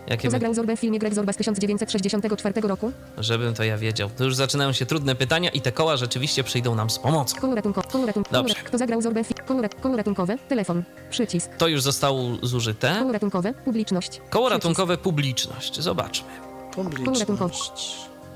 Jakie 0.06 0.20
Kto 0.28 0.30
zagrał 0.30 0.54
Zorbę 0.54 0.76
w 0.76 0.80
filmie 0.80 0.98
Greg 0.98 1.14
Zorba 1.14 1.32
z 1.32 1.36
1964 1.36 2.60
roku? 2.60 2.92
żebym 3.18 3.54
to 3.54 3.64
ja 3.64 3.78
wiedział. 3.78 4.10
To 4.16 4.24
już 4.24 4.34
zaczynają 4.36 4.72
się 4.72 4.86
trudne 4.86 5.14
pytania 5.14 5.50
i 5.50 5.60
te 5.60 5.72
koła 5.72 5.96
rzeczywiście 5.96 6.44
przyjdą 6.44 6.74
nam 6.74 6.90
z 6.90 6.98
pomocą. 6.98 7.40
Koło 7.40 7.54
ratunkowe. 7.54 7.88
Koło 7.92 8.06
ratunkowe. 8.06 8.36
Dobrze. 8.38 8.54
Kto 8.54 8.78
zagrał 8.78 9.02
Zorbę 9.02 9.24
w 9.24 9.26
filmie? 9.26 9.42
Koło, 9.48 9.62
rat- 9.62 9.80
koło 9.80 9.96
ratunkowe. 9.96 10.38
Telefon. 10.48 10.82
Przycisk. 11.10 11.50
To 11.56 11.68
już 11.68 11.82
zostało 11.82 12.22
zużyte. 12.42 12.96
Koło 12.98 13.12
ratunkowe. 13.12 13.54
Publiczność. 13.54 14.20
Koło 14.30 14.46
Przycisk. 14.48 14.64
ratunkowe, 14.64 14.96
publiczność. 14.98 15.80
Zobaczmy. 15.80 16.28
Publiczność. 16.74 17.20
ratunkowe. 17.20 17.54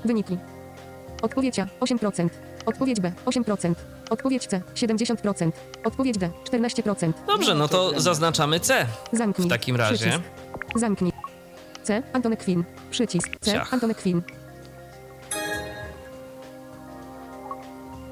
Wyniki. 0.05 0.37
Odpowiedź 1.21 1.59
A 1.59 1.67
8%. 1.79 2.29
Odpowiedź 2.69 2.99
B 2.99 3.11
8%. 3.25 3.73
Odpowiedź 4.09 4.47
C 4.47 4.61
70%. 4.75 5.51
Odpowiedź 5.83 6.17
D 6.17 6.29
14%. 6.51 7.13
Dobrze, 7.27 7.55
no 7.55 7.67
to 7.67 8.01
zaznaczamy 8.01 8.59
C. 8.59 8.85
Zamknij. 9.13 9.47
W 9.47 9.51
takim 9.51 9.75
razie. 9.75 9.95
Przycisk. 9.97 10.23
Zamknij. 10.75 11.11
C. 11.83 12.03
Antony 12.13 12.37
Quinn. 12.37 12.63
Przycisk. 12.91 13.29
C. 13.41 13.51
Ciach. 13.51 13.73
Antony 13.73 13.95
Quinn. 13.95 14.21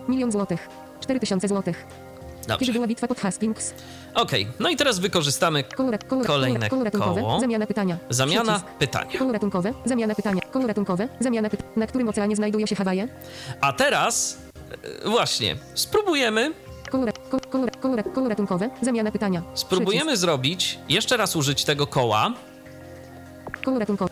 Milion 0.07 0.31
złotych. 0.31 0.69
4000 0.99 1.47
złotych. 1.47 1.85
Kiedy 2.41 2.47
Dobrze. 2.59 2.73
była 2.73 2.87
bitwa 2.87 3.07
pod 3.07 3.19
Hastings? 3.19 3.73
Okej, 4.13 4.47
no 4.59 4.69
i 4.69 4.75
teraz 4.75 4.99
wykorzystamy 4.99 5.63
koło, 5.63 5.91
ra- 5.91 5.97
Kolejne 6.27 6.69
koło 6.69 6.83
ratunkowe. 6.83 7.21
koło. 7.21 7.39
Zamiana 7.39 7.67
pytania. 7.67 7.97
zamiana 8.09 8.53
Przycisk. 8.53 8.77
pytania. 8.79 9.19
Koło 9.19 9.31
ratunkowe. 9.31 9.73
Zamiana 9.85 10.15
pytania. 10.15 10.41
Koło 10.51 10.67
ratunkowe. 10.67 11.07
Zamiana 11.19 11.49
pytania. 11.49 11.69
Na 11.75 11.87
którym 11.87 12.09
oceanie 12.09 12.35
znajdują 12.35 12.65
się 12.65 12.75
Hawaje? 12.75 13.07
A 13.61 13.73
teraz 13.73 14.37
właśnie 15.05 15.55
spróbujemy, 15.73 16.53
Koło, 16.91 17.05
koło, 17.51 17.65
koło, 17.81 17.97
koło 18.13 18.29
ratunkowe. 18.29 18.69
Zamiana 18.81 19.11
pytania. 19.11 19.41
spróbujemy 19.53 20.17
zrobić, 20.17 20.79
jeszcze 20.89 21.17
raz 21.17 21.35
użyć 21.35 21.63
tego 21.65 21.87
koła. 21.87 22.33
Koło 23.65 23.79
ratunkowe. 23.79 24.11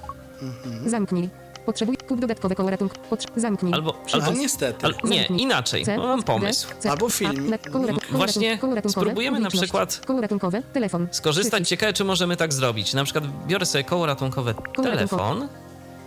Zamknij. 0.85 1.29
Potrzebuj. 1.65 1.97
Kup 1.97 2.19
dodatkowe 2.19 2.55
koło 2.55 2.69
ratunku. 2.69 2.95
Potrze- 3.11 3.27
zamknij. 3.35 3.73
Albo, 3.73 3.93
albo 4.13 4.31
niestety. 4.31 4.85
ale, 4.85 4.95
nie, 5.03 5.17
Zamknij. 5.17 5.41
inaczej, 5.41 5.85
C, 5.85 5.97
mam 5.97 6.23
pomysł. 6.23 6.67
C, 6.79 6.91
Albo 6.91 7.05
A, 7.05 7.09
film. 7.09 7.49
na- 7.49 7.57
koło 7.57 7.85
ratu- 7.85 7.99
koło 8.07 8.17
Właśnie 8.17 8.57
koło 8.57 8.75
ratunkowe, 8.75 9.01
spróbujemy 9.05 9.39
na 9.39 9.49
przykład 9.49 10.01
Koło 10.07 10.21
ratunkowe, 10.21 10.61
telefon. 10.73 11.07
Skorzystać, 11.11 11.51
Przycisk. 11.53 11.69
ciekawe, 11.69 11.93
czy 11.93 12.03
możemy 12.03 12.37
tak 12.37 12.53
zrobić. 12.53 12.93
Na 12.93 13.03
przykład 13.03 13.23
biorę 13.47 13.65
sobie 13.65 13.83
koło 13.83 14.05
ratunkowe, 14.05 14.53
ratunkowe. 14.53 14.89
telefon, 14.91 15.47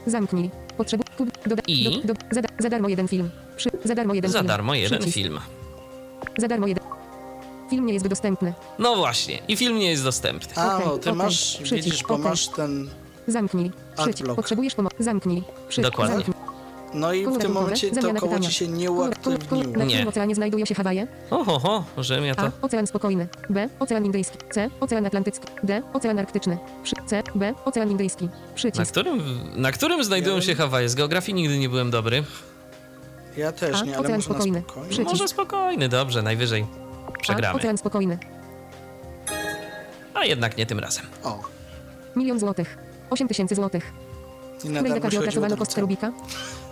Zamknij. 0.08 0.50
Doda, 1.46 1.62
I? 1.66 1.84
do, 2.04 2.14
do, 2.14 2.20
za, 2.30 2.40
da- 2.42 2.48
za 2.58 2.68
darmo 2.68 2.88
jeden 2.88 3.08
film. 3.08 3.30
Przy, 3.56 3.70
za 3.84 3.94
darmo 3.94 4.14
jeden 4.14 4.30
za 4.30 4.38
film. 4.38 4.46
darmo 4.48 4.74
jeden 4.74 4.98
Przycisk. 4.98 5.14
film. 5.14 5.38
Za 6.38 6.48
darmo 6.48 6.66
jeden. 6.66 6.84
Film 7.70 7.86
nie 7.86 7.92
jest 7.94 8.06
dostępny. 8.08 8.52
No 8.78 8.96
właśnie, 8.96 9.38
i 9.48 9.56
film 9.56 9.78
nie 9.78 9.90
jest 9.90 10.04
dostępny. 10.04 10.52
A, 10.62 10.76
Okej, 10.76 10.86
no, 10.86 10.98
ty 10.98 11.10
okej. 11.10 11.14
masz, 11.14 11.56
Przycisk, 11.62 11.74
widzisz, 11.74 12.02
bo 12.08 12.14
okej. 12.14 12.24
masz 12.30 12.48
ten... 12.48 12.88
Zamknij. 13.26 13.70
Przycisk. 13.96 14.34
Potrzebujesz 14.36 14.74
pomocy. 14.74 14.96
Zamknij. 14.98 15.42
Przycisk. 15.68 15.90
Dokładnie. 15.90 16.14
Zamknij. 16.14 16.36
No 16.94 17.12
i 17.12 17.26
w 17.26 17.38
tym 17.38 17.52
momencie 17.52 17.90
to 17.90 18.14
koło 18.14 18.40
ci 18.40 18.52
się 18.52 18.68
nie 18.68 18.90
uaktywniło. 18.90 19.72
Na 19.72 19.84
Nie. 19.84 19.86
którym 19.86 20.08
oceanie 20.08 20.34
znajdują 20.34 20.64
się 20.64 20.74
Hawaje? 20.74 21.06
Oho, 21.30 21.58
ho, 21.58 21.84
że 21.98 22.20
mnie 22.20 22.34
to... 22.34 22.42
A. 22.42 22.50
Ocean 22.62 22.86
spokojny. 22.86 23.28
B. 23.50 23.68
Ocean 23.78 24.04
Indyjski. 24.04 24.38
C. 24.50 24.70
Ocean 24.80 25.06
Atlantycki. 25.06 25.46
D. 25.62 25.82
Ocean 25.92 26.18
Arktyczny. 26.18 26.58
Przy, 26.82 26.94
C. 27.06 27.22
B. 27.34 27.54
Ocean 27.64 27.90
Indyjski. 27.90 28.24
Na 28.24 28.30
Przycisk. 28.54 28.90
którym, 28.92 29.22
na 29.56 29.72
którym 29.72 30.04
znajdują 30.04 30.40
się 30.40 30.54
Hawaje? 30.54 30.88
Z 30.88 30.94
geografii 30.94 31.34
nigdy 31.34 31.58
nie 31.58 31.68
byłem 31.68 31.90
dobry. 31.90 32.24
Ja 33.36 33.52
też 33.52 33.76
A. 33.80 33.84
nie, 33.84 33.92
ale 33.96 34.00
Ocean 34.00 34.16
można 34.16 34.34
spokojny. 34.34 34.60
spokojnie. 34.60 34.88
Przycisk. 34.88 35.10
Może 35.10 35.28
spokojny, 35.28 35.88
dobrze, 35.88 36.22
najwyżej 36.22 36.66
A. 37.08 37.12
przegramy. 37.22 37.58
Ocean 37.58 37.78
spokojny. 37.78 38.18
A 40.14 40.24
jednak 40.24 40.56
nie 40.56 40.66
tym 40.66 40.78
razem. 40.78 41.04
O, 41.24 41.40
Milion 42.16 42.38
złotych. 42.38 42.78
8 43.10 43.28
tysięcy 43.28 43.54
złotych. 43.54 43.84
i 43.84 43.88
W 43.88 44.52
na 44.52 44.56
której 44.58 44.72
darmo 44.82 44.94
dekadzie 44.94 45.00
chodziło 45.16 45.20
opracowano 45.22 45.56
do 45.56 45.58
kostkę. 45.58 45.80
Rubika? 45.80 46.12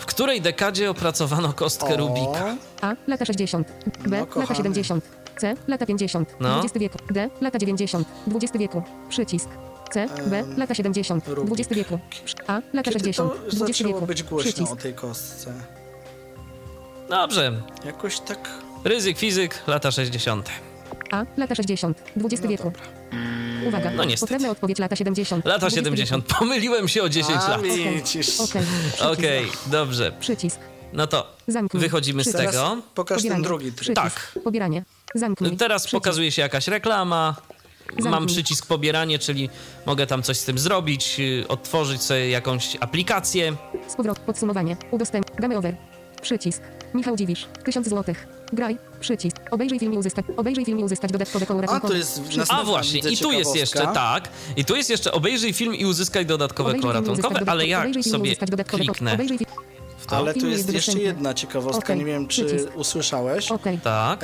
W 0.06 0.08
której 0.08 0.40
dekadzie 0.40 0.90
opracowano 0.90 1.52
kostkę 1.52 1.94
O, 1.94 1.96
Rubika? 1.96 2.56
A. 2.80 2.94
Lata 3.06 3.24
60. 3.24 3.68
B. 3.68 4.10
No, 4.10 4.16
lata 4.16 4.32
kochany. 4.32 4.56
70. 4.56 5.04
C. 5.38 5.54
Lata 5.68 5.86
50. 5.86 6.36
No. 6.40 6.58
XX 6.58 6.78
wieku. 6.78 6.98
D. 7.10 7.30
Lata 7.40 7.58
90. 7.58 8.08
XX 8.34 8.58
wieku. 8.58 8.82
Przycisk. 9.08 9.48
C. 9.92 10.06
B. 10.26 10.38
Em, 10.38 10.56
Lata 10.58 10.74
70. 10.74 11.28
Rubik. 11.28 11.52
XX 11.54 11.74
wieku. 11.76 11.98
A. 12.46 12.52
Lata 12.72 12.90
Kiedy 12.90 12.98
60. 12.98 13.32
to 13.32 13.38
XX 13.46 13.58
zaczęło 13.58 13.94
wieku. 13.94 14.06
być 14.06 14.22
głośno 14.22 14.52
Przycisk. 14.52 14.72
o 14.72 14.76
tej 14.76 14.94
kostce? 14.94 15.52
Dobrze, 17.08 17.52
Jakoś 17.84 18.20
tak... 18.20 18.48
ryzyk, 18.84 19.18
fizyk, 19.18 19.62
lata 19.66 19.90
60. 19.90 20.50
A. 21.10 21.24
Lata 21.36 21.54
60. 21.54 22.02
XX 22.16 22.42
No 22.42 22.48
wieku. 22.48 22.64
dobra. 22.64 22.82
Uwaga. 23.68 23.90
No 23.90 24.04
niestety. 24.04 24.20
Poprawna 24.32 24.50
odpowiedź 24.50 24.78
lata 24.78 24.96
70. 24.96 25.44
Lata 25.44 25.66
XX 25.66 25.74
70. 25.84 26.24
Pomyliłem 26.38 26.88
się 26.88 27.02
o 27.02 27.08
10 27.08 27.38
A, 27.46 27.48
lat. 27.48 27.62
widzisz. 27.62 28.40
Okej. 28.40 28.62
Okej, 29.12 29.46
dobrze. 29.66 30.12
Przycisk. 30.20 30.58
No 30.92 31.06
to 31.06 31.36
Zamknij. 31.48 31.80
wychodzimy 31.80 32.24
z 32.24 32.28
Przycisk. 32.28 32.50
tego. 32.52 32.82
Pokaż 32.94 33.16
ten 33.16 33.22
Pobieranie. 33.22 33.44
drugi 33.44 33.64
tryb. 33.72 33.76
Przycisk. 33.80 34.02
Tak. 34.34 34.42
Pobieranie. 34.44 34.84
Zamknij. 35.14 35.56
Teraz 35.56 35.82
Przycisk. 35.82 36.02
pokazuje 36.02 36.32
się 36.32 36.42
jakaś 36.42 36.68
reklama. 36.68 37.34
Mam 37.94 38.02
Zamknij. 38.02 38.26
przycisk 38.28 38.66
pobieranie, 38.66 39.18
czyli 39.18 39.50
mogę 39.86 40.06
tam 40.06 40.22
coś 40.22 40.36
z 40.36 40.44
tym 40.44 40.58
zrobić, 40.58 41.20
y, 41.20 41.48
otworzyć 41.48 42.02
sobie 42.02 42.30
jakąś 42.30 42.76
aplikację. 42.80 43.56
Z 43.88 43.94
powrotem. 43.96 44.24
Podsumowanie. 44.24 44.76
Udostęp. 44.90 45.40
Game 45.40 45.58
over. 45.58 45.76
Przycisk. 46.22 46.62
Michał 46.94 47.16
Dziwisz. 47.16 47.46
1000 47.64 47.88
złotych. 47.88 48.26
Graj. 48.52 48.78
Przycisk. 49.00 49.36
Obejrzyj 49.50 49.78
film 49.78 49.94
i 49.94 49.98
uzyskać. 49.98 50.24
Obejrzyj 50.36 50.64
film 50.64 50.78
i 50.78 50.84
uzyskać 50.84 51.12
dodatkowe 51.12 51.46
koło 51.46 51.58
A, 51.58 51.62
ratunkowe. 51.62 51.88
to 51.92 51.98
jest 51.98 52.20
A 52.48 52.64
właśnie, 52.64 53.00
i 53.00 53.16
tu 53.16 53.32
jest 53.32 53.56
jeszcze 53.56 53.86
tak. 53.94 54.28
I 54.56 54.64
tu 54.64 54.76
jest 54.76 54.90
jeszcze 54.90 55.12
obejrzyj 55.12 55.52
film 55.52 55.74
i 55.74 55.84
uzyskaj 55.86 56.26
dodatkowe 56.26 56.70
koło 56.74 56.92
uzyskać 56.92 57.06
ratunkowe, 57.08 57.50
ale 57.50 57.66
jak 57.66 57.88
sobie 58.04 58.30
uzyskać 58.30 58.66
kliknę 58.66 59.18
to, 60.08 60.16
Ale 60.16 60.34
tu 60.34 60.46
jest 60.48 60.72
jeszcze 60.72 60.98
jedna 60.98 61.34
ciekawostka, 61.34 61.94
nie 61.94 62.04
wiem 62.04 62.28
czy 62.28 62.44
przycisk. 62.44 62.76
usłyszałeś. 62.76 63.48
Tak. 63.82 64.20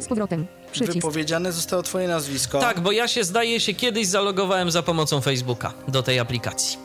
Z 0.00 0.06
powrotem. 0.08 0.46
Przycisk. 0.72 0.94
wypowiedziane 0.94 1.52
zostało 1.52 1.82
twoje 1.82 2.08
nazwisko, 2.08 2.60
Tak, 2.60 2.80
bo 2.80 2.92
ja 2.92 3.08
się 3.08 3.24
zdaje 3.24 3.60
się 3.60 3.74
kiedyś 3.74 4.06
zalogowałem 4.06 4.70
za 4.70 4.82
pomocą 4.82 5.20
Facebooka 5.20 5.72
do 5.88 6.02
tej 6.02 6.18
aplikacji. 6.18 6.78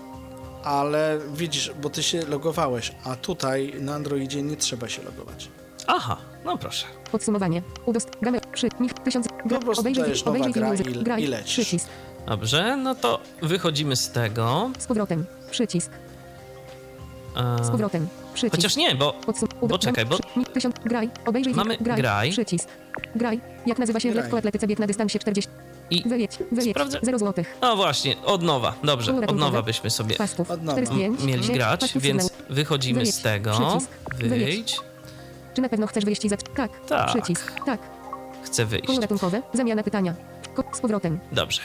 ale 0.64 1.20
widzisz, 1.34 1.72
bo 1.82 1.90
ty 1.90 2.04
się 2.04 2.26
logowałeś, 2.26 2.92
a 3.04 3.16
tutaj 3.16 3.74
na 3.80 3.94
Androidzie 3.96 4.42
nie 4.44 4.56
trzeba 4.58 4.90
się 4.90 5.04
logować. 5.04 5.48
Aha, 5.88 6.18
no 6.46 6.58
proszę. 6.58 6.86
Podsumowanie. 7.12 7.62
Udost... 7.86 8.10
Game... 8.22 8.40
Przy... 8.54 8.70
Mich... 8.80 8.94
Tysiąc... 8.94 9.28
Gra... 9.46 9.60
Po 9.60 9.66
prostu 9.66 9.82
Obejrzyj, 9.82 10.04
dajesz 10.04 10.24
obejrzyj 10.24 10.54
nowa 10.64 10.78
film 10.78 11.04
gra 11.04 11.20
i- 11.20 11.24
i 11.24 11.28
lecisz. 11.28 11.52
Przycisk. 11.54 11.88
Dobrze, 12.28 12.78
no 12.78 12.96
to 12.96 13.20
wychodzimy 13.42 13.96
z 13.96 14.12
tego. 14.12 14.72
Z 14.80 14.88
powrotem. 14.88 15.26
Przycisk. 15.52 15.92
E, 17.38 17.64
Z 17.64 17.70
powrotem. 17.72 18.08
Przycisk. 18.34 18.56
Chociaż 18.56 18.76
nie, 18.76 18.96
bo 18.96 19.14
Podsum... 19.14 19.50
bo 19.62 19.78
czekaj, 19.80 20.06
bo-. 20.06 20.18
Tysiąc... 20.54 20.76
Graj. 20.86 21.10
Obejrzyj 21.26 21.54
Mamy. 21.54 21.78
Graj. 21.78 21.98
graj. 21.98 22.32
Przycisk. 22.32 22.68
Graj. 23.16 23.42
Jak 23.66 23.80
nazywa 23.80 24.00
się 24.00 24.12
w 24.12 24.16
lekkoatletyce 24.16 24.68
bieg 24.68 24.80
na 24.80 24.88
dystansie 24.88 25.20
40... 25.20 25.52
i... 25.90 26.10
Wyjedź. 26.10 26.38
Wyjedź. 26.52 26.72
Sprawdzę. 26.72 27.00
0 27.04 27.20
złotych. 27.20 27.58
No 27.62 27.76
właśnie, 27.76 28.16
od 28.26 28.44
nowa. 28.44 28.74
Dobrze, 28.84 29.16
od 29.28 29.38
nowa 29.38 29.62
byśmy 29.62 29.90
sobie. 29.90 30.16
Od 30.50 30.64
nowa. 30.64 30.82
45. 30.82 31.24
mieli 31.24 31.48
grać, 31.54 31.94
więc 31.96 32.30
wychodzimy 32.50 33.00
Wyjedź. 33.00 33.16
z 33.16 33.22
tego. 33.22 33.52
Przycisk. 33.52 33.92
Wyjedź. 34.18 34.44
Wyjdź. 34.46 34.80
Czy 35.54 35.62
na 35.62 35.70
pewno 35.70 35.88
chcesz 35.88 36.06
wyjść 36.06 36.26
i 36.26 36.30
zać... 36.30 36.40
Tak. 36.56 36.72
Tak. 36.88 37.08
Przycisk. 37.08 37.54
Tak. 37.66 37.80
Chcę 38.44 38.66
wyjść. 38.66 38.88
Koło 38.88 39.02
ratunkowe. 39.02 39.42
Zamiana 39.54 39.84
pytania. 39.84 40.16
Ko... 40.54 40.64
Z 40.74 40.80
powrotem. 40.82 41.20
Dobrze. 41.32 41.62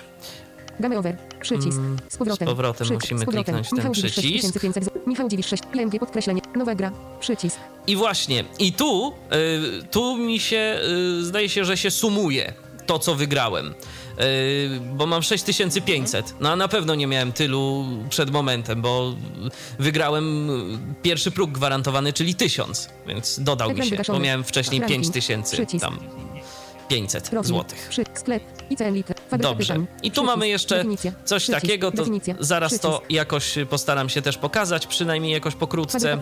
Game 0.81 0.99
over. 0.99 1.17
Przycisk. 1.41 1.79
Mm, 1.79 1.97
Z 2.09 2.17
powrotem. 2.17 2.49
z 2.49 2.51
powrotem 2.51 2.85
Przycisk. 2.85 3.03
musimy 3.03 3.21
Z 3.21 3.25
powrotem. 3.25 3.45
kliknąć 3.45 3.69
ten 3.69 3.77
Michał 3.79 3.93
przycisk. 3.93 4.15
6500 4.15 4.85
zł. 4.85 5.03
Michał 5.07 5.29
Dziwisz 5.29 5.47
6. 5.47 5.63
IMG 5.75 5.99
podkreślenie. 6.01 6.41
Nowa 6.57 6.75
gra. 6.75 6.93
Przycisk. 7.21 7.57
I 7.87 7.97
właśnie, 7.97 8.45
i 8.59 8.73
tu, 8.73 9.13
y, 9.83 9.83
tu 9.91 10.17
mi 10.17 10.39
się, 10.41 10.79
y, 11.21 11.25
zdaje 11.25 11.49
się, 11.49 11.65
że 11.65 11.77
się 11.77 11.91
sumuje 11.91 12.53
to, 12.87 12.99
co 12.99 13.15
wygrałem. 13.15 13.75
Y, 14.21 14.81
bo 14.95 15.07
mam 15.07 15.23
6500. 15.23 16.35
No 16.41 16.51
a 16.51 16.57
na 16.57 16.69
pewno 16.69 16.95
nie 16.95 17.07
miałem 17.07 17.33
tylu 17.33 17.85
przed 18.09 18.31
momentem, 18.31 18.83
bo 18.83 19.15
wygrałem 19.79 20.49
pierwszy 21.03 21.31
próg 21.31 21.51
gwarantowany, 21.51 22.13
czyli 22.13 22.35
1000, 22.35 22.89
więc 23.07 23.41
dodał 23.41 23.75
mi 23.75 23.87
się, 23.87 23.97
bo 24.09 24.19
miałem 24.19 24.45
wcześniej 24.45 24.81
Ranking. 24.81 25.03
5000, 25.05 25.57
Przycisk. 25.57 25.85
tam 25.85 25.99
500 26.89 27.31
Profil. 27.31 27.49
złotych. 27.49 27.87
Przy... 27.91 28.05
Sklep. 28.15 28.43
ICN 28.71 28.95
Lite. 28.95 29.15
Fabryka 29.15 29.49
Dobrze. 29.49 29.77
I 30.03 30.11
tu 30.11 30.25
mamy 30.25 30.49
jeszcze 30.49 30.85
coś 31.25 31.47
takiego, 31.47 31.93
to 31.93 32.05
zaraz 32.41 32.81
to 32.81 33.03
jakoś 33.11 33.55
postaram 33.71 34.09
się 34.09 34.23
też 34.23 34.39
pokazać, 34.39 34.87
przynajmniej 34.87 35.33
jakoś 35.33 35.55
pokrótce. 35.55 36.19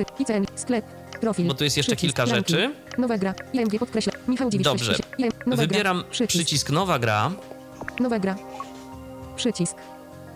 Sklep. 0.57 0.85
Profil. 1.25 1.47
bo 1.47 1.55
tu 1.55 1.65
jest 1.65 1.77
jeszcze 1.77 1.97
Przycisk. 1.97 2.17
kilka 2.17 2.37
rzeczy. 2.37 2.75
Nowa 2.99 3.19
gra. 3.19 3.35
IMG 3.53 3.79
podkreśla. 3.79 4.13
Michał 4.29 4.51
Dziwisz 4.51 4.65
Dobrze. 4.65 4.95
6. 4.95 5.03
IM... 5.19 5.31
Nowa 5.47 5.63
Wybieram 5.63 6.01
gra. 6.01 6.11
Przycisk. 6.11 6.29
przycisk 6.31 6.71
nowa 6.71 6.99
gra. 6.99 7.31
Nowa 8.01 8.19
gra. 8.19 8.37
Przycisk. 9.37 9.77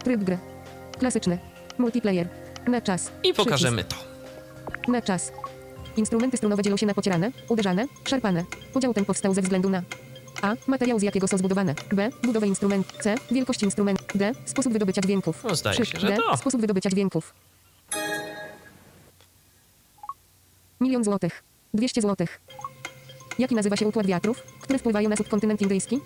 Tryb 0.05 0.25
gry. 0.25 0.39
Klasyczny. 0.99 1.39
Multiplayer. 1.79 2.29
Na 2.67 2.81
czas. 2.81 3.11
I 3.25 3.35
pokażemy 3.35 3.85
to. 3.85 3.97
Przycisk. 3.97 4.89
Na 4.89 5.03
czas. 5.03 5.33
Instrumenty 5.97 6.37
strunowe 6.37 6.63
dzielą 6.63 6.77
się 6.77 6.87
na 6.87 6.95
pocierane, 6.95 7.31
uderzane, 7.49 7.87
szarpane. 8.05 8.45
Podział 8.73 8.95
ten 8.95 9.05
powstał 9.05 9.35
ze 9.35 9.43
względu 9.43 9.71
na 9.71 9.83
A. 10.43 10.55
Materiał 10.67 10.99
z 10.99 11.03
jakiego 11.03 11.29
są 11.29 11.39
zbudowane. 11.39 11.75
B. 11.93 12.11
Budowę 12.23 12.47
instrument. 12.47 12.93
C. 13.01 13.15
Wielkość 13.31 13.63
instrumentu. 13.63 14.05
D. 14.19 14.33
Sposób 14.45 14.73
wydobycia 14.73 15.01
dźwięków. 15.03 15.45
No, 15.45 15.55
zdaje 15.57 15.85
się, 15.85 16.01
że 16.01 16.07
D. 16.09 16.17
to. 16.17 16.37
Sposób 16.37 16.61
wydobycia 16.61 16.91
dźwięków. 16.91 17.35
Milion 20.81 21.05
złotych. 21.05 21.43
200 21.75 22.01
złotych. 22.03 22.41
Jaki 23.39 23.55
nazywa 23.55 23.77
się 23.77 23.87
układ 23.89 24.07
wiatrów, 24.07 24.43
które 24.61 24.79
wpływają 24.79 25.09
na 25.09 25.17
subkontynent 25.17 25.63
indyjski? 25.63 26.01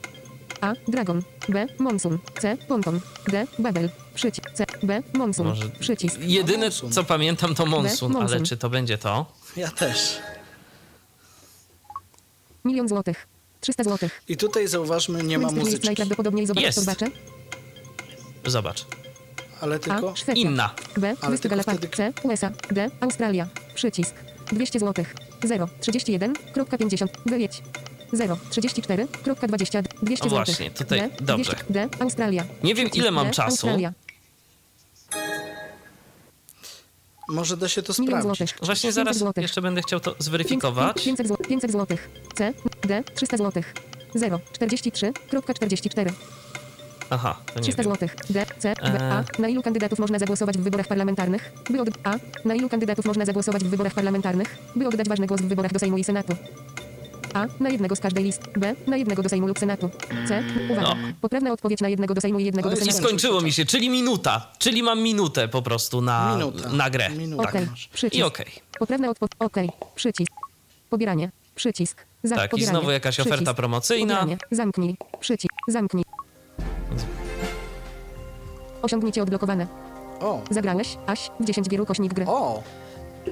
A. 0.61 0.73
Dragon. 0.89 1.23
B. 1.49 1.67
Monsun. 1.79 2.19
C. 2.41 2.57
Ponton. 2.69 3.01
D. 3.29 3.47
Babel. 3.59 3.91
Przycisk. 4.15 4.51
C. 4.55 4.65
B. 4.83 5.03
Monsun. 5.13 5.47
Może 5.47 5.69
Przycisk. 5.69 6.17
jedyne, 6.21 6.65
Monsun. 6.67 6.93
co 6.93 7.05
pamiętam, 7.05 7.55
to 7.55 7.67
Monsun, 7.67 8.13
Monsun. 8.13 8.37
ale 8.37 8.47
czy 8.47 8.57
to 8.57 8.71
będzie 8.71 8.99
to? 8.99 9.27
Ja 9.57 9.71
też. 9.71 10.19
Milion 12.65 12.89
złotych. 12.89 13.27
300 13.61 13.85
złotych. 13.85 14.23
I 14.29 14.37
tutaj 14.37 14.69
zauważmy, 14.69 15.23
nie 15.23 15.39
ma 15.39 15.51
muzyczki, 15.51 15.87
najprawdopodobniej 15.87 16.47
Jest. 16.57 16.79
torbacze. 16.79 17.07
Zobacz. 18.47 18.87
ale 19.61 19.79
tylko... 19.79 20.11
A. 20.11 20.17
Szwecja. 20.17 20.35
Inna. 20.43 20.75
B. 20.97 21.15
Ale 21.21 21.31
Wyspy 21.31 21.49
wtedy- 21.63 21.89
C. 21.89 22.13
USA. 22.23 22.51
D. 22.71 22.91
Australia. 23.01 23.49
Przycisk. 23.75 24.15
200 24.53 24.79
złotych. 24.79 25.15
0. 25.45 25.69
31.50. 25.81 27.07
Wyjedź. 27.27 27.63
0. 28.13 28.37
34.20. 28.51 29.83
200 30.03 30.27
O 30.27 30.29
złotych. 30.29 30.47
właśnie, 30.57 30.71
tutaj- 30.71 31.01
D. 31.01 31.09
dobrze. 31.21 31.53
200, 31.53 31.65
D. 31.73 31.89
Australia. 32.01 32.45
Nie 32.63 32.75
wiem, 32.75 32.89
ile 32.95 33.11
mam 33.11 33.27
D. 33.27 33.33
czasu. 33.33 33.51
Australia. 33.69 33.93
Może 37.29 37.57
da 37.57 37.69
się 37.69 37.83
to 37.83 37.93
Milion 37.99 38.21
sprawdzić. 38.21 38.39
złotych. 38.39 38.67
Właśnie 38.67 38.89
500 38.89 38.95
zaraz 38.95 39.19
złotych. 39.19 39.43
jeszcze 39.43 39.63
będę 39.63 39.83
chciał 39.83 40.01
to 40.01 40.11
500, 40.11 40.25
zweryfikować. 40.25 41.05
500, 41.05 41.29
zł, 41.29 41.47
500 41.49 41.73
złotych. 41.73 42.11
C. 42.35 42.53
D. 42.83 43.05
300 43.15 43.37
złotych. 43.37 43.75
0. 44.15 44.41
43.44. 44.53 46.13
Aha, 47.13 47.37
to 47.47 47.55
nie 47.55 47.63
300 47.63 47.83
wiem. 47.83 47.91
złotych. 47.91 48.17
D, 48.31 48.47
C, 48.59 48.75
B, 48.75 49.01
E. 49.01 49.13
A. 49.13 49.25
Na 49.43 49.49
ilu 49.49 49.63
kandydatów 49.63 49.99
można 49.99 50.19
zagłosować 50.19 50.59
w 50.59 50.61
wyborach 50.61 50.87
parlamentarnych? 50.89 51.53
By 51.71 51.81
od 51.81 51.89
A. 52.05 52.15
Na 52.45 52.55
ilu 52.55 52.69
kandydatów 52.69 53.05
można 53.05 53.25
zagłosować 53.25 53.65
w 53.65 53.69
wyborach 53.69 53.95
parlamentarnych? 53.95 54.59
By 54.77 54.89
oddać 54.89 55.09
ważny 55.09 55.27
głos 55.27 55.41
w 55.41 55.45
wyborach 55.49 55.73
do 55.73 55.79
Sejmu 55.79 55.99
i 55.99 56.05
Senatu. 56.05 56.37
A. 57.35 57.47
Na 57.61 57.69
jednego 57.71 57.97
z 57.97 58.01
każdej 58.01 58.25
listy. 58.25 58.51
B. 58.61 58.75
Na 58.87 58.97
jednego 58.97 59.23
do 59.23 59.29
Sejmu 59.29 59.47
lub 59.47 59.59
Senatu. 59.59 59.91
C. 60.29 60.43
Uwaga. 60.71 60.89
No. 60.89 60.97
Poprawna 61.21 61.53
odpowiedź 61.53 61.81
na 61.81 61.89
jednego 61.89 62.15
do 62.15 62.21
Sejmu 62.21 62.39
i 62.39 62.45
jednego 62.45 62.69
No 62.71 62.75
do 62.77 62.81
i 62.81 62.85
I 62.85 62.93
Senatu. 62.93 63.07
skończyło 63.09 63.41
mi 63.41 63.53
się, 63.53 63.65
czyli 63.67 63.91
minuta. 63.91 64.47
Czyli 64.59 64.83
mam 64.83 65.01
minutę 65.03 65.49
po 65.49 65.63
prostu 65.63 66.01
na, 66.01 66.35
Minuta. 66.37 66.69
na 66.71 66.91
grę. 66.91 67.11
Minuta. 67.11 67.43
Okej. 67.49 67.67
masz. 67.67 67.89
Przycisk. 67.89 68.21
I 68.21 68.23
okej. 68.23 68.47
Poprawna 68.79 69.09
odpowiedź. 69.11 69.33
Okej. 69.39 69.71
Przycisk. 69.95 70.33
Pobieranie. 70.91 71.31
Przycisk. 71.55 72.05
Za, 72.25 72.37
Tak, 72.37 72.47
i 72.47 72.51
pobieranie. 72.51 72.79
znowu 72.79 72.91
jakaś 72.91 73.15
Przycisk. 73.15 73.35
oferta 73.35 73.55
promocyjna. 73.55 74.15
Pobieranie. 74.17 74.39
Zamknij. 74.51 74.97
Przycisk. 75.21 75.53
Zamknij. 75.69 76.05
Osiągnięcie 78.83 79.23
odblokowane. 79.23 79.67
O, 80.21 80.43
Zagrałeś, 80.51 80.89
Aś, 81.07 81.31
w 81.41 81.45
10 81.45 81.69
wielu 81.69 81.87
kośnik 81.87 82.15
gry. 82.15 82.25
o, 82.29 82.63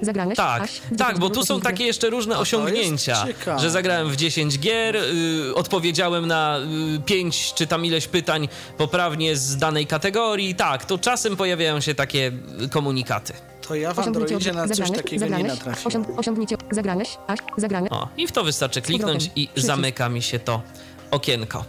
Zagrałeś, 0.03 0.37
Tak, 0.37 0.63
Aś, 0.63 0.81
tak, 0.99 0.99
10 1.09 1.19
bo 1.19 1.31
tu 1.31 1.45
są 1.47 1.61
takie 1.61 1.85
jeszcze 1.85 2.11
różne 2.11 2.39
osiągnięcia, 2.39 3.25
że 3.59 3.71
zagrałem 3.71 4.11
w 4.11 4.17
10 4.17 4.59
gier, 4.59 4.97
y, 4.97 5.55
odpowiedziałem 5.55 6.27
na 6.27 6.59
y, 6.97 7.01
5 7.01 7.55
czy 7.55 7.67
tam 7.67 7.85
ileś 7.85 8.07
pytań 8.09 8.49
poprawnie 8.79 9.37
z 9.37 9.57
danej 9.57 9.87
kategorii. 9.87 10.55
Tak, 10.55 10.85
to 10.85 10.99
czasem 10.99 11.37
pojawiają 11.37 11.81
się 11.81 11.95
takie 11.95 12.33
y, 12.65 12.69
komunikaty. 12.69 13.33
to 13.69 13.75
ja 13.75 13.95
w 13.95 13.99
Osiągnięcie 13.99 14.29
Androidzie 14.31 14.53
na 14.53 14.69
coś 14.69 14.77
zagrałeś, 14.77 14.97
takiego 15.03 15.15
nie 15.27 15.31
zagrałeś, 15.31 15.59
natrafiłem. 15.59 15.87
osiąg, 16.05 16.19
osiągnięcie, 16.19 16.57
zagrałeś, 16.71 17.09
Aś, 17.27 17.39
zagrałeś, 17.57 17.93
O, 17.93 18.09
i 18.17 18.27
w 18.27 18.33
to 18.33 18.45
wystarczy 18.45 18.83
kliknąć 18.83 19.31
i 19.37 19.49
zamyka 19.57 20.09
mi 20.09 20.23
się 20.23 20.39
to 20.39 20.63
okienko. 21.11 21.65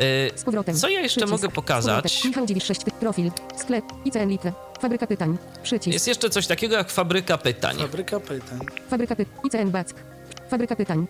Y, 0.00 0.30
z 0.38 0.42
powrotem. 0.44 0.76
Co 0.76 0.88
ja 0.88 1.00
jeszcze 1.00 1.20
Przycisk. 1.20 1.42
mogę 1.42 1.54
pokazać? 1.54 2.24
Michał 2.24 2.46
Dziwisz 2.46 2.64
6, 2.64 2.80
profil, 3.00 3.30
sklep, 3.56 3.84
ICN 4.04 4.28
Lite, 4.28 4.52
fabryka 4.80 5.06
pytań, 5.06 5.38
przycisk, 5.62 5.92
Jest 5.94 6.08
jeszcze 6.08 6.30
coś 6.30 6.46
takiego 6.46 6.76
jak 6.76 6.90
fabryka 6.90 7.38
pytań. 7.38 7.76
Fabryka 7.78 8.20
pytań. 8.20 8.58
fabryka 8.90 9.16
pytań, 9.16 9.34
ICN 9.44 9.70
Back, 9.70 9.94
fabryka 10.50 10.76
pytań, 10.76 11.06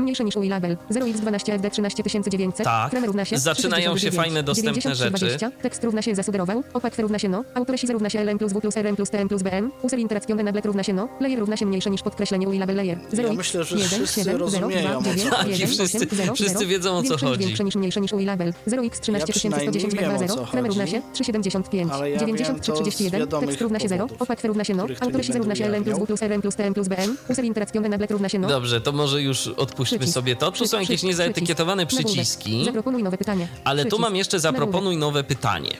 Mniejsze 0.00 0.24
niż 0.24 0.36
UI 0.36 0.48
label. 0.48 0.76
0x12 0.90 1.52
FD 1.58 1.70
13900. 1.70 2.64
Tak. 2.64 2.90
Kremer 2.90 3.06
równa 3.06 3.24
się. 3.24 3.38
Zaczynają 3.38 3.90
się 3.90 4.10
369. 4.10 4.16
fajne, 4.24 4.42
dostępne 4.42 4.72
93, 4.82 5.04
rzeczy. 5.04 5.38
20. 5.38 5.50
Tekst 5.62 5.84
równa 5.84 6.02
się 6.02 6.14
zasugerował. 6.14 6.62
Opak 6.74 6.98
równa 6.98 7.18
się 7.18 7.28
no. 7.28 7.44
Autorysi 7.54 7.86
równa 7.86 8.10
się 8.10 8.24
LM 8.24 8.38
plus 8.38 8.52
W 8.52 8.60
plus 8.60 8.76
RM 8.76 8.96
plus 8.96 9.10
TM 9.10 9.28
plus 9.28 9.42
BM. 9.42 9.70
User 9.82 9.98
interakcjon 9.98 10.44
naglet 10.44 10.66
równa 10.66 10.82
się 10.82 10.94
no. 10.94 11.08
Layer 11.20 11.38
równa 11.38 11.56
się 11.56 11.66
mniejsze 11.66 11.90
niż 11.90 12.02
podkreślenie 12.02 12.48
UI 12.48 12.58
label 12.58 12.76
layer. 12.76 12.98
0 13.12 13.32
myślę, 13.32 13.64
że 13.64 13.78
wszyscy 13.78 14.38
rozumieją, 14.38 14.98
o 14.98 15.02
co 15.02 15.08
chodzi. 15.10 15.30
Tak, 15.30 15.48
i 15.60 15.66
wszyscy- 15.66 16.06
wszyscy 16.34 16.66
wiedzą, 16.66 16.96
o 16.98 17.02
co 17.02 17.18
chodzi. 17.18 17.44
Większe 17.44 17.64
niż 17.64 17.74
mniejsze 17.76 18.00
niż 18.00 18.12
UI 18.12 18.24
label. 18.24 18.52
0x 18.66 18.90
13110 19.00 19.94
Ja 19.94 19.98
przynajmniej 19.98 20.18
wiem, 20.18 20.28
o 20.28 20.28
co 20.28 20.34
0. 20.34 20.46
Kremer 20.50 20.68
równa 20.68 20.86
się 20.86 21.02
375. 21.12 21.92
Ale 21.92 22.10
ja 22.10 22.18
wiem 22.18 22.28
93 22.36 22.72
to 22.72 22.76
z 22.76 22.80
31. 22.80 23.20
wiadomych 23.20 23.48
Tekst 23.48 23.62
równa 23.62 23.78
się 23.80 23.88
0. 23.88 24.02
powodów, 24.06 24.22
Opak 24.22 24.44
równa 24.44 24.64
się 24.64 24.74
no. 24.74 24.86
będę 24.86 25.38
równa 25.38 25.54
się 25.54 25.68
LM 25.68 25.84
plus 25.84 25.98
W 25.98 26.06
plus 26.06 26.22
RM 26.22 26.42
plus 26.42 26.56
TM 26.56 26.74
plus 26.74 26.88
BM. 26.88 27.16
User 27.28 27.44
interakjon 27.44 27.88
naglet 27.88 28.10
równa 28.10 28.28
się 28.28 28.38
no. 28.38 28.48
Dobrze, 28.48 28.80
to 28.80 28.92
może 28.92 29.22
już 29.22 29.48
odpuśćmy 29.76 29.98
Przycisk. 29.98 30.14
sobie 30.14 30.36
to. 30.36 30.50
Tu 30.50 30.56
są 30.58 30.62
Przycisk. 30.64 30.80
jakieś 30.90 31.02
niezaetykietowane 31.02 31.86
Przycisk. 31.86 32.06
przyciski, 32.08 32.64
Zaproponuj 32.64 33.02
nowe 33.02 33.18
pytanie. 33.18 33.48
ale 33.64 33.82
tu 33.82 33.88
Przycisk. 33.88 34.02
mam 34.02 34.16
jeszcze 34.16 34.40
zaproponuj 34.40 34.96
nowe 34.96 35.24
pytanie. 35.24 35.70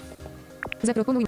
Zaproponuj. 0.82 1.24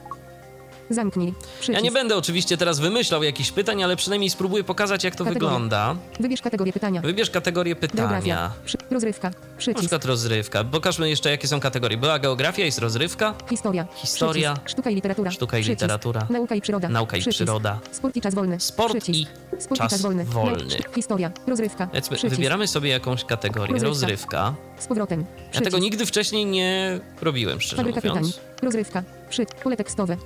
Zamknij. 0.91 1.35
Przycisk. 1.61 1.75
Ja 1.75 1.81
nie 1.81 1.91
będę 1.93 2.17
oczywiście 2.17 2.57
teraz 2.57 2.81
wymyślał 2.81 3.23
jakichś 3.23 3.51
pytań, 3.53 3.83
ale 3.83 3.97
przynajmniej 3.97 4.31
spróbuję 4.31 4.65
pokazać, 4.65 5.05
jak 5.05 5.17
to 5.17 5.25
Kategorie. 5.25 5.49
wygląda. 5.49 5.97
Wybierz 6.21 6.43
kategorię 6.43 6.73
pytania. 6.73 7.01
Wybierz 7.01 7.31
kategorię 7.31 7.77
pytania. 7.77 8.51
Przy... 8.65 8.79
Rozrywka. 8.91 9.29
Na 9.31 9.35
Przycisk. 9.59 9.79
przykład 9.81 10.05
rozrywka. 10.05 10.65
Pokażmy 10.65 11.09
jeszcze, 11.11 11.31
jakie 11.31 11.49
są 11.49 11.61
kategorie. 11.61 11.97
Była 11.99 12.19
geografia, 12.19 12.65
jest 12.65 12.79
rozrywka, 12.79 13.35
Historia. 13.51 13.87
Historia. 13.95 14.53
Przycisk. 14.55 14.69
Sztuka 14.71 14.91
i 14.91 14.95
literatura. 14.95 15.31
Sztuka 15.31 15.59
i 15.59 15.63
literatura. 15.65 16.27
Nauka 16.31 16.55
i 16.55 16.61
przyroda. 16.61 16.89
nauka 16.89 17.17
i 17.17 17.23
przyroda. 17.23 17.79
Sport 17.93 18.17
i 18.17 18.21
czas 18.21 18.35
wolny. 18.35 18.61
Sport 18.61 18.93
Przycisk. 18.93 19.31
i 19.55 19.61
Sport 19.63 19.81
czas 19.81 19.91
czas 19.93 20.03
wolny. 20.03 20.25
wolny. 20.25 20.77
Historia. 20.95 21.31
Rozrywka. 21.47 21.89
Wybieramy 22.29 22.67
sobie 22.69 22.91
jakąś 22.91 23.25
kategorię. 23.25 23.73
Rozrywka. 23.75 23.89
Rozrywka. 23.89 24.55
Z 24.79 24.87
powrotem. 24.87 25.21
Ja 25.21 25.27
Przycisk. 25.51 25.65
tego 25.65 25.79
nigdy 25.79 26.07
wcześniej 26.07 26.47
nie 26.47 27.01
robiłem, 27.23 27.61
szczerze 27.61 27.77
Fabryka 27.77 28.01
pytań. 28.01 28.17
mówiąc. 28.19 28.41
Rozrywka. 28.63 29.03
Przy... 29.31 29.47
Pole 29.63 29.77
tekstowe. 29.77 30.17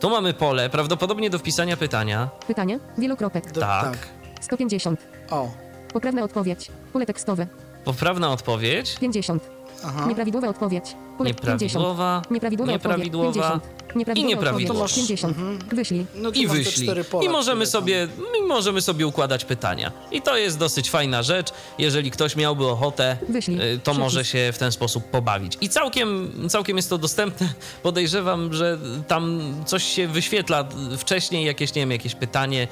Tu 0.00 0.10
mamy 0.10 0.34
pole, 0.34 0.70
prawdopodobnie 0.70 1.30
do 1.30 1.38
wpisania 1.38 1.76
pytania. 1.76 2.28
Pytanie. 2.46 2.78
Wielokropek. 2.98 3.52
Do, 3.52 3.60
Tak. 3.60 3.84
tak. 3.84 4.08
150. 4.40 5.00
O, 5.30 5.50
Poprawna 5.92 6.22
odpowiedź. 6.22 6.70
Pole 6.92 7.06
tekstowe. 7.06 7.46
Poprawna 7.84 8.30
odpowiedź. 8.32 8.98
50. 8.98 9.50
aha. 9.86 10.06
Nieprawidłowa 10.08 10.48
odpowiedź. 10.48 10.84
Pole 11.18 11.34
50. 11.34 11.60
Nieprawidłowa. 11.60 12.22
Nieprawidłowa, 12.30 12.72
Nieprawidłowa. 12.72 13.28
odpowiedź. 13.28 13.62
50. 13.62 13.96
Nieprawidłowa 13.96 14.20
I 14.20 14.24
nieprawidłowa. 14.36 14.84
odpowiedź. 14.84 15.08
50. 15.08 15.36
Wyślij. 15.74 16.06
No 16.14 16.30
I 16.30 16.46
wyślij. 16.46 16.90
I 17.22 17.28
możemy 17.28 17.66
sobie, 17.66 18.08
i 18.40 18.42
możemy 18.46 18.80
sobie 18.82 19.06
układać 19.06 19.44
pytania. 19.44 19.92
I 20.12 20.22
to 20.22 20.36
jest 20.36 20.58
dosyć 20.58 20.90
fajna 20.90 21.22
rzecz. 21.22 21.48
Jeżeli 21.78 22.10
ktoś 22.10 22.36
miałby 22.36 22.66
ochotę, 22.66 23.16
Wyślij. 23.28 23.56
y, 23.60 23.60
to 23.78 23.82
Przycisk. 23.82 24.00
może 24.00 24.24
się 24.24 24.50
w 24.52 24.58
ten 24.58 24.72
sposób 24.72 25.04
pobawić. 25.04 25.58
I 25.60 25.68
całkiem, 25.68 26.32
całkiem 26.48 26.76
jest 26.76 26.90
to 26.90 26.98
dostępne. 26.98 27.48
Podejrzewam, 27.82 28.52
że 28.54 28.78
tam 29.08 29.40
coś 29.66 29.84
się 29.84 30.08
wyświetla 30.08 30.64
wcześniej, 30.98 31.46
jakieś, 31.46 31.74
nie 31.74 31.82
wiem, 31.82 31.90
jakieś 31.90 32.14
pytanie. 32.14 32.68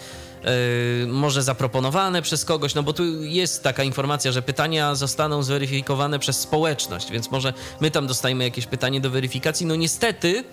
Y, 1.03 1.07
może 1.07 1.43
zaproponowane 1.43 2.23
przez 2.23 2.45
kogoś, 2.45 2.75
no 2.75 2.83
bo 2.83 2.93
tu 2.93 3.23
jest 3.25 3.63
taka 3.63 3.83
informacja, 3.85 4.33
że 4.33 4.43
pytania 4.43 4.95
zostaną 4.95 5.43
zweryfikowane 5.43 6.19
przez 6.19 6.41
społeczność, 6.41 7.11
więc 7.11 7.31
może 7.31 7.53
my 7.81 7.91
tam 7.91 8.07
dostajemy 8.07 8.45
jakieś 8.45 8.67
pytanie 8.67 9.01
do 9.01 9.11
weryfikacji. 9.11 9.67
No 9.67 9.77
niestety 9.77 10.29
y, 10.39 10.45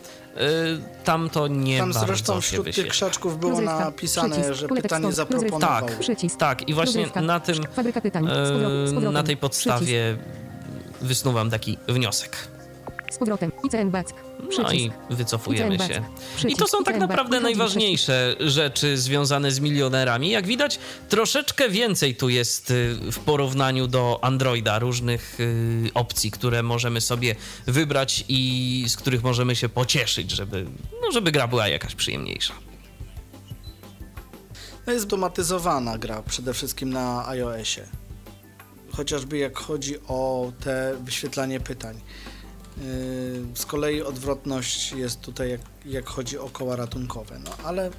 tam 1.04 1.30
to 1.30 1.48
nie 1.48 1.78
Tam 1.78 1.94
bardzo 1.94 2.08
zresztą 2.08 2.36
się 2.36 2.42
wśród 2.42 2.58
tych 2.66 2.66
wyświetla. 2.76 2.92
krzaczków 2.92 3.40
było 3.40 3.52
Rozrywka. 3.52 3.80
napisane, 3.80 4.36
Przycisk. 4.36 4.60
że 4.60 4.68
pytanie 4.68 5.12
zaproponował. 5.14 5.60
Tak. 5.88 6.00
Przycisk. 6.00 6.38
Tak, 6.40 6.70
i 6.70 6.74
właśnie 6.74 6.96
Rozrywka. 7.02 7.22
na 7.22 7.40
tym, 7.40 7.56
pytań. 8.04 8.24
Z 8.24 8.52
powrotem. 8.52 8.88
Z 8.88 8.94
powrotem. 8.94 9.14
na 9.14 9.24
tej 9.24 9.38
Przycisk. 9.38 9.42
podstawie 9.42 10.18
wysnuwam 11.02 11.50
taki 11.50 11.78
wniosek. 11.88 12.38
Z 13.12 13.18
powrotem. 13.18 13.52
ICN 13.64 13.92
Back. 13.92 14.14
No 14.58 14.74
i 14.74 14.92
wycofujemy 15.10 15.76
ICN 15.76 15.88
się. 15.88 16.04
I 16.50 16.56
to 16.56 16.68
są 16.68 16.84
tak 16.84 16.98
naprawdę 16.98 17.40
najważniejsze 17.40 18.36
rzeczy 18.40 18.98
związane 18.98 19.52
z 19.52 19.60
milionerami. 19.60 20.30
Jak 20.30 20.48
widać, 20.48 20.80
troszeczkę 21.10 21.70
więcej 21.70 22.16
tu 22.16 22.30
jest 22.30 22.72
y, 22.72 22.96
w 23.12 23.20
porównaniu 23.20 23.88
do 23.88 24.20
Androida 24.22 24.80
różnych 24.80 25.40
y, 25.40 25.90
opcji, 25.94 26.32
które 26.32 26.64
możemy 26.64 27.02
sobie 27.02 27.36
wybrać 27.68 28.26
i 28.28 28.86
z 28.88 28.98
których 28.98 29.24
możemy 29.24 29.56
się 29.56 29.70
pocieszyć, 29.70 30.32
żeby, 30.32 30.66
no, 31.02 31.12
żeby 31.12 31.32
gra 31.32 31.48
była 31.48 31.68
jakaś 31.68 31.96
przyjemniejsza. 31.96 32.54
To 34.86 34.92
jest 34.92 35.06
automatyzowana 35.06 35.98
gra 35.98 36.22
przede 36.22 36.54
wszystkim 36.54 36.90
na 36.90 37.28
iOSie. 37.28 37.84
Chociażby 38.92 39.38
jak 39.38 39.58
chodzi 39.58 39.96
o 40.08 40.52
te 40.60 40.96
wyświetlanie 41.04 41.60
pytań. 41.60 42.02
Yy, 42.82 43.46
Z 43.56 43.66
kolei 43.66 44.02
odwrotność 44.02 44.92
jest 44.92 45.22
tutaj, 45.22 45.50
jak, 45.50 45.62
jak 45.86 46.10
chodzi 46.10 46.38
o 46.38 46.50
koła 46.50 46.76
ratunkowe. 46.76 47.40
No 47.40 47.52
ale 47.64 47.90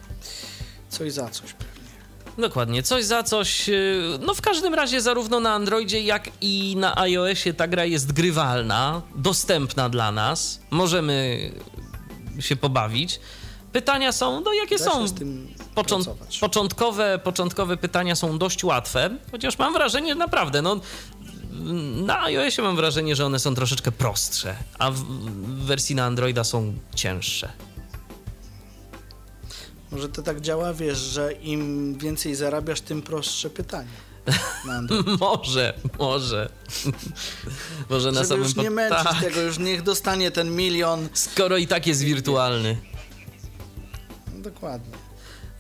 coś 0.89 1.12
za 1.12 1.28
coś 1.31 1.53
pewnie. 1.53 1.81
Dokładnie, 2.39 2.83
coś 2.83 3.05
za 3.05 3.22
coś. 3.22 3.68
yy, 3.68 4.18
No 4.26 4.35
w 4.35 4.41
każdym 4.41 4.74
razie 4.74 5.01
zarówno 5.01 5.41
na 5.41 5.53
Androidzie, 5.55 6.01
jak 6.03 6.31
i 6.41 6.76
na 6.78 6.97
iOSie 6.99 7.55
ta 7.55 7.68
gra 7.68 7.85
jest 7.85 8.12
grywalna, 8.12 9.03
dostępna 9.14 9.89
dla 9.89 10.12
nas. 10.12 10.61
Możemy 10.70 11.51
się 12.41 12.57
pobawić. 12.57 13.20
Pytania 13.72 14.12
są, 14.12 14.41
no 14.41 14.53
jakie 14.53 14.78
są? 14.78 15.07
pracować. 15.74 16.39
początkowe, 16.39 17.18
początkowe 17.24 17.76
pytania 17.76 18.16
są 18.16 18.39
dość 18.39 18.64
łatwe, 18.64 19.11
chociaż 19.31 19.59
mam 19.59 19.72
wrażenie, 19.72 20.14
naprawdę, 20.14 20.62
no 20.62 20.81
na 22.07 22.22
iOSie 22.22 22.62
mam 22.62 22.76
wrażenie, 22.76 23.16
że 23.16 23.26
one 23.26 23.38
są 23.38 23.55
troszeczkę 23.55 23.92
prostsze, 23.92 24.57
a 24.78 24.90
w, 24.90 25.05
wersji 25.64 25.94
na 25.94 26.05
Androida 26.05 26.44
są 26.44 26.74
cięższe. 26.94 27.53
Może 29.90 30.09
to 30.09 30.22
tak 30.22 30.40
działa, 30.40 30.74
wiesz, 30.74 30.98
że 30.98 31.32
im 31.32 31.94
więcej 31.98 32.34
zarabiasz, 32.34 32.80
tym 32.80 33.03
prostsze 33.03 33.51
pytanie. 33.51 33.88
Może, 35.20 35.74
może. 35.98 36.51
może 37.90 38.12
na 38.12 38.14
Żeby 38.14 38.28
samym 38.28 38.44
już 38.44 38.57
nie 38.57 38.70
męczyć 38.70 39.03
tak, 39.03 39.20
tego, 39.20 39.40
już 39.40 39.59
niech 39.59 39.82
dostanie 39.82 40.30
ten 40.30 40.57
milion. 40.57 41.09
Skoro 41.12 41.57
i 41.57 41.66
tak 41.66 41.86
jest 41.86 42.03
wirtualny. 42.03 42.78
No, 44.34 44.42
dokładnie. 44.42 45.09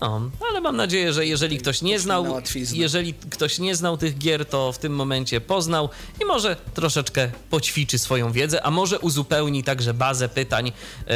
No, 0.00 0.30
ale 0.50 0.60
mam 0.60 0.76
nadzieję, 0.76 1.12
że 1.12 1.26
jeżeli 1.26 1.58
ktoś 1.58 1.82
nie 1.82 1.98
znał, 1.98 2.26
jeżeli 2.72 3.14
ktoś 3.14 3.58
nie 3.58 3.74
znał 3.74 3.96
tych 3.96 4.18
gier, 4.18 4.46
to 4.46 4.72
w 4.72 4.78
tym 4.78 4.94
momencie 4.94 5.40
poznał 5.40 5.88
i 6.22 6.24
może 6.24 6.56
troszeczkę 6.74 7.30
poćwiczy 7.50 7.98
swoją 7.98 8.32
wiedzę, 8.32 8.62
a 8.66 8.70
może 8.70 8.98
uzupełni 8.98 9.64
także 9.64 9.94
bazę 9.94 10.28
pytań 10.28 10.66
yy, 11.06 11.14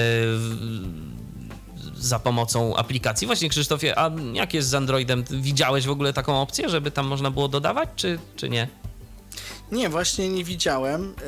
za 1.97 2.19
pomocą 2.19 2.77
aplikacji. 2.77 3.27
Właśnie 3.27 3.49
Krzysztofie, 3.49 3.99
a 3.99 4.11
jak 4.33 4.55
jest 4.55 4.69
z 4.69 4.75
Androidem? 4.75 5.25
Widziałeś 5.31 5.87
w 5.87 5.91
ogóle 5.91 6.13
taką 6.13 6.41
opcję, 6.41 6.69
żeby 6.69 6.91
tam 6.91 7.07
można 7.07 7.31
było 7.31 7.49
dodawać, 7.49 7.89
czy, 7.97 8.19
czy 8.37 8.49
nie? 8.49 8.69
Nie, 9.73 9.89
właśnie 9.89 10.29
nie 10.29 10.45
widziałem, 10.45 11.15
e, 11.19 11.25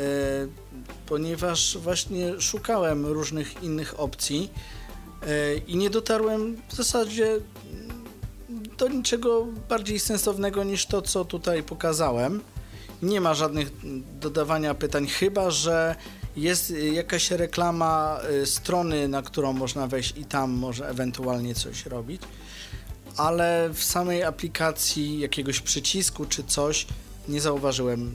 ponieważ 1.07 1.79
właśnie 1.79 2.41
szukałem 2.41 3.07
różnych 3.07 3.63
innych 3.63 4.01
opcji 4.01 4.51
i 5.67 5.77
nie 5.77 5.91
dotarłem 5.91 6.57
w 6.69 6.75
zasadzie 6.75 7.27
mm, 7.27 8.05
do 8.79 8.89
niczego 8.89 9.47
bardziej 9.69 9.99
sensownego 9.99 10.65
niż 10.65 10.87
to, 10.87 11.03
co 11.03 11.25
tutaj 11.25 11.63
pokazałem. 11.63 12.41
Nie 13.03 13.21
ma 13.21 13.35
żadnych 13.35 13.69
mm, 13.85 14.03
dodawania 14.21 14.75
pytań, 14.75 15.07
chyba 15.07 15.51
że 15.51 15.97
jest 16.37 16.71
y, 16.71 16.89
jakaś 16.89 17.31
reklama 17.31 18.21
y, 18.43 18.47
strony, 18.47 19.09
na 19.09 19.23
którą 19.23 19.53
można 19.53 19.87
wejść 19.87 20.15
i 20.17 20.25
tam 20.25 20.51
może 20.51 20.89
ewentualnie 20.89 21.55
coś 21.55 21.87
robić. 21.87 22.23
Ale 23.17 23.71
w 23.75 23.85
samej 23.85 24.23
aplikacji 24.25 25.19
jakiegoś 25.19 25.61
przycisku 25.61 26.25
czy 26.25 26.45
coś 26.45 26.87
nie 27.29 27.41
zauważyłem. 27.41 28.15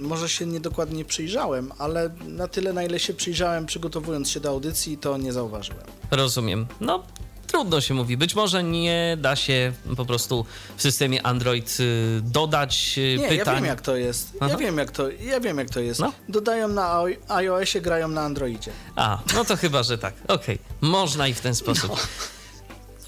Może 0.00 0.28
się 0.28 0.46
niedokładnie 0.46 1.04
przyjrzałem, 1.04 1.72
ale 1.78 2.10
na 2.26 2.48
tyle, 2.48 2.72
na 2.72 2.82
ile 2.82 3.00
się 3.00 3.14
przyjrzałem 3.14 3.66
przygotowując 3.66 4.30
się 4.30 4.40
do 4.40 4.48
audycji, 4.48 4.98
to 4.98 5.16
nie 5.18 5.32
zauważyłem. 5.32 5.84
Rozumiem. 6.10 6.66
No, 6.80 7.02
trudno 7.46 7.80
się 7.80 7.94
mówi. 7.94 8.16
Być 8.16 8.34
może 8.34 8.62
nie 8.64 9.16
da 9.20 9.36
się 9.36 9.72
po 9.96 10.04
prostu 10.06 10.44
w 10.76 10.82
systemie 10.82 11.26
Android 11.26 11.76
y, 11.80 12.20
dodać 12.22 12.94
y, 12.98 13.16
Nie, 13.18 13.28
pytań. 13.28 13.46
ja 13.46 13.54
wiem 13.54 13.64
jak 13.64 13.80
to 13.80 13.96
jest. 13.96 14.32
Aha. 14.40 14.50
Ja 14.50 14.56
wiem 14.56 14.78
jak 14.78 14.90
to, 14.90 15.10
ja 15.10 15.40
wiem 15.40 15.58
jak 15.58 15.70
to 15.70 15.80
jest. 15.80 16.00
No. 16.00 16.12
Dodają 16.28 16.68
na 16.68 17.02
iOSie, 17.28 17.80
grają 17.80 18.08
na 18.08 18.20
Androidzie. 18.22 18.70
A, 18.96 19.18
no 19.34 19.44
to 19.44 19.56
chyba, 19.56 19.82
że 19.82 19.98
tak. 19.98 20.14
Okej, 20.28 20.58
można 20.80 21.28
i 21.28 21.34
w 21.34 21.40
ten 21.40 21.54
sposób. 21.54 21.92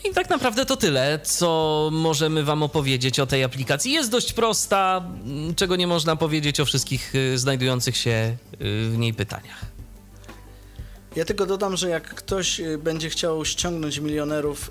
I 0.05 0.15
tak 0.15 0.31
naprawdę 0.31 0.67
to 0.67 0.77
tyle, 0.77 1.21
co 1.23 1.89
możemy 1.93 2.45
Wam 2.45 2.63
opowiedzieć 2.63 3.21
o 3.21 3.27
tej 3.27 3.45
aplikacji. 3.45 3.93
Jest 3.93 4.11
dość 4.11 4.33
prosta, 4.33 5.05
m, 5.25 5.55
czego 5.55 5.77
nie 5.77 5.87
można 5.87 6.17
powiedzieć 6.17 6.61
o 6.61 6.65
wszystkich 6.65 7.15
y, 7.15 7.39
znajdujących 7.39 7.97
się 7.97 8.37
y, 8.53 8.91
w 8.91 8.99
niej 8.99 9.15
pytaniach. 9.15 9.65
Ja 11.17 11.25
tylko 11.25 11.47
dodam, 11.47 11.77
że 11.77 11.89
jak 11.89 12.15
ktoś 12.15 12.61
y, 12.61 12.79
będzie 12.79 13.11
chciał 13.11 13.45
ściągnąć 13.45 13.99
milionerów 13.99 14.71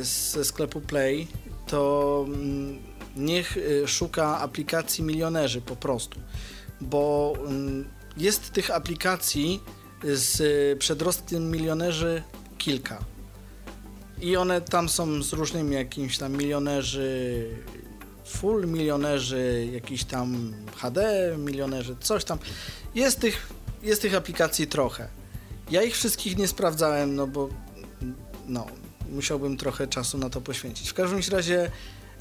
ze 0.00 0.44
sklepu 0.44 0.80
Play, 0.80 1.28
to 1.66 2.24
mm, 2.26 2.78
niech 3.16 3.58
szuka 3.86 4.38
aplikacji 4.38 5.04
milionerzy 5.04 5.60
po 5.60 5.76
prostu, 5.76 6.20
bo 6.80 7.34
mm, 7.46 7.88
jest 8.16 8.52
tych 8.52 8.70
aplikacji 8.70 9.60
z 10.04 10.78
przedrostkiem 10.78 11.50
milionerzy 11.50 12.22
kilka. 12.58 13.13
I 14.20 14.36
one 14.36 14.60
tam 14.60 14.88
są 14.88 15.22
z 15.22 15.32
różnymi 15.32 15.74
jakimiś 15.74 16.18
tam 16.18 16.32
milionerzy, 16.32 17.48
full 18.26 18.66
milionerzy, 18.66 19.68
jakiś 19.72 20.04
tam 20.04 20.54
HD 20.76 21.30
milionerzy, 21.38 21.96
coś 22.00 22.24
tam. 22.24 22.38
Jest 22.94 23.20
tych, 23.20 23.52
jest 23.82 24.02
tych 24.02 24.14
aplikacji 24.14 24.66
trochę. 24.66 25.08
Ja 25.70 25.82
ich 25.82 25.94
wszystkich 25.94 26.36
nie 26.36 26.48
sprawdzałem, 26.48 27.14
no 27.14 27.26
bo 27.26 27.48
no, 28.46 28.66
musiałbym 29.10 29.56
trochę 29.56 29.86
czasu 29.86 30.18
na 30.18 30.30
to 30.30 30.40
poświęcić. 30.40 30.90
W 30.90 30.94
każdym 30.94 31.20
razie 31.32 31.70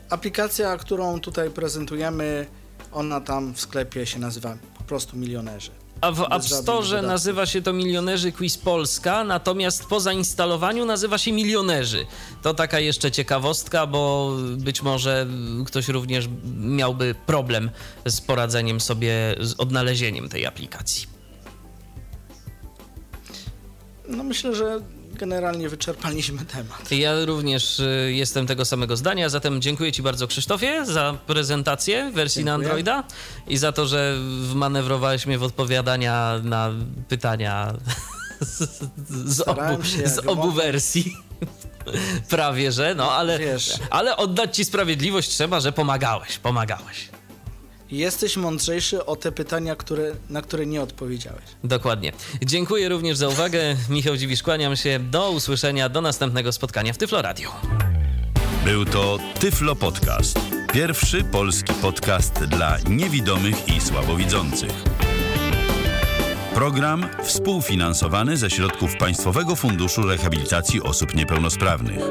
aplikacja, 0.09 0.77
którą 0.77 1.19
tutaj 1.19 1.49
prezentujemy, 1.49 2.45
ona 2.91 3.21
tam 3.21 3.53
w 3.53 3.61
sklepie 3.61 4.05
się 4.05 4.19
nazywa 4.19 4.57
po 4.77 4.83
prostu 4.83 5.17
milionerzy. 5.17 5.82
A 6.01 6.11
w 6.11 6.21
App 6.21 6.43
Store 6.43 7.01
nazywa 7.01 7.45
się 7.45 7.61
to 7.61 7.73
Milionerzy 7.73 8.31
Quiz 8.31 8.57
Polska, 8.57 9.23
natomiast 9.23 9.85
po 9.85 9.99
zainstalowaniu 9.99 10.85
nazywa 10.85 11.17
się 11.17 11.31
Milionerzy. 11.31 12.05
To 12.41 12.53
taka 12.53 12.79
jeszcze 12.79 13.11
ciekawostka, 13.11 13.87
bo 13.87 14.31
być 14.57 14.81
może 14.81 15.27
ktoś 15.65 15.87
również 15.87 16.29
miałby 16.57 17.15
problem 17.25 17.69
z 18.05 18.21
poradzeniem 18.21 18.81
sobie, 18.81 19.35
z 19.39 19.53
odnalezieniem 19.59 20.29
tej 20.29 20.45
aplikacji. 20.45 21.07
No 24.07 24.23
myślę, 24.23 24.55
że 24.55 24.79
generalnie 25.23 25.69
wyczerpaliśmy 25.69 26.45
temat. 26.45 26.91
Ja 26.91 27.25
również 27.25 27.79
y, 27.79 28.11
jestem 28.13 28.47
tego 28.47 28.65
samego 28.65 28.97
zdania, 28.97 29.29
zatem 29.29 29.61
dziękuję 29.61 29.91
Ci 29.91 30.01
bardzo 30.01 30.27
Krzysztofie 30.27 30.85
za 30.85 31.17
prezentację 31.27 32.11
wersji 32.13 32.43
na 32.43 32.51
Dziękuję. 32.51 32.67
Androida 32.69 33.03
i 33.47 33.57
za 33.57 33.71
to, 33.71 33.87
że 33.87 34.17
wmanewrowałeś 34.41 35.25
mnie 35.25 35.37
w 35.37 35.43
odpowiadania 35.43 36.39
na 36.43 36.71
pytania 37.07 37.73
z, 38.41 38.79
z, 39.25 39.41
obu, 39.41 39.61
z 40.05 40.27
obu 40.27 40.51
wersji. 40.51 41.17
Prawie, 42.29 42.71
że, 42.71 42.95
no 42.95 43.11
ale, 43.11 43.39
Wiesz. 43.39 43.73
ale 43.89 44.17
oddać 44.17 44.55
Ci 44.55 44.65
sprawiedliwość 44.65 45.29
trzeba, 45.29 45.59
że 45.59 45.71
pomagałeś, 45.71 46.37
pomagałeś. 46.37 47.09
Jesteś 47.93 48.37
mądrzejszy 48.37 49.05
o 49.05 49.15
te 49.15 49.31
pytania, 49.31 49.75
które, 49.75 50.11
na 50.29 50.41
które 50.41 50.65
nie 50.65 50.81
odpowiedziałeś. 50.81 51.43
Dokładnie. 51.63 52.11
Dziękuję 52.45 52.89
również 52.89 53.17
za 53.17 53.27
uwagę. 53.27 53.75
Michał 53.89 54.17
Dziwisz, 54.17 54.43
kłaniam 54.43 54.75
się. 54.75 54.99
Do 54.99 55.31
usłyszenia, 55.31 55.89
do 55.89 56.01
następnego 56.01 56.51
spotkania 56.51 56.93
w 56.93 56.97
Tyflo 56.97 57.21
Radio. 57.21 57.51
Był 58.65 58.85
to 58.85 59.19
Tyflo 59.39 59.75
Podcast. 59.75 60.39
Pierwszy 60.73 61.23
polski 61.23 61.73
podcast 61.73 62.33
dla 62.33 62.77
niewidomych 62.89 63.67
i 63.67 63.81
słabowidzących. 63.81 64.71
Program 66.53 67.09
współfinansowany 67.23 68.37
ze 68.37 68.49
środków 68.49 68.97
Państwowego 68.97 69.55
Funduszu 69.55 70.01
Rehabilitacji 70.01 70.81
Osób 70.81 71.15
Niepełnosprawnych. 71.15 72.01